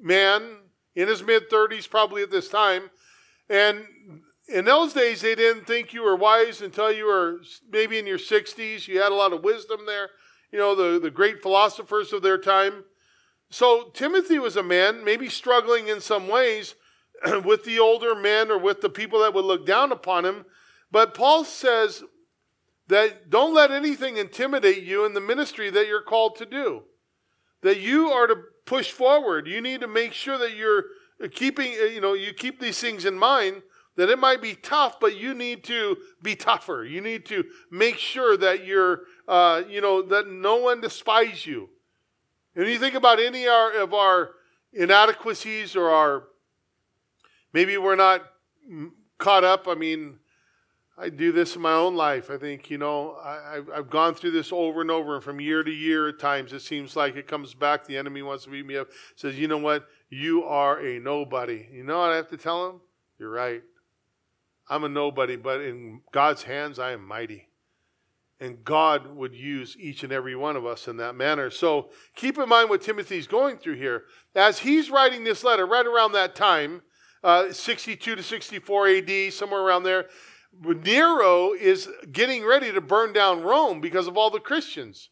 man 0.00 0.56
in 0.94 1.06
his 1.06 1.22
mid 1.22 1.50
30s, 1.50 1.90
probably 1.90 2.22
at 2.22 2.30
this 2.30 2.48
time. 2.48 2.88
And 3.50 3.84
in 4.48 4.64
those 4.64 4.94
days, 4.94 5.20
they 5.20 5.34
didn't 5.34 5.66
think 5.66 5.92
you 5.92 6.02
were 6.02 6.16
wise 6.16 6.62
until 6.62 6.90
you 6.90 7.04
were 7.04 7.42
maybe 7.70 7.98
in 7.98 8.06
your 8.06 8.16
60s. 8.16 8.88
You 8.88 9.02
had 9.02 9.12
a 9.12 9.14
lot 9.14 9.34
of 9.34 9.44
wisdom 9.44 9.80
there, 9.84 10.08
you 10.50 10.58
know, 10.58 10.74
the, 10.74 10.98
the 10.98 11.10
great 11.10 11.42
philosophers 11.42 12.10
of 12.14 12.22
their 12.22 12.38
time. 12.38 12.84
So 13.50 13.90
Timothy 13.92 14.38
was 14.38 14.56
a 14.56 14.62
man, 14.62 15.04
maybe 15.04 15.28
struggling 15.28 15.88
in 15.88 16.00
some 16.00 16.26
ways 16.26 16.74
with 17.44 17.64
the 17.64 17.78
older 17.78 18.14
men 18.14 18.50
or 18.50 18.58
with 18.58 18.80
the 18.80 18.90
people 18.90 19.20
that 19.20 19.34
would 19.34 19.44
look 19.44 19.66
down 19.66 19.92
upon 19.92 20.24
him. 20.24 20.44
But 20.90 21.14
Paul 21.14 21.44
says 21.44 22.02
that 22.88 23.30
don't 23.30 23.54
let 23.54 23.70
anything 23.70 24.16
intimidate 24.16 24.82
you 24.82 25.04
in 25.04 25.14
the 25.14 25.20
ministry 25.20 25.70
that 25.70 25.86
you're 25.86 26.02
called 26.02 26.36
to 26.36 26.46
do. 26.46 26.82
That 27.62 27.80
you 27.80 28.08
are 28.08 28.26
to 28.26 28.36
push 28.66 28.90
forward. 28.90 29.46
You 29.46 29.60
need 29.60 29.80
to 29.80 29.88
make 29.88 30.12
sure 30.12 30.36
that 30.38 30.56
you're 30.56 30.84
keeping, 31.30 31.72
you 31.72 32.00
know, 32.00 32.14
you 32.14 32.32
keep 32.32 32.60
these 32.60 32.80
things 32.80 33.04
in 33.04 33.18
mind 33.18 33.62
that 33.96 34.08
it 34.08 34.18
might 34.18 34.40
be 34.40 34.54
tough, 34.54 34.98
but 34.98 35.18
you 35.18 35.34
need 35.34 35.62
to 35.64 35.96
be 36.22 36.34
tougher. 36.34 36.84
You 36.84 37.00
need 37.00 37.26
to 37.26 37.44
make 37.70 37.98
sure 37.98 38.36
that 38.38 38.64
you're, 38.64 39.02
uh, 39.28 39.62
you 39.68 39.80
know, 39.80 40.02
that 40.02 40.28
no 40.28 40.56
one 40.56 40.80
despise 40.80 41.46
you. 41.46 41.68
And 42.56 42.66
you 42.66 42.78
think 42.78 42.94
about 42.94 43.20
any 43.20 43.46
of 43.46 43.92
our 43.94 44.30
inadequacies 44.72 45.76
or 45.76 45.90
our, 45.90 46.24
maybe 47.52 47.76
we're 47.78 47.96
not 47.96 48.22
caught 49.18 49.44
up. 49.44 49.66
I 49.68 49.74
mean, 49.74 50.18
I 50.98 51.08
do 51.08 51.32
this 51.32 51.56
in 51.56 51.62
my 51.62 51.72
own 51.72 51.96
life. 51.96 52.30
I 52.30 52.36
think, 52.36 52.70
you 52.70 52.78
know, 52.78 53.16
I, 53.24 53.54
have 53.54 53.70
I've 53.70 53.90
gone 53.90 54.14
through 54.14 54.32
this 54.32 54.52
over 54.52 54.82
and 54.82 54.90
over, 54.90 55.14
and 55.14 55.24
from 55.24 55.40
year 55.40 55.62
to 55.62 55.70
year, 55.70 56.08
at 56.08 56.18
times 56.18 56.52
it 56.52 56.60
seems 56.60 56.96
like 56.96 57.16
it 57.16 57.26
comes 57.26 57.54
back. 57.54 57.86
The 57.86 57.96
enemy 57.96 58.22
wants 58.22 58.44
to 58.44 58.50
beat 58.50 58.66
me 58.66 58.76
up, 58.76 58.88
says, 59.16 59.38
you 59.38 59.48
know 59.48 59.58
what? 59.58 59.86
You 60.10 60.44
are 60.44 60.78
a 60.78 60.98
nobody. 60.98 61.66
You 61.72 61.84
know 61.84 61.98
what 61.98 62.10
I 62.10 62.16
have 62.16 62.28
to 62.28 62.36
tell 62.36 62.68
him? 62.68 62.80
You're 63.18 63.30
right. 63.30 63.62
I'm 64.68 64.84
a 64.84 64.88
nobody, 64.88 65.36
but 65.36 65.60
in 65.60 66.02
God's 66.12 66.44
hands, 66.44 66.78
I 66.78 66.92
am 66.92 67.06
mighty. 67.06 67.48
And 68.38 68.64
God 68.64 69.14
would 69.14 69.34
use 69.34 69.76
each 69.78 70.02
and 70.02 70.12
every 70.12 70.34
one 70.34 70.56
of 70.56 70.66
us 70.66 70.88
in 70.88 70.96
that 70.98 71.14
manner. 71.14 71.48
So 71.50 71.90
keep 72.16 72.38
in 72.38 72.48
mind 72.48 72.68
what 72.68 72.82
Timothy's 72.82 73.26
going 73.26 73.58
through 73.58 73.76
here. 73.76 74.04
As 74.34 74.58
he's 74.58 74.90
writing 74.90 75.24
this 75.24 75.44
letter, 75.44 75.64
right 75.66 75.86
around 75.86 76.12
that 76.12 76.34
time, 76.34 76.82
uh, 77.22 77.52
62 77.52 78.16
to 78.16 78.22
64 78.22 78.88
AD, 78.88 79.32
somewhere 79.32 79.60
around 79.60 79.84
there, 79.84 80.06
Nero 80.60 81.52
is 81.52 81.88
getting 82.10 82.44
ready 82.44 82.72
to 82.72 82.80
burn 82.80 83.12
down 83.12 83.42
Rome 83.42 83.80
because 83.80 84.06
of 84.06 84.16
all 84.16 84.30
the 84.30 84.40
Christians. 84.40 85.10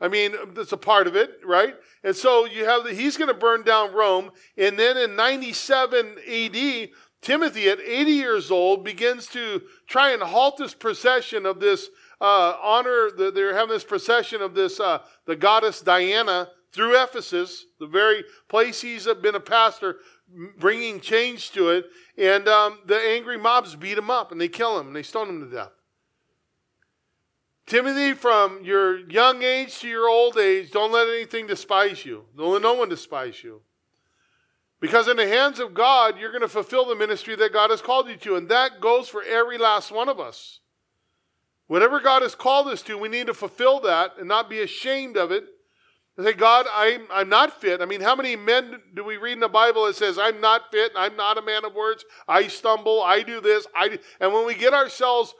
I 0.00 0.08
mean, 0.08 0.34
that's 0.52 0.72
a 0.72 0.76
part 0.76 1.06
of 1.06 1.16
it, 1.16 1.40
right? 1.44 1.74
And 2.04 2.14
so 2.14 2.44
you 2.44 2.66
have 2.66 2.84
the, 2.84 2.92
he's 2.92 3.16
going 3.16 3.28
to 3.28 3.34
burn 3.34 3.62
down 3.62 3.94
Rome. 3.94 4.30
And 4.56 4.78
then 4.78 4.96
in 4.98 5.16
97 5.16 6.16
AD, 6.28 6.88
Timothy, 7.22 7.68
at 7.68 7.80
80 7.80 8.10
years 8.10 8.50
old, 8.50 8.84
begins 8.84 9.26
to 9.28 9.62
try 9.88 10.12
and 10.12 10.22
halt 10.22 10.58
this 10.58 10.74
procession 10.74 11.46
of 11.46 11.60
this 11.60 11.88
uh, 12.20 12.56
honor. 12.62 13.10
They're 13.10 13.54
having 13.54 13.70
this 13.70 13.84
procession 13.84 14.42
of 14.42 14.54
this, 14.54 14.78
uh, 14.78 14.98
the 15.24 15.34
goddess 15.34 15.80
Diana 15.80 16.50
through 16.72 17.02
Ephesus, 17.02 17.64
the 17.80 17.86
very 17.86 18.22
place 18.48 18.82
he's 18.82 19.08
been 19.22 19.34
a 19.34 19.40
pastor, 19.40 19.96
bringing 20.58 21.00
change 21.00 21.52
to 21.52 21.70
it. 21.70 21.86
And 22.18 22.48
um, 22.48 22.80
the 22.86 22.96
angry 22.96 23.38
mobs 23.38 23.76
beat 23.76 23.98
him 23.98 24.10
up 24.10 24.32
and 24.32 24.40
they 24.40 24.48
kill 24.48 24.78
him 24.78 24.88
and 24.88 24.96
they 24.96 25.02
stone 25.02 25.28
him 25.28 25.40
to 25.40 25.54
death. 25.54 25.72
Timothy, 27.66 28.12
from 28.12 28.64
your 28.64 28.98
young 29.10 29.42
age 29.42 29.80
to 29.80 29.88
your 29.88 30.08
old 30.08 30.38
age, 30.38 30.70
don't 30.70 30.92
let 30.92 31.08
anything 31.08 31.48
despise 31.48 32.04
you. 32.04 32.24
Don't 32.36 32.52
let 32.52 32.62
no 32.62 32.74
one 32.74 32.88
despise 32.88 33.42
you. 33.42 33.62
Because 34.78 35.08
in 35.08 35.16
the 35.16 35.26
hands 35.26 35.58
of 35.58 35.74
God, 35.74 36.18
you're 36.18 36.30
going 36.30 36.42
to 36.42 36.48
fulfill 36.48 36.84
the 36.84 36.94
ministry 36.94 37.34
that 37.34 37.52
God 37.52 37.70
has 37.70 37.82
called 37.82 38.08
you 38.08 38.16
to. 38.18 38.36
And 38.36 38.48
that 38.50 38.80
goes 38.80 39.08
for 39.08 39.22
every 39.22 39.58
last 39.58 39.90
one 39.90 40.08
of 40.08 40.20
us. 40.20 40.60
Whatever 41.66 41.98
God 41.98 42.22
has 42.22 42.36
called 42.36 42.68
us 42.68 42.82
to, 42.82 42.96
we 42.96 43.08
need 43.08 43.26
to 43.26 43.34
fulfill 43.34 43.80
that 43.80 44.12
and 44.18 44.28
not 44.28 44.48
be 44.48 44.60
ashamed 44.60 45.16
of 45.16 45.32
it 45.32 45.46
I 46.18 46.24
say, 46.24 46.32
God, 46.32 46.66
I'm, 46.74 47.06
I'm 47.10 47.28
not 47.28 47.60
fit. 47.60 47.82
I 47.82 47.84
mean, 47.84 48.00
how 48.00 48.16
many 48.16 48.36
men 48.36 48.80
do 48.94 49.04
we 49.04 49.18
read 49.18 49.34
in 49.34 49.40
the 49.40 49.48
Bible 49.48 49.86
that 49.86 49.96
says, 49.96 50.18
I'm 50.18 50.40
not 50.40 50.70
fit, 50.70 50.92
I'm 50.96 51.14
not 51.14 51.36
a 51.36 51.42
man 51.42 51.64
of 51.64 51.74
words, 51.74 52.04
I 52.26 52.48
stumble, 52.48 53.02
I 53.02 53.22
do 53.22 53.40
this, 53.40 53.66
I 53.76 53.88
do. 53.88 53.98
And 54.18 54.32
when 54.32 54.46
we 54.46 54.54
get 54.54 54.72
ourselves, 54.72 55.34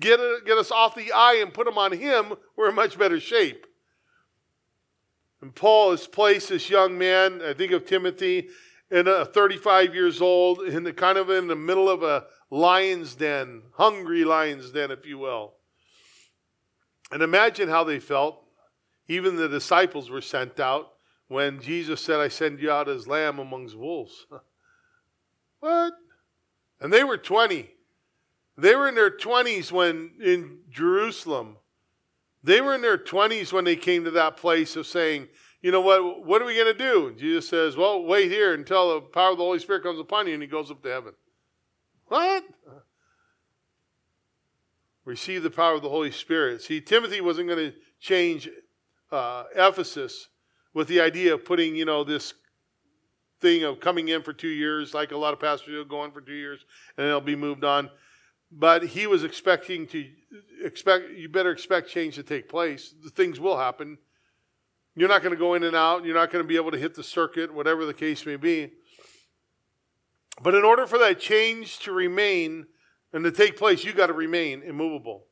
get, 0.00 0.18
get 0.46 0.56
us 0.56 0.70
off 0.70 0.94
the 0.94 1.12
I 1.12 1.40
and 1.42 1.52
put 1.52 1.66
them 1.66 1.76
on 1.76 1.92
Him, 1.92 2.32
we're 2.56 2.70
in 2.70 2.74
much 2.74 2.98
better 2.98 3.20
shape. 3.20 3.66
And 5.42 5.54
Paul 5.54 5.90
has 5.90 6.06
placed 6.06 6.48
this 6.48 6.70
young 6.70 6.96
man, 6.96 7.42
I 7.42 7.52
think 7.52 7.72
of 7.72 7.84
Timothy, 7.84 8.48
in 8.90 9.06
a 9.06 9.26
35 9.26 9.94
years 9.94 10.22
old, 10.22 10.62
in 10.62 10.84
the 10.84 10.92
kind 10.94 11.18
of 11.18 11.28
in 11.28 11.48
the 11.48 11.56
middle 11.56 11.90
of 11.90 12.02
a 12.02 12.24
lion's 12.50 13.14
den, 13.14 13.62
hungry 13.74 14.24
lion's 14.24 14.70
den, 14.70 14.90
if 14.90 15.04
you 15.04 15.18
will. 15.18 15.54
And 17.12 17.22
imagine 17.22 17.68
how 17.68 17.84
they 17.84 18.00
felt 18.00 18.43
even 19.08 19.36
the 19.36 19.48
disciples 19.48 20.10
were 20.10 20.20
sent 20.20 20.58
out 20.58 20.92
when 21.28 21.60
Jesus 21.60 22.00
said, 22.00 22.20
I 22.20 22.28
send 22.28 22.60
you 22.60 22.70
out 22.70 22.88
as 22.88 23.06
lamb 23.06 23.38
amongst 23.38 23.76
wolves. 23.76 24.26
what? 25.60 25.94
And 26.80 26.92
they 26.92 27.04
were 27.04 27.16
20. 27.16 27.70
They 28.56 28.74
were 28.76 28.88
in 28.88 28.94
their 28.94 29.10
20s 29.10 29.72
when 29.72 30.12
in 30.22 30.58
Jerusalem. 30.70 31.56
They 32.42 32.60
were 32.60 32.74
in 32.74 32.82
their 32.82 32.98
20s 32.98 33.52
when 33.52 33.64
they 33.64 33.76
came 33.76 34.04
to 34.04 34.10
that 34.12 34.36
place 34.36 34.76
of 34.76 34.86
saying, 34.86 35.28
you 35.62 35.70
know 35.70 35.80
what, 35.80 36.26
what 36.26 36.42
are 36.42 36.44
we 36.44 36.56
going 36.56 36.76
to 36.76 36.78
do? 36.78 37.08
And 37.08 37.18
Jesus 37.18 37.48
says, 37.48 37.76
well, 37.76 38.04
wait 38.04 38.30
here 38.30 38.52
until 38.52 38.94
the 38.94 39.00
power 39.00 39.32
of 39.32 39.38
the 39.38 39.44
Holy 39.44 39.58
Spirit 39.58 39.82
comes 39.82 39.98
upon 39.98 40.26
you, 40.26 40.34
and 40.34 40.42
he 40.42 40.46
goes 40.46 40.70
up 40.70 40.82
to 40.82 40.90
heaven. 40.90 41.14
What? 42.06 42.44
receive 45.04 45.42
the 45.42 45.50
power 45.50 45.74
of 45.74 45.82
the 45.82 45.88
Holy 45.88 46.10
Spirit. 46.10 46.62
See, 46.62 46.80
Timothy 46.80 47.20
wasn't 47.20 47.48
going 47.48 47.70
to 47.70 47.76
change 48.00 48.48
uh, 49.14 49.44
Ephesus 49.54 50.28
with 50.74 50.88
the 50.88 51.00
idea 51.00 51.32
of 51.32 51.44
putting, 51.44 51.76
you 51.76 51.84
know, 51.84 52.04
this 52.04 52.34
thing 53.40 53.62
of 53.62 53.80
coming 53.80 54.08
in 54.08 54.22
for 54.22 54.32
two 54.32 54.48
years, 54.48 54.92
like 54.92 55.12
a 55.12 55.16
lot 55.16 55.32
of 55.32 55.40
pastors 55.40 55.86
go 55.88 56.00
on 56.00 56.10
for 56.10 56.20
two 56.20 56.34
years, 56.34 56.64
and 56.96 57.06
they'll 57.06 57.20
be 57.20 57.36
moved 57.36 57.64
on. 57.64 57.90
But 58.50 58.84
he 58.84 59.06
was 59.06 59.24
expecting 59.24 59.86
to 59.88 60.06
expect. 60.62 61.10
You 61.10 61.28
better 61.28 61.50
expect 61.50 61.88
change 61.88 62.14
to 62.16 62.22
take 62.22 62.48
place. 62.48 62.94
The 63.02 63.10
things 63.10 63.40
will 63.40 63.56
happen. 63.56 63.98
You're 64.94 65.08
not 65.08 65.22
going 65.22 65.34
to 65.34 65.38
go 65.38 65.54
in 65.54 65.64
and 65.64 65.74
out. 65.74 66.04
You're 66.04 66.14
not 66.14 66.30
going 66.30 66.44
to 66.44 66.48
be 66.48 66.56
able 66.56 66.70
to 66.70 66.78
hit 66.78 66.94
the 66.94 67.02
circuit, 67.02 67.52
whatever 67.52 67.84
the 67.84 67.94
case 67.94 68.24
may 68.24 68.36
be. 68.36 68.70
But 70.42 70.54
in 70.54 70.64
order 70.64 70.86
for 70.86 70.98
that 70.98 71.18
change 71.18 71.80
to 71.80 71.92
remain 71.92 72.66
and 73.12 73.24
to 73.24 73.32
take 73.32 73.56
place, 73.56 73.84
you 73.84 73.92
got 73.92 74.06
to 74.06 74.12
remain 74.12 74.62
immovable. 74.62 75.26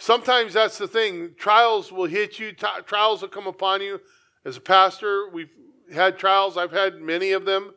Sometimes 0.00 0.54
that's 0.54 0.78
the 0.78 0.88
thing. 0.88 1.34
Trials 1.36 1.92
will 1.92 2.06
hit 2.06 2.38
you, 2.38 2.52
t- 2.52 2.66
trials 2.86 3.20
will 3.20 3.28
come 3.28 3.46
upon 3.46 3.82
you. 3.82 4.00
As 4.46 4.56
a 4.56 4.60
pastor, 4.60 5.28
we've 5.30 5.52
had 5.92 6.18
trials, 6.18 6.56
I've 6.56 6.72
had 6.72 7.02
many 7.02 7.32
of 7.32 7.44
them. 7.44 7.74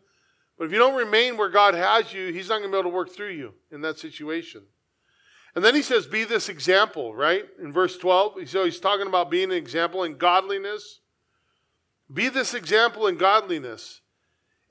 But 0.58 0.66
if 0.66 0.72
you 0.72 0.78
don't 0.78 0.96
remain 0.96 1.36
where 1.36 1.50
God 1.50 1.74
has 1.74 2.14
you, 2.14 2.32
He's 2.32 2.48
not 2.48 2.60
going 2.60 2.72
to 2.72 2.76
be 2.76 2.80
able 2.80 2.92
to 2.92 2.96
work 2.96 3.14
through 3.14 3.32
you 3.32 3.56
in 3.74 3.82
that 3.82 4.00
situation. 4.00 4.64
And 5.54 5.66
then 5.66 5.76
He 5.76 5.82
says, 5.82 6.08
Be 6.08 6.24
this 6.24 6.48
example, 6.48 7.14
right? 7.14 7.44
In 7.62 7.74
verse 7.74 7.98
12, 7.98 8.48
so 8.48 8.64
He's 8.64 8.80
talking 8.80 9.08
about 9.08 9.30
being 9.30 9.52
an 9.52 9.58
example 9.58 10.04
in 10.04 10.16
godliness. 10.16 11.02
Be 12.12 12.30
this 12.30 12.54
example 12.54 13.08
in 13.08 13.18
godliness. 13.18 14.00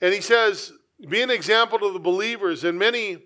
And 0.00 0.14
He 0.14 0.22
says, 0.22 0.72
Be 1.06 1.20
an 1.20 1.30
example 1.30 1.78
to 1.80 1.92
the 1.92 2.00
believers. 2.00 2.64
And 2.64 2.78
many 2.78 3.18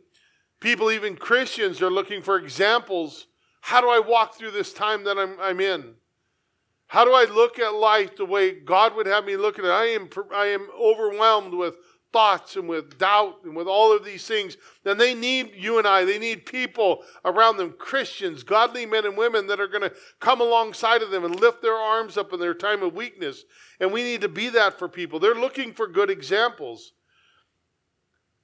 people, 0.59 0.91
even 0.91 1.15
Christians, 1.15 1.81
are 1.81 1.93
looking 1.93 2.23
for 2.23 2.37
examples 2.37 3.29
how 3.67 3.81
do 3.81 3.89
I 3.89 3.99
walk 3.99 4.37
through 4.37 4.53
this 4.53 4.73
time 4.73 5.03
that 5.05 5.19
I'm, 5.19 5.41
I'm 5.41 5.61
in? 5.61 5.95
How 6.87 7.05
do 7.05 7.13
I 7.13 7.25
look 7.25 7.59
at 7.59 7.75
life 7.75 8.15
the 8.15 8.25
way 8.25 8.53
God 8.53 8.95
would 8.95 9.09
have 9.09 9.25
me 9.25 9.37
look 9.37 9.59
at 9.59 9.65
it? 9.65 9.73
I 9.73 9.87
am, 9.87 10.09
I 10.33 10.47
am 10.47 10.69
overwhelmed 10.81 11.53
with 11.53 11.75
thoughts 12.13 12.55
and 12.55 12.69
with 12.69 12.97
doubt 12.97 13.39
and 13.43 13.57
with 13.57 13.67
all 13.67 13.93
of 13.93 14.05
these 14.05 14.25
things. 14.25 14.57
And 14.85 15.01
they 15.01 15.15
need 15.15 15.51
you 15.57 15.79
and 15.79 15.87
I, 15.87 16.05
they 16.05 16.21
need 16.21 16.47
people 16.47 17.03
around 17.25 17.57
them, 17.57 17.75
Christians, 17.77 18.45
godly 18.45 18.87
men 18.87 19.05
and 19.05 19.17
women 19.17 19.49
that 19.49 19.59
are 19.59 19.67
going 19.67 19.83
to 19.83 19.93
come 20.21 20.41
alongside 20.41 21.03
of 21.03 21.11
them 21.11 21.25
and 21.25 21.41
lift 21.41 21.61
their 21.61 21.75
arms 21.75 22.17
up 22.17 22.33
in 22.33 22.39
their 22.39 22.55
time 22.55 22.85
of 22.85 22.95
weakness. 22.95 23.43
And 23.81 23.93
we 23.93 24.05
need 24.05 24.21
to 24.21 24.29
be 24.29 24.49
that 24.51 24.79
for 24.79 24.89
people. 24.89 25.19
They're 25.19 25.35
looking 25.35 25.73
for 25.73 25.89
good 25.89 26.09
examples. 26.09 26.93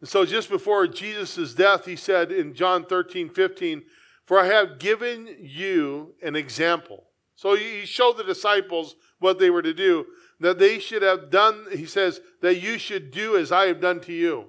And 0.00 0.08
so 0.08 0.26
just 0.26 0.50
before 0.50 0.88
Jesus' 0.88 1.54
death, 1.54 1.84
he 1.84 1.94
said 1.94 2.32
in 2.32 2.54
John 2.54 2.84
13, 2.84 3.30
15, 3.30 3.82
for 4.24 4.38
I 4.38 4.46
have 4.46 4.78
given 4.78 5.36
you 5.40 6.14
an 6.22 6.36
example. 6.36 7.04
So 7.34 7.56
he 7.56 7.84
showed 7.84 8.16
the 8.16 8.24
disciples 8.24 8.96
what 9.18 9.38
they 9.38 9.50
were 9.50 9.62
to 9.62 9.74
do, 9.74 10.06
that 10.40 10.58
they 10.58 10.78
should 10.78 11.02
have 11.02 11.30
done, 11.30 11.66
he 11.72 11.86
says, 11.86 12.20
that 12.40 12.60
you 12.60 12.78
should 12.78 13.10
do 13.10 13.36
as 13.36 13.50
I 13.50 13.66
have 13.66 13.80
done 13.80 14.00
to 14.02 14.12
you. 14.12 14.46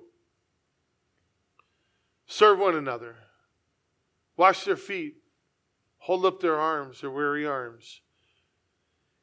Serve 2.28 2.59
one 2.59 2.76
another, 2.76 3.15
wash 4.38 4.63
their 4.63 4.78
feet, 4.78 5.15
hold 5.97 6.26
up 6.26 6.39
their 6.39 6.59
arms, 6.59 7.01
their 7.01 7.11
weary 7.11 7.45
arms. 7.45 8.01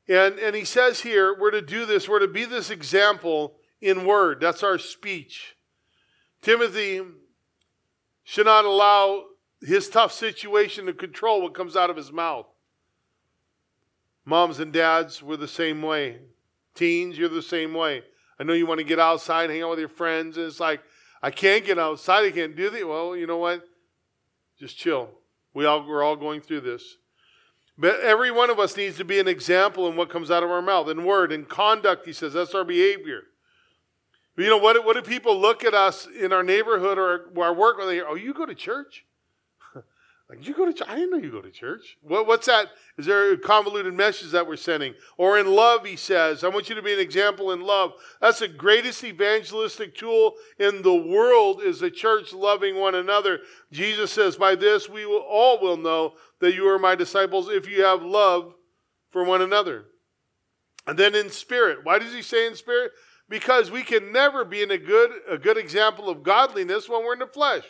And, 0.09 0.38
and 0.38 0.57
he 0.57 0.64
says 0.64 1.01
here, 1.01 1.36
we're 1.38 1.51
to 1.53 1.62
do 1.62 1.86
this, 1.86 2.09
we're 2.09 2.18
to 2.18 2.28
be 2.28 2.44
this 2.44 2.70
example 2.70 3.57
in 3.80 4.05
word. 4.05 4.40
That's 4.40 4.62
our 4.62 4.78
speech. 4.78 5.57
Timothy 6.42 7.03
should 8.24 8.46
not 8.46 8.64
allow 8.64 9.24
his 9.61 9.89
tough 9.89 10.13
situation 10.13 10.87
to 10.87 10.93
control 10.93 11.43
what 11.43 11.55
comes 11.55 11.77
out 11.77 11.91
of 11.91 11.97
his 11.97 12.13
mouth. 12.13 12.47
Moms 14.25 14.61
and 14.61 14.73
dads, 14.73 15.23
we're 15.23 15.37
the 15.37 15.49
same 15.49 15.83
way. 15.83 16.19
Teens, 16.75 17.19
you're 17.19 17.29
the 17.29 17.43
same 17.43 17.75
way. 17.75 18.03
I 18.39 18.45
know 18.45 18.53
you 18.53 18.67
want 18.67 18.79
to 18.79 18.85
get 18.85 18.99
outside, 18.99 19.51
hang 19.51 19.63
out 19.63 19.71
with 19.71 19.79
your 19.79 19.89
friends, 19.89 20.37
and 20.37 20.47
it's 20.47 20.61
like, 20.61 20.81
I 21.23 21.31
can't 21.31 21.65
get 21.65 21.79
outside, 21.79 22.25
I 22.25 22.31
can't 22.31 22.57
do 22.57 22.71
that. 22.71 22.89
Well, 22.89 23.17
you 23.17 23.27
know 23.27 23.39
what? 23.39 23.63
Just 24.59 24.79
chill. 24.79 25.11
We 25.53 25.67
all, 25.67 25.87
we're 25.87 26.03
all 26.03 26.17
going 26.17 26.41
through 26.41 26.63
this. 26.63 26.97
But 27.77 28.01
every 28.01 28.31
one 28.31 28.51
of 28.51 28.59
us 28.59 28.77
needs 28.77 28.97
to 28.99 29.05
be 29.05 29.19
an 29.19 29.29
example 29.29 29.89
in 29.89 29.97
what 29.97 30.11
comes 30.11 30.31
out 30.31 30.43
of 30.43 30.51
our 30.51 30.63
mouth, 30.63 30.89
in 30.89 31.05
word, 31.05 31.33
in 31.33 31.45
conduct, 31.45 32.07
he 32.07 32.13
says. 32.13 32.35
That's 32.35 32.55
our 32.55 32.65
behavior. 32.65 33.23
You 34.37 34.49
know, 34.49 34.59
what, 34.59 34.85
what 34.85 34.97
do 34.97 35.03
people 35.03 35.39
look 35.39 35.65
at 35.65 35.75
us 35.75 36.07
in 36.07 36.33
our 36.33 36.43
neighborhood 36.43 36.99
or 36.99 37.31
our 37.43 37.55
work? 37.55 37.79
When 37.79 37.89
they, 37.89 38.01
oh, 38.01 38.15
you 38.15 38.33
go 38.33 38.47
to 38.47 38.55
church? 38.55 39.05
Like, 40.31 40.47
you 40.47 40.55
go 40.55 40.70
to? 40.70 40.89
I 40.89 40.95
didn't 40.95 41.11
know 41.11 41.16
you 41.16 41.33
go 41.33 41.41
to 41.41 41.51
church. 41.51 41.99
What, 42.03 42.28
what's 42.28 42.47
that? 42.47 42.68
Is 42.97 43.07
there 43.07 43.33
a 43.33 43.37
convoluted 43.37 43.93
message 43.95 44.31
that 44.31 44.47
we're 44.47 44.55
sending? 44.55 44.95
Or 45.18 45.41
in 45.41 45.49
love, 45.49 45.85
he 45.85 45.97
says, 45.97 46.45
I 46.45 46.49
want 46.49 46.68
you 46.68 46.76
to 46.76 46.83
be 46.83 46.93
an 46.93 47.01
example 47.01 47.51
in 47.51 47.62
love. 47.62 47.95
That's 48.20 48.39
the 48.39 48.47
greatest 48.47 49.03
evangelistic 49.03 49.97
tool 49.97 50.35
in 50.57 50.83
the 50.83 50.95
world 50.95 51.62
is 51.62 51.81
the 51.81 51.91
church 51.91 52.33
loving 52.33 52.76
one 52.76 52.95
another. 52.95 53.41
Jesus 53.72 54.12
says, 54.12 54.37
by 54.37 54.55
this 54.55 54.89
we 54.89 55.05
will, 55.05 55.24
all 55.28 55.61
will 55.61 55.76
know 55.76 56.14
that 56.39 56.55
you 56.55 56.68
are 56.68 56.78
my 56.78 56.95
disciples 56.95 57.49
if 57.49 57.68
you 57.68 57.83
have 57.83 58.01
love 58.01 58.55
for 59.11 59.24
one 59.24 59.43
another. 59.43 59.87
And 60.87 60.97
then 60.97 61.16
in 61.16 61.31
spirit. 61.31 61.81
Why 61.83 61.99
does 61.99 62.14
he 62.14 62.22
say 62.22 62.47
in 62.47 62.55
spirit? 62.55 62.93
Because 63.28 63.72
we 63.72 63.83
can 63.83 64.12
never 64.12 64.45
be 64.45 64.62
in 64.62 64.70
a 64.70 64.78
good, 64.78 65.11
a 65.28 65.39
good 65.39 65.57
example 65.57 66.09
of 66.09 66.22
godliness 66.22 66.89
when 66.89 67.05
we're 67.05 67.14
in 67.14 67.18
the 67.18 67.26
flesh. 67.26 67.64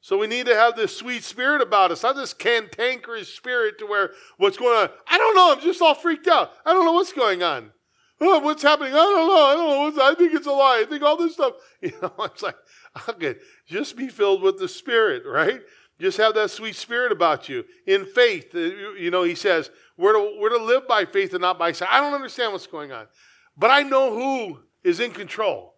So 0.00 0.16
we 0.16 0.26
need 0.26 0.46
to 0.46 0.54
have 0.54 0.76
this 0.76 0.96
sweet 0.96 1.24
spirit 1.24 1.60
about 1.60 1.90
us, 1.90 2.02
not 2.02 2.16
this 2.16 2.32
cantankerous 2.32 3.32
spirit 3.32 3.78
to 3.78 3.86
where 3.86 4.12
what's 4.36 4.56
going 4.56 4.78
on. 4.78 4.90
I 5.06 5.18
don't 5.18 5.34
know. 5.34 5.52
I'm 5.52 5.60
just 5.60 5.82
all 5.82 5.94
freaked 5.94 6.28
out. 6.28 6.52
I 6.64 6.72
don't 6.72 6.84
know 6.84 6.92
what's 6.92 7.12
going 7.12 7.42
on. 7.42 7.72
Oh, 8.20 8.40
what's 8.40 8.62
happening? 8.62 8.92
I 8.92 8.96
don't 8.96 9.28
know. 9.28 9.44
I 9.44 9.54
don't 9.54 9.96
know. 9.96 10.04
I 10.04 10.14
think 10.14 10.34
it's 10.34 10.46
a 10.46 10.52
lie. 10.52 10.82
I 10.84 10.88
think 10.88 11.02
all 11.02 11.16
this 11.16 11.34
stuff. 11.34 11.54
You 11.80 11.92
know, 12.02 12.12
it's 12.24 12.42
like, 12.42 12.56
okay, 13.08 13.36
just 13.66 13.96
be 13.96 14.08
filled 14.08 14.42
with 14.42 14.58
the 14.58 14.66
Spirit, 14.66 15.22
right? 15.24 15.60
Just 16.00 16.18
have 16.18 16.34
that 16.34 16.50
sweet 16.50 16.76
spirit 16.76 17.10
about 17.10 17.48
you. 17.48 17.64
In 17.86 18.04
faith, 18.04 18.54
uh, 18.54 18.58
you 18.58 19.10
know, 19.10 19.24
he 19.24 19.34
says, 19.34 19.70
we're 19.96 20.12
to, 20.12 20.38
we're 20.40 20.50
to 20.50 20.62
live 20.62 20.86
by 20.86 21.04
faith 21.04 21.34
and 21.34 21.40
not 21.40 21.58
by 21.58 21.72
sight. 21.72 21.88
I 21.90 22.00
don't 22.00 22.14
understand 22.14 22.52
what's 22.52 22.68
going 22.68 22.92
on, 22.92 23.06
but 23.56 23.70
I 23.70 23.82
know 23.82 24.12
who 24.12 24.60
is 24.84 25.00
in 25.00 25.10
control. 25.10 25.74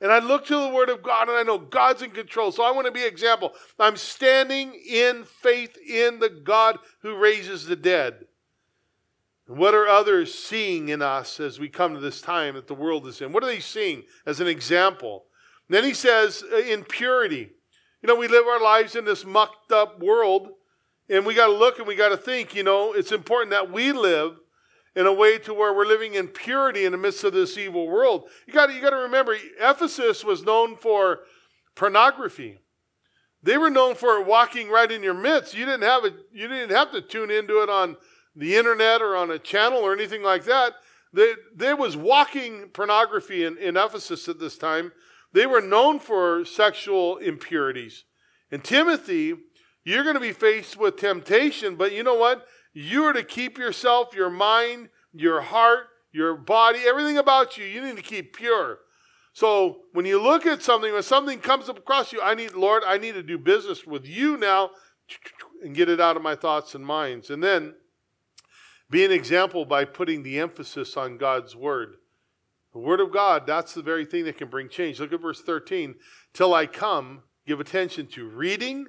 And 0.00 0.10
I 0.10 0.18
look 0.18 0.46
to 0.46 0.58
the 0.58 0.68
Word 0.68 0.88
of 0.88 1.02
God 1.02 1.28
and 1.28 1.36
I 1.36 1.42
know 1.42 1.58
God's 1.58 2.02
in 2.02 2.10
control. 2.10 2.52
So 2.52 2.62
I 2.62 2.70
want 2.70 2.86
to 2.86 2.92
be 2.92 3.02
an 3.02 3.08
example. 3.08 3.52
I'm 3.78 3.96
standing 3.96 4.74
in 4.74 5.24
faith 5.24 5.76
in 5.76 6.20
the 6.20 6.30
God 6.30 6.78
who 7.02 7.16
raises 7.16 7.66
the 7.66 7.76
dead. 7.76 8.24
And 9.46 9.58
what 9.58 9.74
are 9.74 9.88
others 9.88 10.32
seeing 10.32 10.88
in 10.88 11.02
us 11.02 11.38
as 11.38 11.58
we 11.58 11.68
come 11.68 11.94
to 11.94 12.00
this 12.00 12.22
time 12.22 12.54
that 12.54 12.66
the 12.66 12.74
world 12.74 13.06
is 13.06 13.20
in? 13.20 13.32
What 13.32 13.42
are 13.42 13.48
they 13.48 13.60
seeing 13.60 14.04
as 14.24 14.40
an 14.40 14.46
example? 14.46 15.24
And 15.68 15.76
then 15.76 15.84
he 15.84 15.92
says, 15.92 16.42
uh, 16.50 16.56
in 16.56 16.84
purity. 16.84 17.50
You 18.02 18.06
know, 18.06 18.16
we 18.16 18.28
live 18.28 18.46
our 18.46 18.62
lives 18.62 18.96
in 18.96 19.04
this 19.04 19.26
mucked 19.26 19.72
up 19.72 20.00
world, 20.00 20.48
and 21.10 21.26
we 21.26 21.34
got 21.34 21.48
to 21.48 21.52
look 21.52 21.78
and 21.78 21.86
we 21.86 21.96
got 21.96 22.08
to 22.08 22.16
think, 22.16 22.54
you 22.54 22.62
know, 22.62 22.94
it's 22.94 23.12
important 23.12 23.50
that 23.50 23.70
we 23.70 23.92
live 23.92 24.38
in 24.96 25.06
a 25.06 25.12
way 25.12 25.38
to 25.38 25.54
where 25.54 25.72
we're 25.72 25.86
living 25.86 26.14
in 26.14 26.28
purity 26.28 26.84
in 26.84 26.92
the 26.92 26.98
midst 26.98 27.24
of 27.24 27.32
this 27.32 27.56
evil 27.56 27.86
world. 27.86 28.28
You 28.46 28.52
got 28.52 28.74
you 28.74 28.80
to 28.80 28.96
remember 28.96 29.36
Ephesus 29.60 30.24
was 30.24 30.44
known 30.44 30.76
for 30.76 31.20
pornography. 31.74 32.58
They 33.42 33.56
were 33.56 33.70
known 33.70 33.94
for 33.94 34.22
walking 34.22 34.68
right 34.68 34.90
in 34.90 35.02
your 35.02 35.14
midst. 35.14 35.54
You 35.54 35.64
didn't 35.64 35.82
have 35.82 36.04
it 36.04 36.14
you 36.32 36.48
didn't 36.48 36.76
have 36.76 36.92
to 36.92 37.00
tune 37.00 37.30
into 37.30 37.62
it 37.62 37.70
on 37.70 37.96
the 38.36 38.56
internet 38.56 39.00
or 39.00 39.16
on 39.16 39.30
a 39.30 39.38
channel 39.38 39.78
or 39.78 39.92
anything 39.92 40.22
like 40.22 40.44
that. 40.44 40.74
They, 41.12 41.34
there 41.54 41.76
was 41.76 41.96
walking 41.96 42.68
pornography 42.68 43.44
in, 43.44 43.56
in 43.58 43.76
Ephesus 43.76 44.28
at 44.28 44.38
this 44.38 44.56
time. 44.56 44.92
They 45.32 45.46
were 45.46 45.60
known 45.60 45.98
for 45.98 46.44
sexual 46.44 47.16
impurities. 47.18 48.04
And 48.52 48.62
Timothy, 48.62 49.34
you're 49.84 50.02
going 50.02 50.14
to 50.14 50.20
be 50.20 50.32
faced 50.32 50.76
with 50.76 50.96
temptation, 50.96 51.76
but 51.76 51.92
you 51.92 52.02
know 52.02 52.14
what? 52.14 52.46
You 52.72 53.04
are 53.04 53.12
to 53.12 53.22
keep 53.22 53.58
yourself, 53.58 54.14
your 54.14 54.30
mind, 54.30 54.90
your 55.12 55.40
heart, 55.40 55.88
your 56.12 56.36
body, 56.36 56.80
everything 56.86 57.18
about 57.18 57.56
you, 57.56 57.64
you 57.64 57.82
need 57.82 57.96
to 57.96 58.02
keep 58.02 58.36
pure. 58.36 58.78
So 59.32 59.82
when 59.92 60.06
you 60.06 60.20
look 60.20 60.44
at 60.46 60.62
something, 60.62 60.92
when 60.92 61.02
something 61.02 61.38
comes 61.38 61.68
across 61.68 62.12
you, 62.12 62.20
I 62.20 62.34
need, 62.34 62.52
Lord, 62.52 62.82
I 62.84 62.98
need 62.98 63.14
to 63.14 63.22
do 63.22 63.38
business 63.38 63.86
with 63.86 64.06
you 64.06 64.36
now 64.36 64.70
and 65.62 65.74
get 65.74 65.88
it 65.88 66.00
out 66.00 66.16
of 66.16 66.22
my 66.22 66.34
thoughts 66.34 66.74
and 66.74 66.84
minds. 66.84 67.30
And 67.30 67.42
then 67.42 67.74
be 68.88 69.04
an 69.04 69.12
example 69.12 69.64
by 69.64 69.84
putting 69.84 70.22
the 70.22 70.40
emphasis 70.40 70.96
on 70.96 71.16
God's 71.16 71.54
word. 71.54 71.94
The 72.72 72.80
word 72.80 73.00
of 73.00 73.12
God, 73.12 73.46
that's 73.46 73.74
the 73.74 73.82
very 73.82 74.04
thing 74.04 74.24
that 74.24 74.36
can 74.36 74.48
bring 74.48 74.68
change. 74.68 75.00
Look 75.00 75.12
at 75.12 75.20
verse 75.20 75.42
13. 75.42 75.94
Till 76.32 76.54
I 76.54 76.66
come, 76.66 77.22
give 77.46 77.60
attention 77.60 78.06
to 78.08 78.28
reading, 78.28 78.86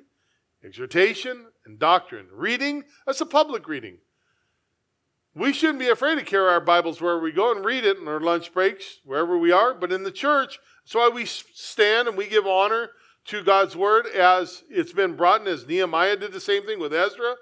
exhortation, 0.63 1.47
and 1.65 1.79
doctrine. 1.79 2.27
Reading, 2.31 2.83
that's 3.05 3.21
a 3.21 3.25
public 3.25 3.67
reading. 3.67 3.97
We 5.33 5.53
shouldn't 5.53 5.79
be 5.79 5.87
afraid 5.87 6.15
to 6.15 6.25
carry 6.25 6.49
our 6.49 6.59
Bibles 6.59 6.99
wherever 6.99 7.21
we 7.21 7.31
go 7.31 7.55
and 7.55 7.63
read 7.63 7.85
it 7.85 7.97
in 7.97 8.07
our 8.07 8.19
lunch 8.19 8.53
breaks, 8.53 8.99
wherever 9.05 9.37
we 9.37 9.51
are. 9.51 9.73
But 9.73 9.91
in 9.91 10.03
the 10.03 10.11
church, 10.11 10.59
that's 10.83 10.95
why 10.95 11.09
we 11.09 11.25
stand 11.25 12.09
and 12.09 12.17
we 12.17 12.27
give 12.27 12.45
honor 12.45 12.89
to 13.25 13.43
God's 13.43 13.75
word 13.75 14.07
as 14.07 14.63
it's 14.69 14.91
been 14.91 15.15
brought 15.15 15.41
in, 15.41 15.47
as 15.47 15.65
Nehemiah 15.65 16.17
did 16.17 16.33
the 16.33 16.41
same 16.41 16.63
thing 16.63 16.79
with 16.79 16.93
Ezra. 16.93 17.35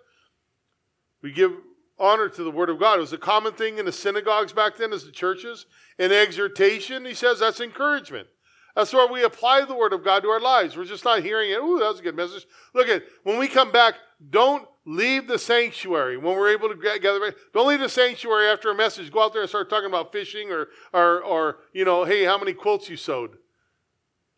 We 1.24 1.32
give 1.32 1.54
honor 1.98 2.30
to 2.30 2.44
the 2.44 2.52
word 2.52 2.70
of 2.70 2.80
God. 2.80 2.98
It 2.98 3.02
was 3.02 3.14
a 3.14 3.18
common 3.18 3.54
thing 3.54 3.80
in 3.80 3.86
the 3.86 3.92
synagogues 3.92 4.54
back 4.54 4.78
then 4.78 4.94
as 4.94 5.06
the 5.06 5.12
churches. 5.12 5.66
And 5.98 6.14
exhortation, 6.14 7.06
he 7.06 7.14
says, 7.14 7.40
that's 7.40 7.60
encouragement. 7.60 8.28
That's 8.76 8.94
where 8.94 9.12
we 9.12 9.24
apply 9.24 9.66
the 9.66 9.76
word 9.76 9.94
of 9.94 10.06
God 10.06 10.22
to 10.24 10.30
our 10.30 10.40
lives. 10.40 10.78
We're 10.78 10.86
just 10.86 11.04
not 11.04 11.24
hearing 11.24 11.52
it. 11.52 11.60
Ooh, 11.60 11.80
that 11.80 11.90
was 11.90 12.00
a 12.00 12.04
good 12.04 12.16
message. 12.16 12.46
Look 12.74 12.88
at 12.88 13.04
when 13.24 13.40
we 13.40 13.48
come 13.48 13.72
back, 13.72 13.96
don't 14.28 14.68
leave 14.86 15.28
the 15.28 15.40
sanctuary 15.40 16.18
when 16.18 16.36
we're 16.36 16.50
able 16.50 16.70
to 16.70 17.00
gather. 17.00 17.34
Don't 17.54 17.68
leave 17.68 17.80
the 17.80 17.90
sanctuary 17.90 18.48
after 18.48 18.72
a 18.72 18.76
message. 18.76 19.12
Go 19.12 19.24
out 19.24 19.34
there 19.34 19.42
and 19.42 19.50
start 19.50 19.70
talking 19.70 19.88
about 19.88 20.12
fishing 20.12 20.52
or 20.52 20.68
or 20.92 21.22
or 21.22 21.58
you 21.74 21.86
know, 21.86 22.04
hey, 22.04 22.26
how 22.26 22.38
many 22.38 22.54
quilts 22.54 22.90
you 22.90 22.98
sewed. 22.98 23.38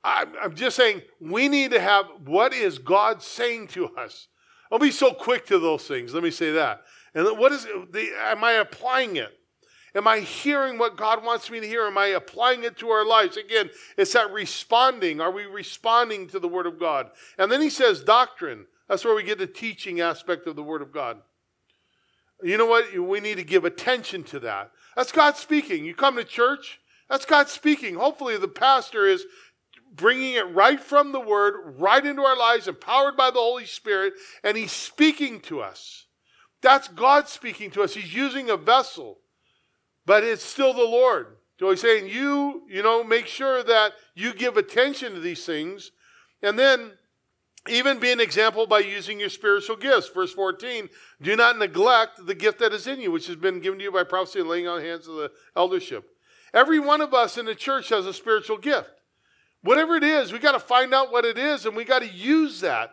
I'm, 0.03 0.33
I'm 0.41 0.55
just 0.55 0.75
saying 0.75 1.01
we 1.19 1.47
need 1.47 1.71
to 1.71 1.79
have 1.79 2.05
what 2.25 2.53
is 2.53 2.77
God 2.77 3.23
saying 3.23 3.67
to 3.69 3.87
us. 3.95 4.27
Don't 4.69 4.81
be 4.81 4.91
so 4.91 5.13
quick 5.13 5.45
to 5.47 5.59
those 5.59 5.85
things. 5.85 6.13
Let 6.13 6.23
me 6.23 6.31
say 6.31 6.51
that. 6.51 6.83
And 7.13 7.37
what 7.37 7.51
is 7.51 7.63
the, 7.63 8.09
am 8.19 8.43
I 8.43 8.53
applying 8.53 9.17
it? 9.17 9.37
Am 9.93 10.07
I 10.07 10.19
hearing 10.19 10.77
what 10.77 10.95
God 10.95 11.25
wants 11.25 11.51
me 11.51 11.59
to 11.59 11.67
hear? 11.67 11.85
Am 11.85 11.97
I 11.97 12.07
applying 12.07 12.63
it 12.63 12.77
to 12.77 12.89
our 12.89 13.05
lives? 13.05 13.35
Again, 13.35 13.69
it's 13.97 14.13
that 14.13 14.31
responding. 14.31 15.19
Are 15.19 15.31
we 15.31 15.43
responding 15.43 16.27
to 16.29 16.39
the 16.39 16.47
Word 16.47 16.65
of 16.65 16.79
God? 16.79 17.09
And 17.37 17.51
then 17.51 17.61
he 17.61 17.69
says 17.69 18.01
doctrine. 18.01 18.67
That's 18.91 19.05
where 19.05 19.15
we 19.15 19.23
get 19.23 19.37
the 19.37 19.47
teaching 19.47 20.01
aspect 20.01 20.47
of 20.47 20.57
the 20.57 20.63
Word 20.63 20.81
of 20.81 20.91
God. 20.91 21.21
You 22.43 22.57
know 22.57 22.65
what? 22.65 22.93
We 22.93 23.21
need 23.21 23.37
to 23.37 23.43
give 23.45 23.63
attention 23.63 24.25
to 24.25 24.39
that. 24.41 24.71
That's 24.97 25.13
God 25.13 25.37
speaking. 25.37 25.85
You 25.85 25.95
come 25.95 26.17
to 26.17 26.25
church, 26.25 26.81
that's 27.09 27.23
God 27.23 27.47
speaking. 27.47 27.95
Hopefully, 27.95 28.35
the 28.35 28.49
pastor 28.49 29.07
is 29.07 29.23
bringing 29.95 30.33
it 30.33 30.53
right 30.53 30.77
from 30.77 31.13
the 31.13 31.21
Word, 31.21 31.79
right 31.79 32.05
into 32.05 32.21
our 32.21 32.37
lives, 32.37 32.67
empowered 32.67 33.15
by 33.15 33.31
the 33.31 33.39
Holy 33.39 33.65
Spirit, 33.65 34.11
and 34.43 34.57
He's 34.57 34.73
speaking 34.73 35.39
to 35.43 35.61
us. 35.61 36.07
That's 36.61 36.89
God 36.89 37.29
speaking 37.29 37.71
to 37.71 37.83
us. 37.83 37.93
He's 37.93 38.13
using 38.13 38.49
a 38.49 38.57
vessel, 38.57 39.19
but 40.05 40.25
it's 40.25 40.43
still 40.43 40.73
the 40.73 40.83
Lord. 40.83 41.37
So 41.61 41.69
he's 41.69 41.79
saying, 41.79 42.09
you, 42.09 42.63
you 42.67 42.83
know, 42.83 43.05
make 43.05 43.27
sure 43.27 43.63
that 43.63 43.93
you 44.15 44.33
give 44.33 44.57
attention 44.57 45.13
to 45.13 45.21
these 45.21 45.45
things. 45.45 45.91
And 46.43 46.59
then 46.59 46.91
even 47.69 47.99
be 47.99 48.11
an 48.11 48.19
example 48.19 48.65
by 48.65 48.79
using 48.79 49.19
your 49.19 49.29
spiritual 49.29 49.75
gifts. 49.75 50.09
Verse 50.09 50.33
14, 50.33 50.89
do 51.21 51.35
not 51.35 51.59
neglect 51.59 52.25
the 52.25 52.33
gift 52.33 52.59
that 52.59 52.73
is 52.73 52.87
in 52.87 52.99
you, 52.99 53.11
which 53.11 53.27
has 53.27 53.35
been 53.35 53.59
given 53.59 53.77
to 53.79 53.85
you 53.85 53.91
by 53.91 54.03
prophecy 54.03 54.39
and 54.39 54.49
laying 54.49 54.67
on 54.67 54.81
hands 54.81 55.07
of 55.07 55.15
the 55.15 55.31
eldership. 55.55 56.05
Every 56.53 56.79
one 56.79 57.01
of 57.01 57.13
us 57.13 57.37
in 57.37 57.45
the 57.45 57.55
church 57.55 57.89
has 57.89 58.05
a 58.05 58.13
spiritual 58.13 58.57
gift. 58.57 58.91
Whatever 59.61 59.95
it 59.95 60.03
is, 60.03 60.33
we 60.33 60.39
got 60.39 60.53
to 60.53 60.59
find 60.59 60.93
out 60.93 61.11
what 61.11 61.23
it 61.23 61.37
is 61.37 61.65
and 61.65 61.75
we 61.75 61.83
got 61.83 61.99
to 61.99 62.09
use 62.09 62.61
that. 62.61 62.91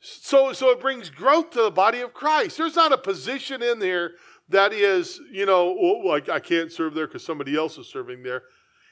So, 0.00 0.52
so 0.52 0.70
it 0.70 0.80
brings 0.80 1.08
growth 1.08 1.50
to 1.50 1.62
the 1.62 1.70
body 1.70 2.00
of 2.00 2.12
Christ. 2.12 2.58
There's 2.58 2.76
not 2.76 2.92
a 2.92 2.98
position 2.98 3.62
in 3.62 3.78
there 3.78 4.12
that 4.48 4.72
is, 4.72 5.20
you 5.30 5.46
know, 5.46 5.76
oh, 5.78 6.10
I, 6.10 6.34
I 6.34 6.40
can't 6.40 6.72
serve 6.72 6.94
there 6.94 7.06
because 7.06 7.24
somebody 7.24 7.56
else 7.56 7.78
is 7.78 7.86
serving 7.86 8.22
there. 8.22 8.42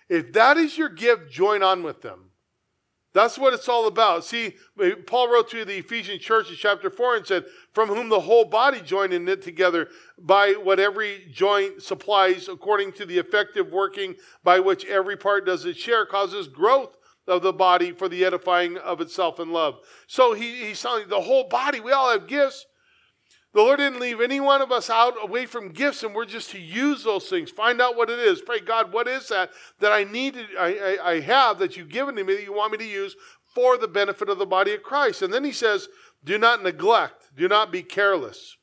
If 0.09 0.33
that 0.35 0.57
is 0.57 0.79
your 0.79 0.89
gift, 0.89 1.31
join 1.31 1.63
on 1.63 1.83
with 1.83 2.03
them. 2.03 2.26
That's 3.17 3.39
what 3.39 3.55
it's 3.55 3.67
all 3.67 3.87
about. 3.87 4.27
See, 4.27 4.57
eh, 4.79 4.91
Paul 5.07 5.33
wrote 5.33 5.49
to 5.49 5.65
the 5.65 5.79
Ephesian 5.79 6.19
church 6.19 6.51
in 6.51 6.57
chapter 6.57 6.91
4 6.91 7.17
and 7.17 7.27
said, 7.27 7.47
From 7.73 7.89
whom 7.89 8.11
the 8.11 8.21
whole 8.21 8.45
body 8.45 8.83
joined 8.83 9.15
and 9.15 9.25
knit 9.25 9.41
together 9.41 9.89
by 10.19 10.51
what 10.53 10.79
every 10.79 11.27
joint 11.33 11.81
supplies, 11.81 12.47
according 12.47 12.93
to 12.93 13.07
the 13.07 13.17
effective 13.17 13.73
working 13.73 14.17
by 14.45 14.61
which 14.61 14.85
every 14.85 15.17
part 15.17 15.47
does 15.47 15.65
its 15.65 15.79
share, 15.81 16.05
causes 16.05 16.47
growth 16.47 16.99
of 17.27 17.41
the 17.41 17.55
body 17.55 17.91
for 17.91 18.07
the 18.07 18.23
edifying 18.23 18.77
of 18.77 19.01
itself 19.01 19.41
in 19.41 19.51
love. 19.51 19.79
So 20.07 20.35
he, 20.35 20.67
he's 20.67 20.83
telling 20.83 21.09
the 21.09 21.23
whole 21.23 21.49
body, 21.49 21.81
we 21.81 21.93
all 21.93 22.11
have 22.11 22.27
gifts. 22.27 22.67
The 23.57 23.63
Lord 23.63 23.79
didn't 23.79 24.01
leave 24.01 24.21
any 24.21 24.39
one 24.39 24.61
of 24.61 24.71
us 24.71 24.91
out 24.91 25.15
away 25.23 25.47
from 25.47 25.71
gifts, 25.71 26.03
and 26.03 26.15
we're 26.15 26.27
just 26.27 26.51
to 26.51 26.61
use 26.61 27.03
those 27.03 27.27
things. 27.31 27.51
Find 27.51 27.81
out 27.81 27.97
what 27.97 28.11
it 28.11 28.19
is. 28.19 28.43
Pray, 28.43 28.61
God, 28.61 28.93
what 28.93 29.09
is 29.09 29.29
that 29.29 29.49
that 29.81 29.93
I 29.93 30.05
need, 30.05 30.35
to, 30.35 30.45
I, 30.59 30.99
I, 31.01 31.11
I 31.13 31.21
have 31.21 31.59
that 31.61 31.75
you've 31.75 31.89
given 31.89 32.17
to 32.17 32.25
me 32.25 32.35
that 32.35 32.43
you 32.43 32.53
want 32.53 32.73
me 32.73 32.77
to 32.77 32.85
use 32.85 33.17
for 33.55 33.79
the 33.79 33.89
benefit 33.89 34.29
of 34.29 34.37
the 34.37 34.45
body 34.45 34.75
of 34.75 34.83
Christ? 34.83 35.23
And 35.23 35.33
then 35.33 35.43
he 35.43 35.53
says, 35.53 35.89
do 36.23 36.37
not 36.37 36.63
neglect, 36.63 37.31
do 37.35 37.49
not 37.49 37.73
be 37.73 37.83
careless. 37.83 38.59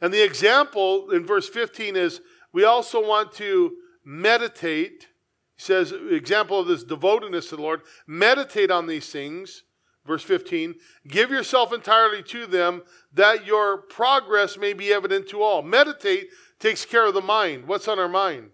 And 0.00 0.14
the 0.14 0.22
example 0.22 1.10
in 1.10 1.26
verse 1.26 1.48
15 1.48 1.96
is 1.96 2.20
we 2.52 2.62
also 2.62 3.04
want 3.04 3.32
to 3.32 3.72
meditate 4.04 5.08
he 5.56 5.62
says, 5.64 5.92
example 5.92 6.60
of 6.60 6.68
this 6.68 6.84
devotedness 6.84 7.48
to 7.48 7.56
the 7.56 7.62
Lord, 7.62 7.82
meditate 8.06 8.70
on 8.70 8.86
these 8.86 9.10
things. 9.10 9.64
Verse 10.08 10.22
15, 10.22 10.74
give 11.06 11.30
yourself 11.30 11.70
entirely 11.70 12.22
to 12.22 12.46
them 12.46 12.82
that 13.12 13.44
your 13.44 13.76
progress 13.76 14.56
may 14.56 14.72
be 14.72 14.90
evident 14.90 15.28
to 15.28 15.42
all. 15.42 15.60
Meditate 15.60 16.30
takes 16.58 16.86
care 16.86 17.06
of 17.06 17.12
the 17.12 17.20
mind. 17.20 17.68
What's 17.68 17.86
on 17.88 17.98
our 17.98 18.08
mind? 18.08 18.50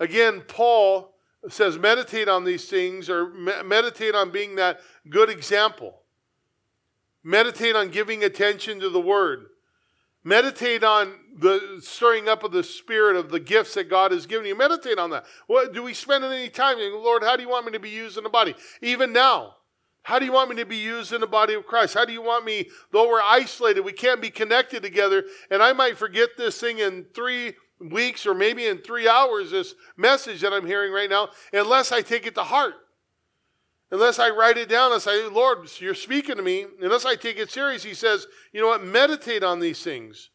Again, 0.00 0.42
Paul 0.48 1.14
says, 1.50 1.76
meditate 1.76 2.26
on 2.26 2.44
these 2.44 2.70
things 2.70 3.10
or 3.10 3.28
me- 3.28 3.62
meditate 3.66 4.14
on 4.14 4.30
being 4.30 4.56
that 4.56 4.80
good 5.10 5.28
example. 5.28 6.00
Meditate 7.22 7.76
on 7.76 7.90
giving 7.90 8.24
attention 8.24 8.80
to 8.80 8.88
the 8.88 8.98
word. 8.98 9.44
Meditate 10.24 10.82
on 10.82 11.12
the 11.36 11.80
stirring 11.82 12.30
up 12.30 12.44
of 12.44 12.52
the 12.52 12.64
spirit 12.64 13.14
of 13.14 13.30
the 13.30 13.40
gifts 13.40 13.74
that 13.74 13.90
God 13.90 14.10
has 14.10 14.24
given 14.24 14.46
you. 14.46 14.56
Meditate 14.56 14.98
on 14.98 15.10
that. 15.10 15.26
What 15.48 15.74
do 15.74 15.82
we 15.82 15.92
spend 15.92 16.24
any 16.24 16.48
time? 16.48 16.78
Lord, 16.78 17.22
how 17.22 17.36
do 17.36 17.42
you 17.42 17.50
want 17.50 17.66
me 17.66 17.72
to 17.72 17.78
be 17.78 17.90
used 17.90 18.16
in 18.16 18.24
the 18.24 18.30
body? 18.30 18.54
Even 18.80 19.12
now. 19.12 19.56
How 20.02 20.18
do 20.18 20.24
you 20.24 20.32
want 20.32 20.50
me 20.50 20.56
to 20.56 20.64
be 20.64 20.76
used 20.76 21.12
in 21.12 21.20
the 21.20 21.26
body 21.26 21.54
of 21.54 21.66
Christ? 21.66 21.94
How 21.94 22.04
do 22.04 22.12
you 22.12 22.22
want 22.22 22.44
me, 22.44 22.68
though 22.92 23.08
we're 23.08 23.20
isolated, 23.20 23.82
we 23.82 23.92
can't 23.92 24.22
be 24.22 24.30
connected 24.30 24.82
together, 24.82 25.24
and 25.50 25.62
I 25.62 25.72
might 25.72 25.98
forget 25.98 26.30
this 26.36 26.58
thing 26.58 26.78
in 26.78 27.06
three 27.14 27.54
weeks 27.78 28.26
or 28.26 28.34
maybe 28.34 28.66
in 28.66 28.78
three 28.78 29.08
hours, 29.08 29.50
this 29.50 29.74
message 29.96 30.40
that 30.40 30.52
I'm 30.52 30.66
hearing 30.66 30.92
right 30.92 31.10
now, 31.10 31.28
unless 31.52 31.92
I 31.92 32.00
take 32.00 32.26
it 32.26 32.34
to 32.36 32.42
heart. 32.42 32.74
Unless 33.90 34.18
I 34.18 34.28
write 34.30 34.58
it 34.58 34.68
down 34.68 34.92
and 34.92 35.00
say, 35.00 35.26
Lord, 35.28 35.60
you're 35.80 35.94
speaking 35.94 36.36
to 36.36 36.42
me. 36.42 36.66
Unless 36.82 37.06
I 37.06 37.14
take 37.14 37.38
it 37.38 37.50
serious, 37.50 37.82
he 37.82 37.94
says, 37.94 38.26
you 38.52 38.60
know 38.60 38.68
what? 38.68 38.84
Meditate 38.84 39.42
on 39.42 39.60
these 39.60 39.82
things. 39.82 40.28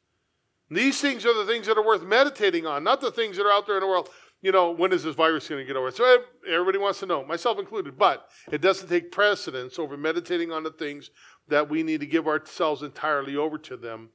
These 0.72 0.99
things 0.99 1.24
are 1.24 1.36
the 1.36 1.45
things 1.45 1.68
that 1.68 1.78
are 1.78 1.86
worth 1.86 2.01
meditating 2.01 2.66
on, 2.66 2.84
not 2.84 2.99
the 2.99 3.11
things 3.11 3.38
that 3.38 3.45
are 3.45 3.51
out 3.51 3.68
there 3.68 3.76
in 3.76 3.82
the 3.82 3.88
world. 3.88 4.09
You 4.43 4.51
know, 4.51 4.71
when 4.71 4.91
is 4.91 5.03
this 5.03 5.15
virus 5.15 5.47
going 5.47 5.61
to 5.61 5.65
get 5.65 5.77
over? 5.77 5.89
So 5.89 6.17
everybody 6.45 6.77
wants 6.77 6.99
to 6.99 7.05
know, 7.05 7.23
myself 7.23 7.57
included. 7.59 7.97
But 7.97 8.27
it 8.51 8.59
doesn't 8.59 8.89
take 8.89 9.09
precedence 9.09 9.79
over 9.79 9.95
meditating 9.95 10.51
on 10.51 10.63
the 10.63 10.71
things 10.71 11.11
that 11.47 11.69
we 11.69 11.81
need 11.81 12.01
to 12.01 12.05
give 12.05 12.27
ourselves 12.27 12.83
entirely 12.83 13.37
over 13.37 13.57
to 13.59 13.77
them. 13.77 14.09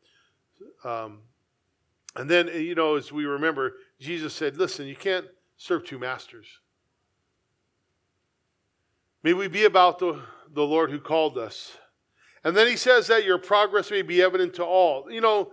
Um, 0.85 1.21
and 2.15 2.29
then, 2.29 2.49
you 2.49 2.75
know, 2.75 2.97
as 2.97 3.11
we 3.11 3.25
remember, 3.25 3.77
Jesus 4.01 4.35
said, 4.35 4.59
listen, 4.59 4.87
you 4.87 4.97
can't 4.97 5.25
serve 5.57 5.87
two 5.87 5.99
masters. 5.99 6.47
May 9.23 9.33
we 9.33 9.49
be 9.49 9.65
about 9.65 9.99
the, 9.99 10.21
the 10.53 10.63
Lord 10.63 10.91
who 10.91 11.01
called 11.01 11.39
us. 11.39 11.79
And 12.45 12.55
then 12.55 12.67
he 12.67 12.77
says 12.77 13.07
that 13.07 13.25
your 13.25 13.39
progress 13.39 13.91
may 13.91 14.03
be 14.03 14.21
evident 14.21 14.53
to 14.55 14.65
all. 14.65 15.11
You 15.11 15.23
know, 15.23 15.53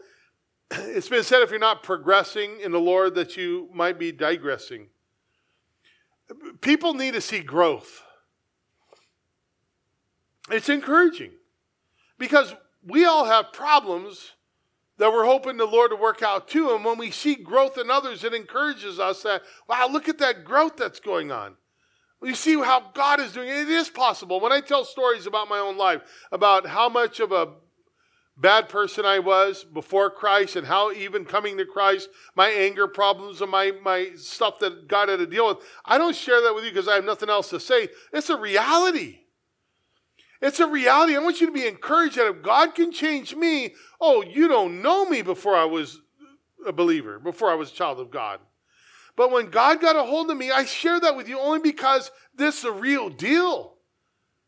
it's 0.72 1.10
been 1.10 1.24
said 1.24 1.42
if 1.42 1.50
you're 1.50 1.60
not 1.60 1.84
progressing 1.84 2.60
in 2.62 2.72
the 2.72 2.80
Lord, 2.80 3.16
that 3.16 3.38
you 3.38 3.70
might 3.74 4.00
be 4.00 4.12
digressing. 4.12 4.88
People 6.62 6.94
need 6.94 7.14
to 7.14 7.22
see 7.22 7.40
growth. 7.40 8.02
It's 10.50 10.70
encouraging 10.70 11.32
because 12.18 12.54
we 12.86 13.06
all 13.06 13.26
have 13.26 13.52
problems 13.52 14.32
that 14.98 15.12
we're 15.12 15.26
hoping 15.26 15.58
the 15.58 15.66
Lord 15.66 15.92
to 15.92 15.96
work 15.96 16.24
out 16.24 16.48
too. 16.48 16.74
And 16.74 16.86
when 16.86 16.98
we 16.98 17.12
see 17.12 17.36
growth 17.36 17.78
in 17.78 17.92
others, 17.92 18.24
it 18.24 18.34
encourages 18.34 19.00
us 19.00 19.24
that, 19.24 19.42
wow, 19.68 19.88
look 19.92 20.08
at 20.08 20.20
that 20.20 20.46
growth 20.46 20.78
that's 20.78 21.00
going 21.00 21.32
on. 21.32 21.56
You 22.24 22.34
see 22.34 22.56
how 22.56 22.92
God 22.94 23.20
is 23.20 23.34
doing 23.34 23.50
it. 23.50 23.58
It 23.58 23.70
is 23.70 23.90
possible. 23.90 24.40
When 24.40 24.52
I 24.52 24.62
tell 24.62 24.86
stories 24.86 25.28
about 25.28 25.50
my 25.50 25.60
own 25.60 25.78
life, 25.78 26.02
about 26.32 26.66
how 26.66 26.90
much 26.90 27.20
of 27.20 27.32
a 27.32 27.50
bad 28.38 28.68
person 28.70 29.06
I 29.06 29.20
was 29.20 29.64
before 29.64 30.10
Christ 30.10 30.56
and 30.56 30.68
how 30.68 30.92
even 30.92 31.26
coming 31.26 31.58
to 31.58 31.66
Christ, 31.66 32.10
my 32.36 32.50
anger 32.50 32.88
problems 32.88 33.42
and 33.42 33.50
my, 33.50 33.72
my 33.82 34.12
stuff 34.16 34.60
that 34.60 34.88
God 34.88 35.10
had 35.10 35.20
to 35.20 35.26
deal 35.26 35.48
with, 35.48 35.58
I 35.86 35.98
don't 35.98 36.16
share 36.16 36.42
that 36.42 36.54
with 36.54 36.64
you 36.64 36.72
because 36.72 36.88
I 36.88 36.96
have 36.96 37.06
nothing 37.06 37.30
else 37.30 37.50
to 37.52 37.60
say. 37.60 37.90
It's 38.12 38.30
a 38.30 38.38
reality. 38.38 39.20
It's 40.42 40.60
a 40.60 40.68
reality. 40.68 41.16
I 41.16 41.20
want 41.20 41.40
you 41.40 41.48
to 41.48 41.54
be 41.54 41.66
encouraged 41.66 42.18
that 42.18 42.28
if 42.28 42.44
God 42.44 42.76
can 42.76 42.92
change 42.92 43.36
me, 43.36 43.74
oh, 44.02 44.22
you 44.22 44.48
don't 44.48 44.82
know 44.82 45.06
me 45.06 45.22
before 45.22 45.56
I 45.56 45.66
was 45.66 46.02
a 46.68 46.74
believer, 46.74 47.20
before 47.20 47.50
I 47.50 47.56
was 47.56 47.72
a 47.72 47.76
child 47.76 48.00
of 48.00 48.12
God. 48.12 48.40
But 49.16 49.32
when 49.32 49.50
God 49.50 49.80
got 49.80 49.96
a 49.96 50.04
hold 50.04 50.30
of 50.30 50.38
me, 50.38 50.52
I 50.52 50.66
share 50.66 51.00
that 51.00 51.16
with 51.16 51.30
you 51.30 51.40
only 51.40 51.60
because 51.60 52.12
this 52.36 52.60
is 52.60 52.64
a 52.66 52.72
real 52.72 53.10
deal. 53.10 53.75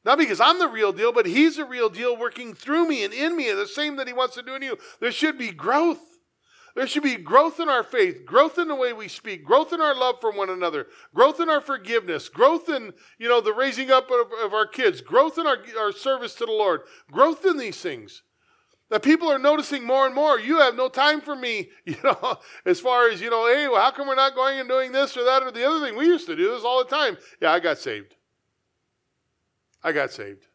Not 0.07 0.19
because 0.19 0.39
I'm 0.39 0.57
the 0.57 0.69
real 0.69 0.93
deal, 0.93 1.11
but 1.11 1.25
He's 1.25 1.57
the 1.57 1.65
real 1.65 1.89
deal 1.89 2.15
working 2.15 2.53
through 2.53 2.87
me 2.87 3.03
and 3.03 3.13
in 3.13 3.35
me, 3.35 3.49
and 3.49 3.59
the 3.59 3.67
same 3.67 3.97
that 3.97 4.07
He 4.07 4.13
wants 4.13 4.35
to 4.35 4.41
do 4.41 4.55
in 4.55 4.61
you. 4.61 4.77
There 5.01 5.11
should 5.11 5.37
be 5.37 5.51
growth. 5.51 5.99
There 6.77 6.87
should 6.87 7.03
be 7.03 7.17
growth 7.17 7.59
in 7.59 7.67
our 7.67 7.83
faith, 7.83 8.25
growth 8.25 8.57
in 8.57 8.69
the 8.69 8.75
way 8.75 8.93
we 8.93 9.09
speak, 9.09 9.43
growth 9.43 9.73
in 9.73 9.81
our 9.81 9.93
love 9.93 10.21
for 10.21 10.31
one 10.31 10.49
another, 10.49 10.87
growth 11.13 11.41
in 11.41 11.49
our 11.49 11.59
forgiveness, 11.59 12.29
growth 12.29 12.69
in, 12.69 12.93
you 13.19 13.27
know, 13.27 13.41
the 13.41 13.51
raising 13.51 13.91
up 13.91 14.09
of, 14.09 14.27
of 14.41 14.53
our 14.53 14.65
kids, 14.65 15.01
growth 15.01 15.37
in 15.37 15.45
our, 15.45 15.57
our 15.77 15.91
service 15.91 16.35
to 16.35 16.45
the 16.45 16.53
Lord, 16.53 16.81
growth 17.11 17.45
in 17.45 17.57
these 17.57 17.81
things. 17.81 18.21
That 18.89 19.03
people 19.03 19.29
are 19.29 19.39
noticing 19.39 19.83
more 19.83 20.05
and 20.05 20.15
more. 20.15 20.39
You 20.39 20.59
have 20.59 20.75
no 20.75 20.87
time 20.87 21.19
for 21.19 21.35
me, 21.35 21.71
you 21.85 21.97
know, 22.01 22.37
as 22.65 22.79
far 22.79 23.09
as, 23.09 23.19
you 23.19 23.29
know, 23.29 23.45
hey, 23.47 23.67
well, 23.67 23.81
how 23.81 23.91
come 23.91 24.07
we're 24.07 24.15
not 24.15 24.35
going 24.35 24.57
and 24.57 24.69
doing 24.69 24.93
this 24.93 25.17
or 25.17 25.25
that 25.25 25.43
or 25.43 25.51
the 25.51 25.67
other 25.67 25.85
thing? 25.85 25.97
We 25.97 26.05
used 26.05 26.27
to 26.27 26.35
do 26.37 26.53
this 26.53 26.63
all 26.63 26.81
the 26.81 26.95
time. 26.95 27.17
Yeah, 27.41 27.51
I 27.51 27.59
got 27.59 27.79
saved. 27.79 28.16
I 29.83 29.91
got 29.91 30.11
saved. 30.11 30.47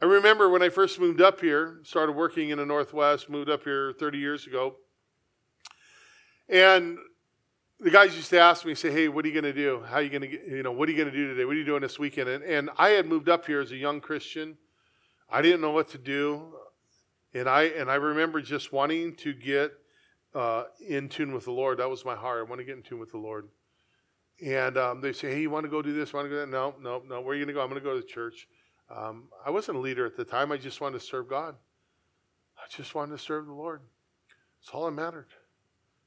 I 0.00 0.04
remember 0.04 0.48
when 0.48 0.62
I 0.62 0.68
first 0.68 1.00
moved 1.00 1.20
up 1.20 1.40
here, 1.40 1.80
started 1.82 2.12
working 2.12 2.50
in 2.50 2.58
the 2.58 2.66
Northwest, 2.66 3.28
moved 3.28 3.50
up 3.50 3.64
here 3.64 3.92
30 3.98 4.18
years 4.18 4.46
ago. 4.46 4.76
And 6.48 6.98
the 7.80 7.90
guys 7.90 8.14
used 8.14 8.30
to 8.30 8.38
ask 8.38 8.64
me, 8.64 8.74
say, 8.74 8.92
hey, 8.92 9.08
what 9.08 9.24
are 9.24 9.28
you 9.28 9.34
going 9.34 9.52
to 9.52 9.58
do? 9.58 9.82
How 9.88 9.96
are 9.96 10.02
you 10.02 10.10
going 10.10 10.22
to, 10.22 10.56
you 10.56 10.62
know, 10.62 10.70
what 10.70 10.88
are 10.88 10.92
you 10.92 10.98
going 10.98 11.10
to 11.10 11.16
do 11.16 11.28
today? 11.28 11.44
What 11.44 11.56
are 11.56 11.58
you 11.58 11.64
doing 11.64 11.82
this 11.82 11.98
weekend? 11.98 12.28
And, 12.28 12.44
and 12.44 12.70
I 12.78 12.90
had 12.90 13.06
moved 13.06 13.28
up 13.28 13.46
here 13.46 13.60
as 13.60 13.72
a 13.72 13.76
young 13.76 14.00
Christian. 14.00 14.56
I 15.28 15.42
didn't 15.42 15.60
know 15.60 15.72
what 15.72 15.90
to 15.90 15.98
do. 15.98 16.54
And 17.34 17.48
I, 17.48 17.64
and 17.64 17.90
I 17.90 17.96
remember 17.96 18.40
just 18.40 18.72
wanting 18.72 19.14
to 19.16 19.34
get 19.34 19.72
uh, 20.34 20.64
in 20.86 21.08
tune 21.08 21.32
with 21.32 21.44
the 21.44 21.52
Lord. 21.52 21.78
That 21.78 21.90
was 21.90 22.04
my 22.04 22.14
heart. 22.14 22.46
I 22.46 22.48
want 22.48 22.60
to 22.60 22.64
get 22.64 22.76
in 22.76 22.82
tune 22.82 23.00
with 23.00 23.10
the 23.10 23.18
Lord. 23.18 23.48
And 24.44 24.78
um, 24.78 25.00
they 25.00 25.12
say, 25.12 25.32
hey, 25.32 25.40
you 25.40 25.50
want 25.50 25.64
to 25.64 25.70
go 25.70 25.82
do 25.82 25.92
this? 25.92 26.12
Want 26.12 26.26
to 26.26 26.30
go 26.30 26.36
that? 26.36 26.48
No, 26.48 26.74
no, 26.80 27.02
no. 27.06 27.20
Where 27.20 27.32
are 27.32 27.34
you 27.34 27.44
going 27.44 27.48
to 27.48 27.54
go? 27.54 27.60
I'm 27.60 27.68
going 27.68 27.80
to 27.80 27.84
go 27.84 27.94
to 27.94 28.00
the 28.00 28.06
church. 28.06 28.46
Um, 28.94 29.24
I 29.44 29.50
wasn't 29.50 29.78
a 29.78 29.80
leader 29.80 30.06
at 30.06 30.16
the 30.16 30.24
time. 30.24 30.52
I 30.52 30.56
just 30.56 30.80
wanted 30.80 31.00
to 31.00 31.04
serve 31.04 31.28
God. 31.28 31.56
I 32.56 32.62
just 32.74 32.94
wanted 32.94 33.16
to 33.16 33.22
serve 33.22 33.46
the 33.46 33.52
Lord. 33.52 33.80
It's 34.62 34.70
all 34.72 34.86
that 34.86 34.92
mattered. 34.92 35.28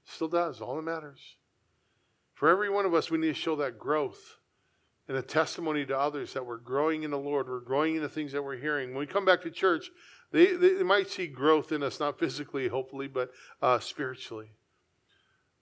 Still 0.05 0.29
does. 0.29 0.61
All 0.61 0.77
that 0.77 0.81
matters. 0.81 1.19
For 2.33 2.49
every 2.49 2.69
one 2.69 2.85
of 2.85 2.93
us, 2.93 3.11
we 3.11 3.17
need 3.17 3.27
to 3.27 3.33
show 3.33 3.55
that 3.57 3.77
growth 3.77 4.37
and 5.07 5.17
a 5.17 5.21
testimony 5.21 5.85
to 5.85 5.97
others 5.97 6.33
that 6.33 6.45
we're 6.45 6.57
growing 6.57 7.03
in 7.03 7.11
the 7.11 7.17
Lord. 7.17 7.49
We're 7.49 7.59
growing 7.59 7.95
in 7.95 8.01
the 8.01 8.09
things 8.09 8.31
that 8.31 8.43
we're 8.43 8.57
hearing. 8.57 8.89
When 8.89 8.99
we 8.99 9.07
come 9.07 9.25
back 9.25 9.41
to 9.41 9.51
church, 9.51 9.91
they, 10.31 10.55
they 10.55 10.83
might 10.83 11.09
see 11.09 11.27
growth 11.27 11.71
in 11.71 11.83
us, 11.83 11.99
not 11.99 12.17
physically, 12.17 12.69
hopefully, 12.69 13.07
but 13.07 13.31
uh, 13.61 13.79
spiritually 13.79 14.51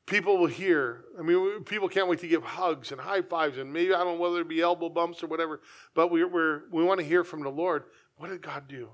people 0.09 0.37
will 0.37 0.47
hear. 0.47 1.05
I 1.17 1.21
mean, 1.21 1.63
people 1.63 1.87
can't 1.87 2.07
wait 2.07 2.19
to 2.19 2.27
give 2.27 2.43
hugs 2.43 2.91
and 2.91 2.99
high 2.99 3.21
fives, 3.21 3.57
and 3.57 3.71
maybe 3.71 3.93
I 3.93 3.99
don't 3.99 4.15
know 4.15 4.21
whether 4.21 4.41
it 4.41 4.49
be 4.49 4.59
elbow 4.59 4.89
bumps 4.89 5.23
or 5.23 5.27
whatever. 5.27 5.61
But 5.93 6.11
we 6.11 6.23
we're, 6.25 6.63
we 6.71 6.83
want 6.83 6.99
to 6.99 7.05
hear 7.05 7.23
from 7.23 7.43
the 7.43 7.49
Lord. 7.49 7.83
What 8.17 8.29
did 8.29 8.41
God 8.41 8.67
do? 8.67 8.89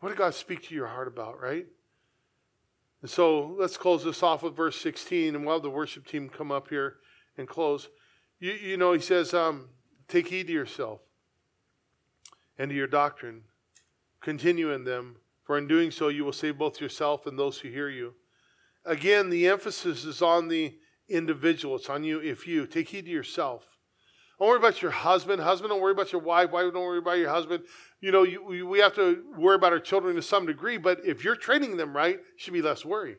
What 0.00 0.10
did 0.10 0.18
God 0.18 0.34
speak 0.34 0.64
to 0.68 0.74
your 0.74 0.88
heart 0.88 1.08
about? 1.08 1.40
Right. 1.40 1.66
And 3.00 3.10
so 3.10 3.54
let's 3.58 3.76
close 3.76 4.04
this 4.04 4.22
off 4.22 4.42
with 4.42 4.56
verse 4.56 4.78
16, 4.80 5.34
and 5.34 5.46
we'll 5.46 5.54
have 5.54 5.62
the 5.62 5.70
worship 5.70 6.06
team 6.06 6.28
come 6.28 6.50
up 6.50 6.68
here 6.68 6.96
and 7.38 7.48
close. 7.48 7.88
You, 8.40 8.52
you 8.52 8.76
know, 8.76 8.92
he 8.92 9.00
says, 9.00 9.32
um, 9.32 9.68
"Take 10.08 10.28
heed 10.28 10.48
to 10.48 10.52
yourself 10.52 11.00
and 12.58 12.68
to 12.70 12.76
your 12.76 12.88
doctrine. 12.88 13.44
Continue 14.20 14.72
in 14.72 14.84
them, 14.84 15.16
for 15.44 15.56
in 15.56 15.68
doing 15.68 15.90
so 15.90 16.08
you 16.08 16.24
will 16.24 16.32
save 16.32 16.58
both 16.58 16.80
yourself 16.80 17.26
and 17.26 17.38
those 17.38 17.60
who 17.60 17.68
hear 17.68 17.88
you." 17.88 18.14
Again, 18.86 19.30
the 19.30 19.48
emphasis 19.48 20.04
is 20.04 20.22
on 20.22 20.48
the 20.48 20.78
individual. 21.08 21.76
It's 21.76 21.90
on 21.90 22.04
you 22.04 22.20
if 22.20 22.46
you. 22.46 22.66
Take 22.66 22.88
heed 22.88 23.06
to 23.06 23.10
yourself. 23.10 23.76
Don't 24.38 24.48
worry 24.48 24.58
about 24.58 24.82
your 24.82 24.90
husband. 24.90 25.42
Husband, 25.42 25.70
don't 25.70 25.80
worry 25.80 25.92
about 25.92 26.12
your 26.12 26.20
wife. 26.20 26.50
Wife, 26.50 26.72
don't 26.72 26.82
worry 26.82 26.98
about 26.98 27.18
your 27.18 27.30
husband. 27.30 27.64
You 28.00 28.12
know, 28.12 28.22
you, 28.22 28.66
we 28.66 28.78
have 28.80 28.94
to 28.94 29.24
worry 29.36 29.56
about 29.56 29.72
our 29.72 29.80
children 29.80 30.14
to 30.16 30.22
some 30.22 30.46
degree, 30.46 30.76
but 30.76 31.00
if 31.04 31.24
you're 31.24 31.36
training 31.36 31.76
them 31.76 31.96
right, 31.96 32.18
should 32.36 32.52
be 32.52 32.62
less 32.62 32.84
worry. 32.84 33.16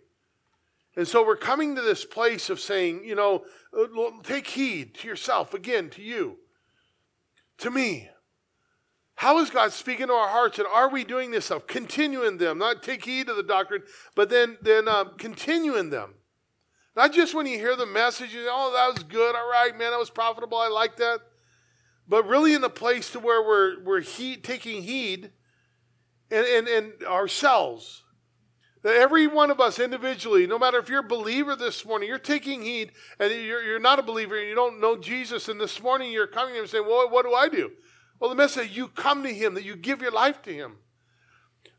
And 0.95 1.07
so 1.07 1.26
we're 1.26 1.36
coming 1.36 1.76
to 1.76 1.82
this 1.82 2.05
place 2.05 2.49
of 2.49 2.59
saying, 2.59 3.03
you 3.03 3.15
know, 3.15 3.43
uh, 3.78 4.09
take 4.24 4.47
heed 4.47 4.95
to 4.95 5.07
yourself, 5.07 5.53
again, 5.53 5.89
to 5.91 6.01
you, 6.01 6.38
to 7.59 7.70
me. 7.70 8.09
How 9.18 9.39
is 9.39 9.49
God 9.49 9.74
speaking 9.74 10.07
to 10.07 10.13
our 10.13 10.28
hearts, 10.28 10.59
and 10.59 10.68
are 10.68 10.89
we 10.89 11.03
doing 11.03 11.32
this 11.32 11.45
stuff? 11.45 11.65
Continuing 11.65 12.38
them, 12.38 12.59
not 12.59 12.84
take 12.84 13.03
heed 13.03 13.26
to 13.26 13.34
the 13.34 13.41
doctrine, 13.41 13.82
but 14.13 14.30
then 14.30 14.59
then 14.61 14.88
um, 14.88 15.13
continue 15.18 15.76
in 15.76 15.89
them. 15.89 16.13
Not 16.95 17.13
just 17.13 17.34
when 17.34 17.47
you 17.47 17.57
hear 17.57 17.76
the 17.76 17.88
message, 17.88 18.32
you 18.32 18.47
oh, 18.47 18.72
that 18.74 18.93
was 18.93 19.03
good, 19.03 19.36
all 19.36 19.49
right, 19.49 19.76
man, 19.76 19.89
that 19.89 19.97
was 19.97 20.11
profitable, 20.11 20.59
I 20.59 20.68
like 20.68 20.97
that. 20.97 21.22
But 22.07 22.28
really 22.28 22.53
in 22.53 22.63
a 22.63 22.70
place 22.70 23.09
to 23.13 23.20
where 23.20 23.41
we're 23.41 23.84
we're 23.84 24.01
heed, 24.01 24.43
taking 24.43 24.84
heed, 24.84 25.32
and, 26.30 26.45
and 26.45 26.68
and 26.68 26.93
ourselves. 27.03 28.03
That 28.84 28.97
every 28.97 29.26
one 29.26 29.49
of 29.49 29.59
us 29.59 29.80
individually, 29.80 30.45
no 30.45 30.59
matter 30.59 30.78
if 30.78 30.89
you're 30.89 30.99
a 30.99 31.03
believer 31.03 31.55
this 31.55 31.84
morning, 31.84 32.07
you're 32.07 32.20
taking 32.20 32.61
heed, 32.61 32.91
and 33.20 33.32
you're, 33.34 33.63
you're 33.63 33.80
not 33.80 33.97
a 33.97 34.03
believer, 34.03 34.38
and 34.38 34.47
you 34.47 34.53
don't 34.53 34.80
know 34.80 34.95
Jesus, 34.95 35.49
and 35.49 35.59
this 35.59 35.82
morning 35.82 36.11
you're 36.11 36.28
coming 36.28 36.55
and 36.55 36.70
saying, 36.70 36.86
well, 36.86 37.09
what 37.09 37.26
do 37.26 37.34
I 37.34 37.49
do? 37.49 37.72
Well, 38.20 38.30
the 38.30 38.36
message 38.36 38.76
you 38.76 38.88
come 38.88 39.24
to 39.24 39.34
Him, 39.34 39.53
that 39.53 39.63
you 39.63 39.76
give 39.76 40.01
your 40.01 40.11
life 40.11 40.41
to 40.43 40.53
Him. 40.53 40.78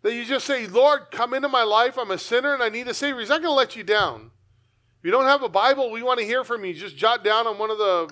That 0.03 0.15
you 0.15 0.25
just 0.25 0.47
say, 0.47 0.67
Lord, 0.67 1.11
come 1.11 1.35
into 1.35 1.49
my 1.49 1.65
life. 1.65 1.99
I'm 1.99 2.11
a 2.11 2.19
sinner 2.19 2.55
and 2.55 2.63
I 2.63 2.69
need 2.69 2.87
a 2.87 2.95
Savior. 2.95 3.21
He's 3.21 3.29
not 3.29 3.43
going 3.43 3.51
to 3.51 3.57
let 3.57 3.75
you 3.75 3.83
down. 3.83 4.31
If 5.01 5.05
you 5.05 5.11
don't 5.11 5.25
have 5.25 5.43
a 5.43 5.49
Bible, 5.49 5.91
we 5.91 6.03
want 6.03 6.21
to 6.21 6.25
hear 6.25 6.45
from 6.45 6.65
you. 6.65 6.75
Just 6.75 6.97
jot 6.97 7.25
down 7.25 7.47
on 7.47 7.59
one 7.59 7.71
of 7.71 7.79
the, 7.79 8.11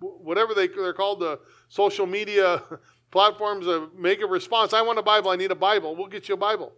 whatever 0.00 0.54
they, 0.54 0.68
they're 0.68 0.94
called, 0.94 1.20
the 1.20 1.40
social 1.68 2.06
media 2.06 2.62
platforms, 3.10 3.66
uh, 3.66 3.86
make 3.96 4.22
a 4.22 4.26
response. 4.26 4.72
I 4.72 4.82
want 4.82 4.98
a 4.98 5.02
Bible. 5.02 5.30
I 5.30 5.36
need 5.36 5.50
a 5.50 5.56
Bible. 5.56 5.94
We'll 5.94 6.06
get 6.06 6.28
you 6.28 6.34
a 6.34 6.38
Bible. 6.38 6.72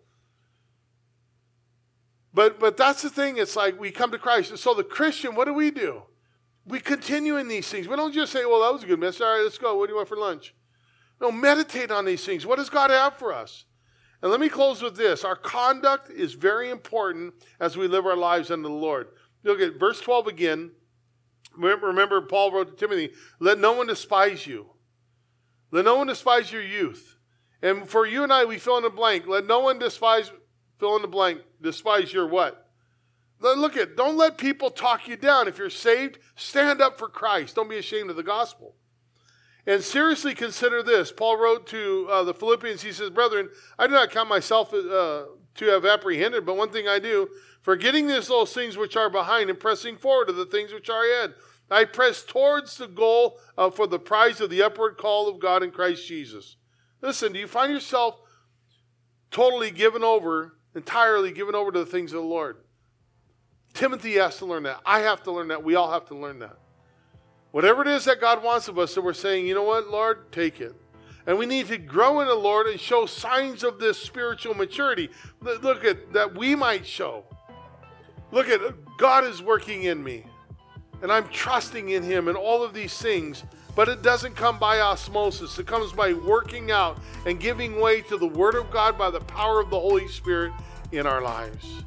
But, 2.33 2.61
but 2.61 2.77
that's 2.77 3.03
the 3.03 3.11
thing. 3.11 3.39
It's 3.39 3.57
like 3.57 3.79
we 3.79 3.91
come 3.91 4.11
to 4.13 4.19
Christ. 4.19 4.51
And 4.51 4.59
so 4.59 4.75
the 4.75 4.85
Christian, 4.85 5.35
what 5.35 5.47
do 5.47 5.55
we 5.55 5.71
do? 5.71 6.03
We 6.65 6.79
continue 6.79 7.37
in 7.37 7.49
these 7.49 7.69
things. 7.69 7.89
We 7.89 7.97
don't 7.97 8.13
just 8.13 8.33
say, 8.33 8.45
well, 8.45 8.61
that 8.63 8.73
was 8.73 8.85
a 8.85 8.87
good 8.87 9.01
message. 9.01 9.23
All 9.23 9.35
right, 9.35 9.43
let's 9.43 9.59
go. 9.59 9.77
What 9.77 9.87
do 9.87 9.93
you 9.93 9.97
want 9.97 10.09
for 10.09 10.17
lunch? 10.17 10.55
No, 11.21 11.31
meditate 11.31 11.91
on 11.91 12.05
these 12.05 12.25
things. 12.25 12.47
What 12.47 12.57
does 12.57 12.71
God 12.71 12.91
have 12.91 13.15
for 13.15 13.33
us? 13.33 13.65
And 14.23 14.31
let 14.31 14.41
me 14.41 14.49
close 14.49 14.83
with 14.83 14.97
this. 14.97 15.25
Our 15.25 15.37
conduct 15.37 16.11
is 16.11 16.35
very 16.35 16.71
important 16.71 17.35
as 17.59 17.77
we 17.77 17.89
live 17.89 18.07
our 18.07 18.17
lives 18.17 18.51
under 18.51 18.69
the 18.69 18.75
Lord. 18.75 19.09
Look 19.45 19.61
at 19.61 19.79
verse 19.79 20.01
12 20.01 20.27
again. 20.27 20.71
Remember, 21.57 22.21
Paul 22.23 22.53
wrote 22.53 22.69
to 22.71 22.77
Timothy, 22.77 23.13
let 23.39 23.59
no 23.59 23.73
one 23.73 23.87
despise 23.87 24.47
you. 24.47 24.67
Let 25.71 25.85
no 25.85 25.97
one 25.97 26.07
despise 26.07 26.51
your 26.53 26.63
youth. 26.63 27.17
And 27.63 27.89
for 27.89 28.07
you 28.07 28.23
and 28.23 28.33
I, 28.33 28.45
we 28.45 28.59
fill 28.59 28.79
in 28.79 28.83
the 28.83 28.91
blank. 28.91 29.27
Let 29.27 29.47
no 29.47 29.61
one 29.61 29.79
despise, 29.79 30.31
fill 30.79 30.97
in 30.97 31.03
the 31.03 31.09
blank, 31.09 31.41
despise 31.61 32.13
your 32.13 32.27
what? 32.27 32.69
Look 33.41 33.77
at, 33.77 33.97
don't 33.97 34.17
let 34.17 34.37
people 34.37 34.71
talk 34.71 35.09
you 35.09 35.17
down. 35.17 35.49
If 35.49 35.59
you're 35.59 35.71
saved, 35.71 36.19
stand 36.37 36.81
up 36.81 36.99
for 36.99 37.09
Christ. 37.09 37.57
Don't 37.57 37.71
be 37.71 37.79
ashamed 37.79 38.11
of 38.11 38.17
the 38.17 38.23
gospel. 38.23 38.75
And 39.67 39.83
seriously 39.83 40.35
consider 40.35 40.83
this. 40.83 41.13
Paul 41.13 41.37
wrote 41.37 41.67
to 41.69 42.07
uh, 42.11 42.25
the 42.25 42.35
Philippians, 42.35 42.83
he 42.83 42.93
says, 42.93 43.11
Brethren, 43.11 43.51
I 43.79 43.87
do 43.87 43.93
not 43.93 44.11
count 44.11 44.29
myself 44.29 44.73
uh, 44.73 45.25
to 45.55 45.67
have 45.67 45.85
apprehended, 45.85 46.47
but 46.47 46.57
one 46.57 46.71
thing 46.71 46.89
I 46.89 46.99
do, 46.99 47.29
forgetting 47.61 48.07
this, 48.07 48.29
those 48.29 48.53
things 48.53 48.77
which 48.77 48.97
are 48.97 49.11
behind 49.11 49.51
and 49.51 49.61
pressing 49.61 49.97
forward 49.97 50.27
to 50.29 50.33
the 50.33 50.47
things 50.47 50.73
which 50.73 50.89
are 50.89 51.05
ahead. 51.05 51.35
I 51.71 51.85
press 51.85 52.25
towards 52.25 52.79
the 52.79 52.89
goal 52.89 53.39
uh, 53.57 53.71
for 53.71 53.87
the 53.87 53.99
prize 53.99 54.41
of 54.41 54.51
the 54.51 54.63
upward 54.63 54.97
call 54.97 55.29
of 55.29 55.39
God 55.39 55.63
in 55.63 55.71
Christ 55.71 56.07
Jesus. 56.07 56.57
Listen, 57.01 57.33
do 57.33 57.39
you 57.39 57.47
find 57.47 57.73
yourself 57.73 58.21
totally 59.31 59.71
given 59.71 60.03
over, 60.03 60.57
entirely 60.75 61.31
given 61.33 61.55
over 61.55 61.71
to 61.71 61.79
the 61.79 61.87
things 61.87 62.13
of 62.13 62.23
the 62.23 62.29
Lord? 62.29 62.57
Timothy 63.73 64.15
has 64.15 64.37
to 64.39 64.47
learn 64.47 64.65
that. 64.65 64.81
I 64.85 65.01
have 65.01 65.23
to 65.25 65.33
learn 65.33 65.49
that. 65.49 65.63
We 65.63 65.77
all 65.77 65.93
have 65.93 66.07
to 66.07 66.17
learn 66.17 66.41
that. 66.41 66.57
Whatever 67.53 67.83
it 67.83 67.89
is 67.89 68.05
that 68.05 68.21
God 68.21 68.43
wants 68.43 68.69
of 68.69 68.79
us, 68.79 68.95
that 68.95 69.03
we're 69.03 69.13
saying, 69.13 69.47
you 69.47 69.55
know 69.55 69.65
what, 69.65 69.89
Lord, 69.89 70.31
take 70.31 70.61
it. 70.61 70.75
And 71.27 71.39
we 71.39 71.47
need 71.47 71.67
to 71.67 71.79
grow 71.79 72.21
in 72.21 72.29
the 72.29 72.35
Lord 72.35 72.67
and 72.67 72.79
show 72.79 73.07
signs 73.07 73.63
of 73.63 73.79
this 73.79 73.99
spiritual 73.99 74.55
maturity. 74.55 75.11
Look 75.41 75.85
at 75.85 76.13
that 76.13 76.37
we 76.37 76.55
might 76.55 76.87
show. 76.87 77.25
Look 78.33 78.49
at 78.49 78.61
God 78.97 79.25
is 79.25 79.43
working 79.43 79.85
in 79.85 80.03
me. 80.03 80.25
And 81.03 81.11
I'm 81.13 81.29
trusting 81.29 81.89
in 81.91 82.03
Him 82.03 82.29
and 82.29 82.37
all 82.37 82.63
of 82.63 82.73
these 82.73 82.97
things. 82.97 83.45
But 83.75 83.89
it 83.89 84.03
doesn't 84.03 84.35
come 84.35 84.59
by 84.59 84.81
osmosis. 84.81 85.59
It 85.59 85.67
comes 85.67 85.93
by 85.93 86.13
working 86.13 86.71
out 86.71 86.99
and 87.27 87.39
giving 87.39 87.81
way 87.81 88.01
to 88.03 88.17
the 88.17 88.27
Word 88.27 88.55
of 88.55 88.71
God 88.71 88.99
by 88.99 89.11
the 89.11 89.21
power 89.21 89.61
of 89.61 89.71
the 89.71 89.79
Holy 89.79 90.09
Spirit 90.09 90.53
in 90.93 91.07
our 91.07 91.23
lives. 91.23 91.85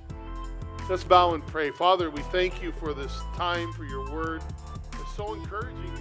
Let's 0.89 1.03
bow 1.03 1.33
and 1.33 1.45
pray. 1.45 1.71
Father, 1.71 2.09
we 2.09 2.21
thank 2.23 2.61
you 2.61 2.71
for 2.73 2.93
this 2.93 3.17
time, 3.35 3.71
for 3.73 3.85
your 3.85 4.09
word 4.11 4.41
so 5.15 5.33
encouraging. 5.33 5.91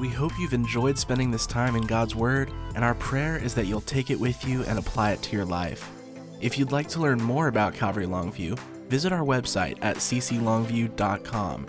We 0.00 0.08
hope 0.08 0.32
you've 0.38 0.52
enjoyed 0.52 0.98
spending 0.98 1.30
this 1.30 1.46
time 1.46 1.74
in 1.74 1.82
God's 1.82 2.14
Word, 2.14 2.52
and 2.74 2.84
our 2.84 2.94
prayer 2.96 3.38
is 3.38 3.54
that 3.54 3.66
you'll 3.66 3.80
take 3.80 4.10
it 4.10 4.20
with 4.20 4.46
you 4.46 4.62
and 4.64 4.78
apply 4.78 5.12
it 5.12 5.22
to 5.22 5.36
your 5.36 5.46
life. 5.46 5.90
If 6.40 6.58
you'd 6.58 6.72
like 6.72 6.88
to 6.88 7.00
learn 7.00 7.22
more 7.22 7.48
about 7.48 7.72
Calvary 7.72 8.06
Longview, 8.06 8.58
visit 8.88 9.12
our 9.12 9.24
website 9.24 9.78
at 9.80 9.96
cclongview.com. 9.96 11.66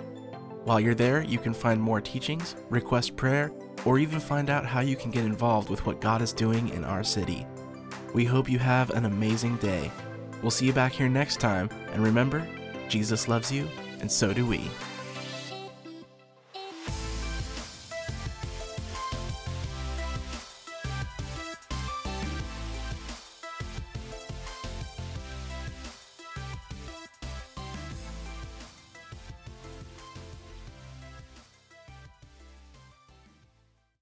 While 0.65 0.80
you're 0.82 0.93
there, 0.93 1.24
you 1.24 1.39
can 1.39 1.53
find 1.53 1.82
more 1.82 2.01
teachings, 2.01 2.57
request 2.70 3.15
prayer, 3.15 3.53
or 3.86 3.97
even 3.97 4.20
find 4.20 4.49
out 4.49 4.65
how 4.65 4.82
you 4.82 4.97
can 4.97 5.11
get 5.11 5.24
involved 5.24 5.70
with 5.70 5.86
what 5.86 6.01
God 6.01 6.22
is 6.22 6.34
doing 6.34 6.68
in 6.70 6.84
our 6.84 7.05
city. 7.05 7.47
We 8.13 8.26
hope 8.26 8.49
you 8.49 8.59
have 8.59 8.89
an 8.89 9.05
amazing 9.05 9.55
day. 9.57 9.89
We'll 10.41 10.41
We'll 10.41 10.51
see 10.51 10.65
you 10.65 10.74
back 10.74 10.91
here 10.91 11.07
next 11.07 11.39
time, 11.39 11.70
and 11.93 12.03
remember, 12.03 12.45
Jesus 12.89 13.28
loves 13.28 13.51
you, 13.51 13.68
and 14.01 14.11
so 14.11 14.33
do 14.33 14.45
we. 14.45 14.69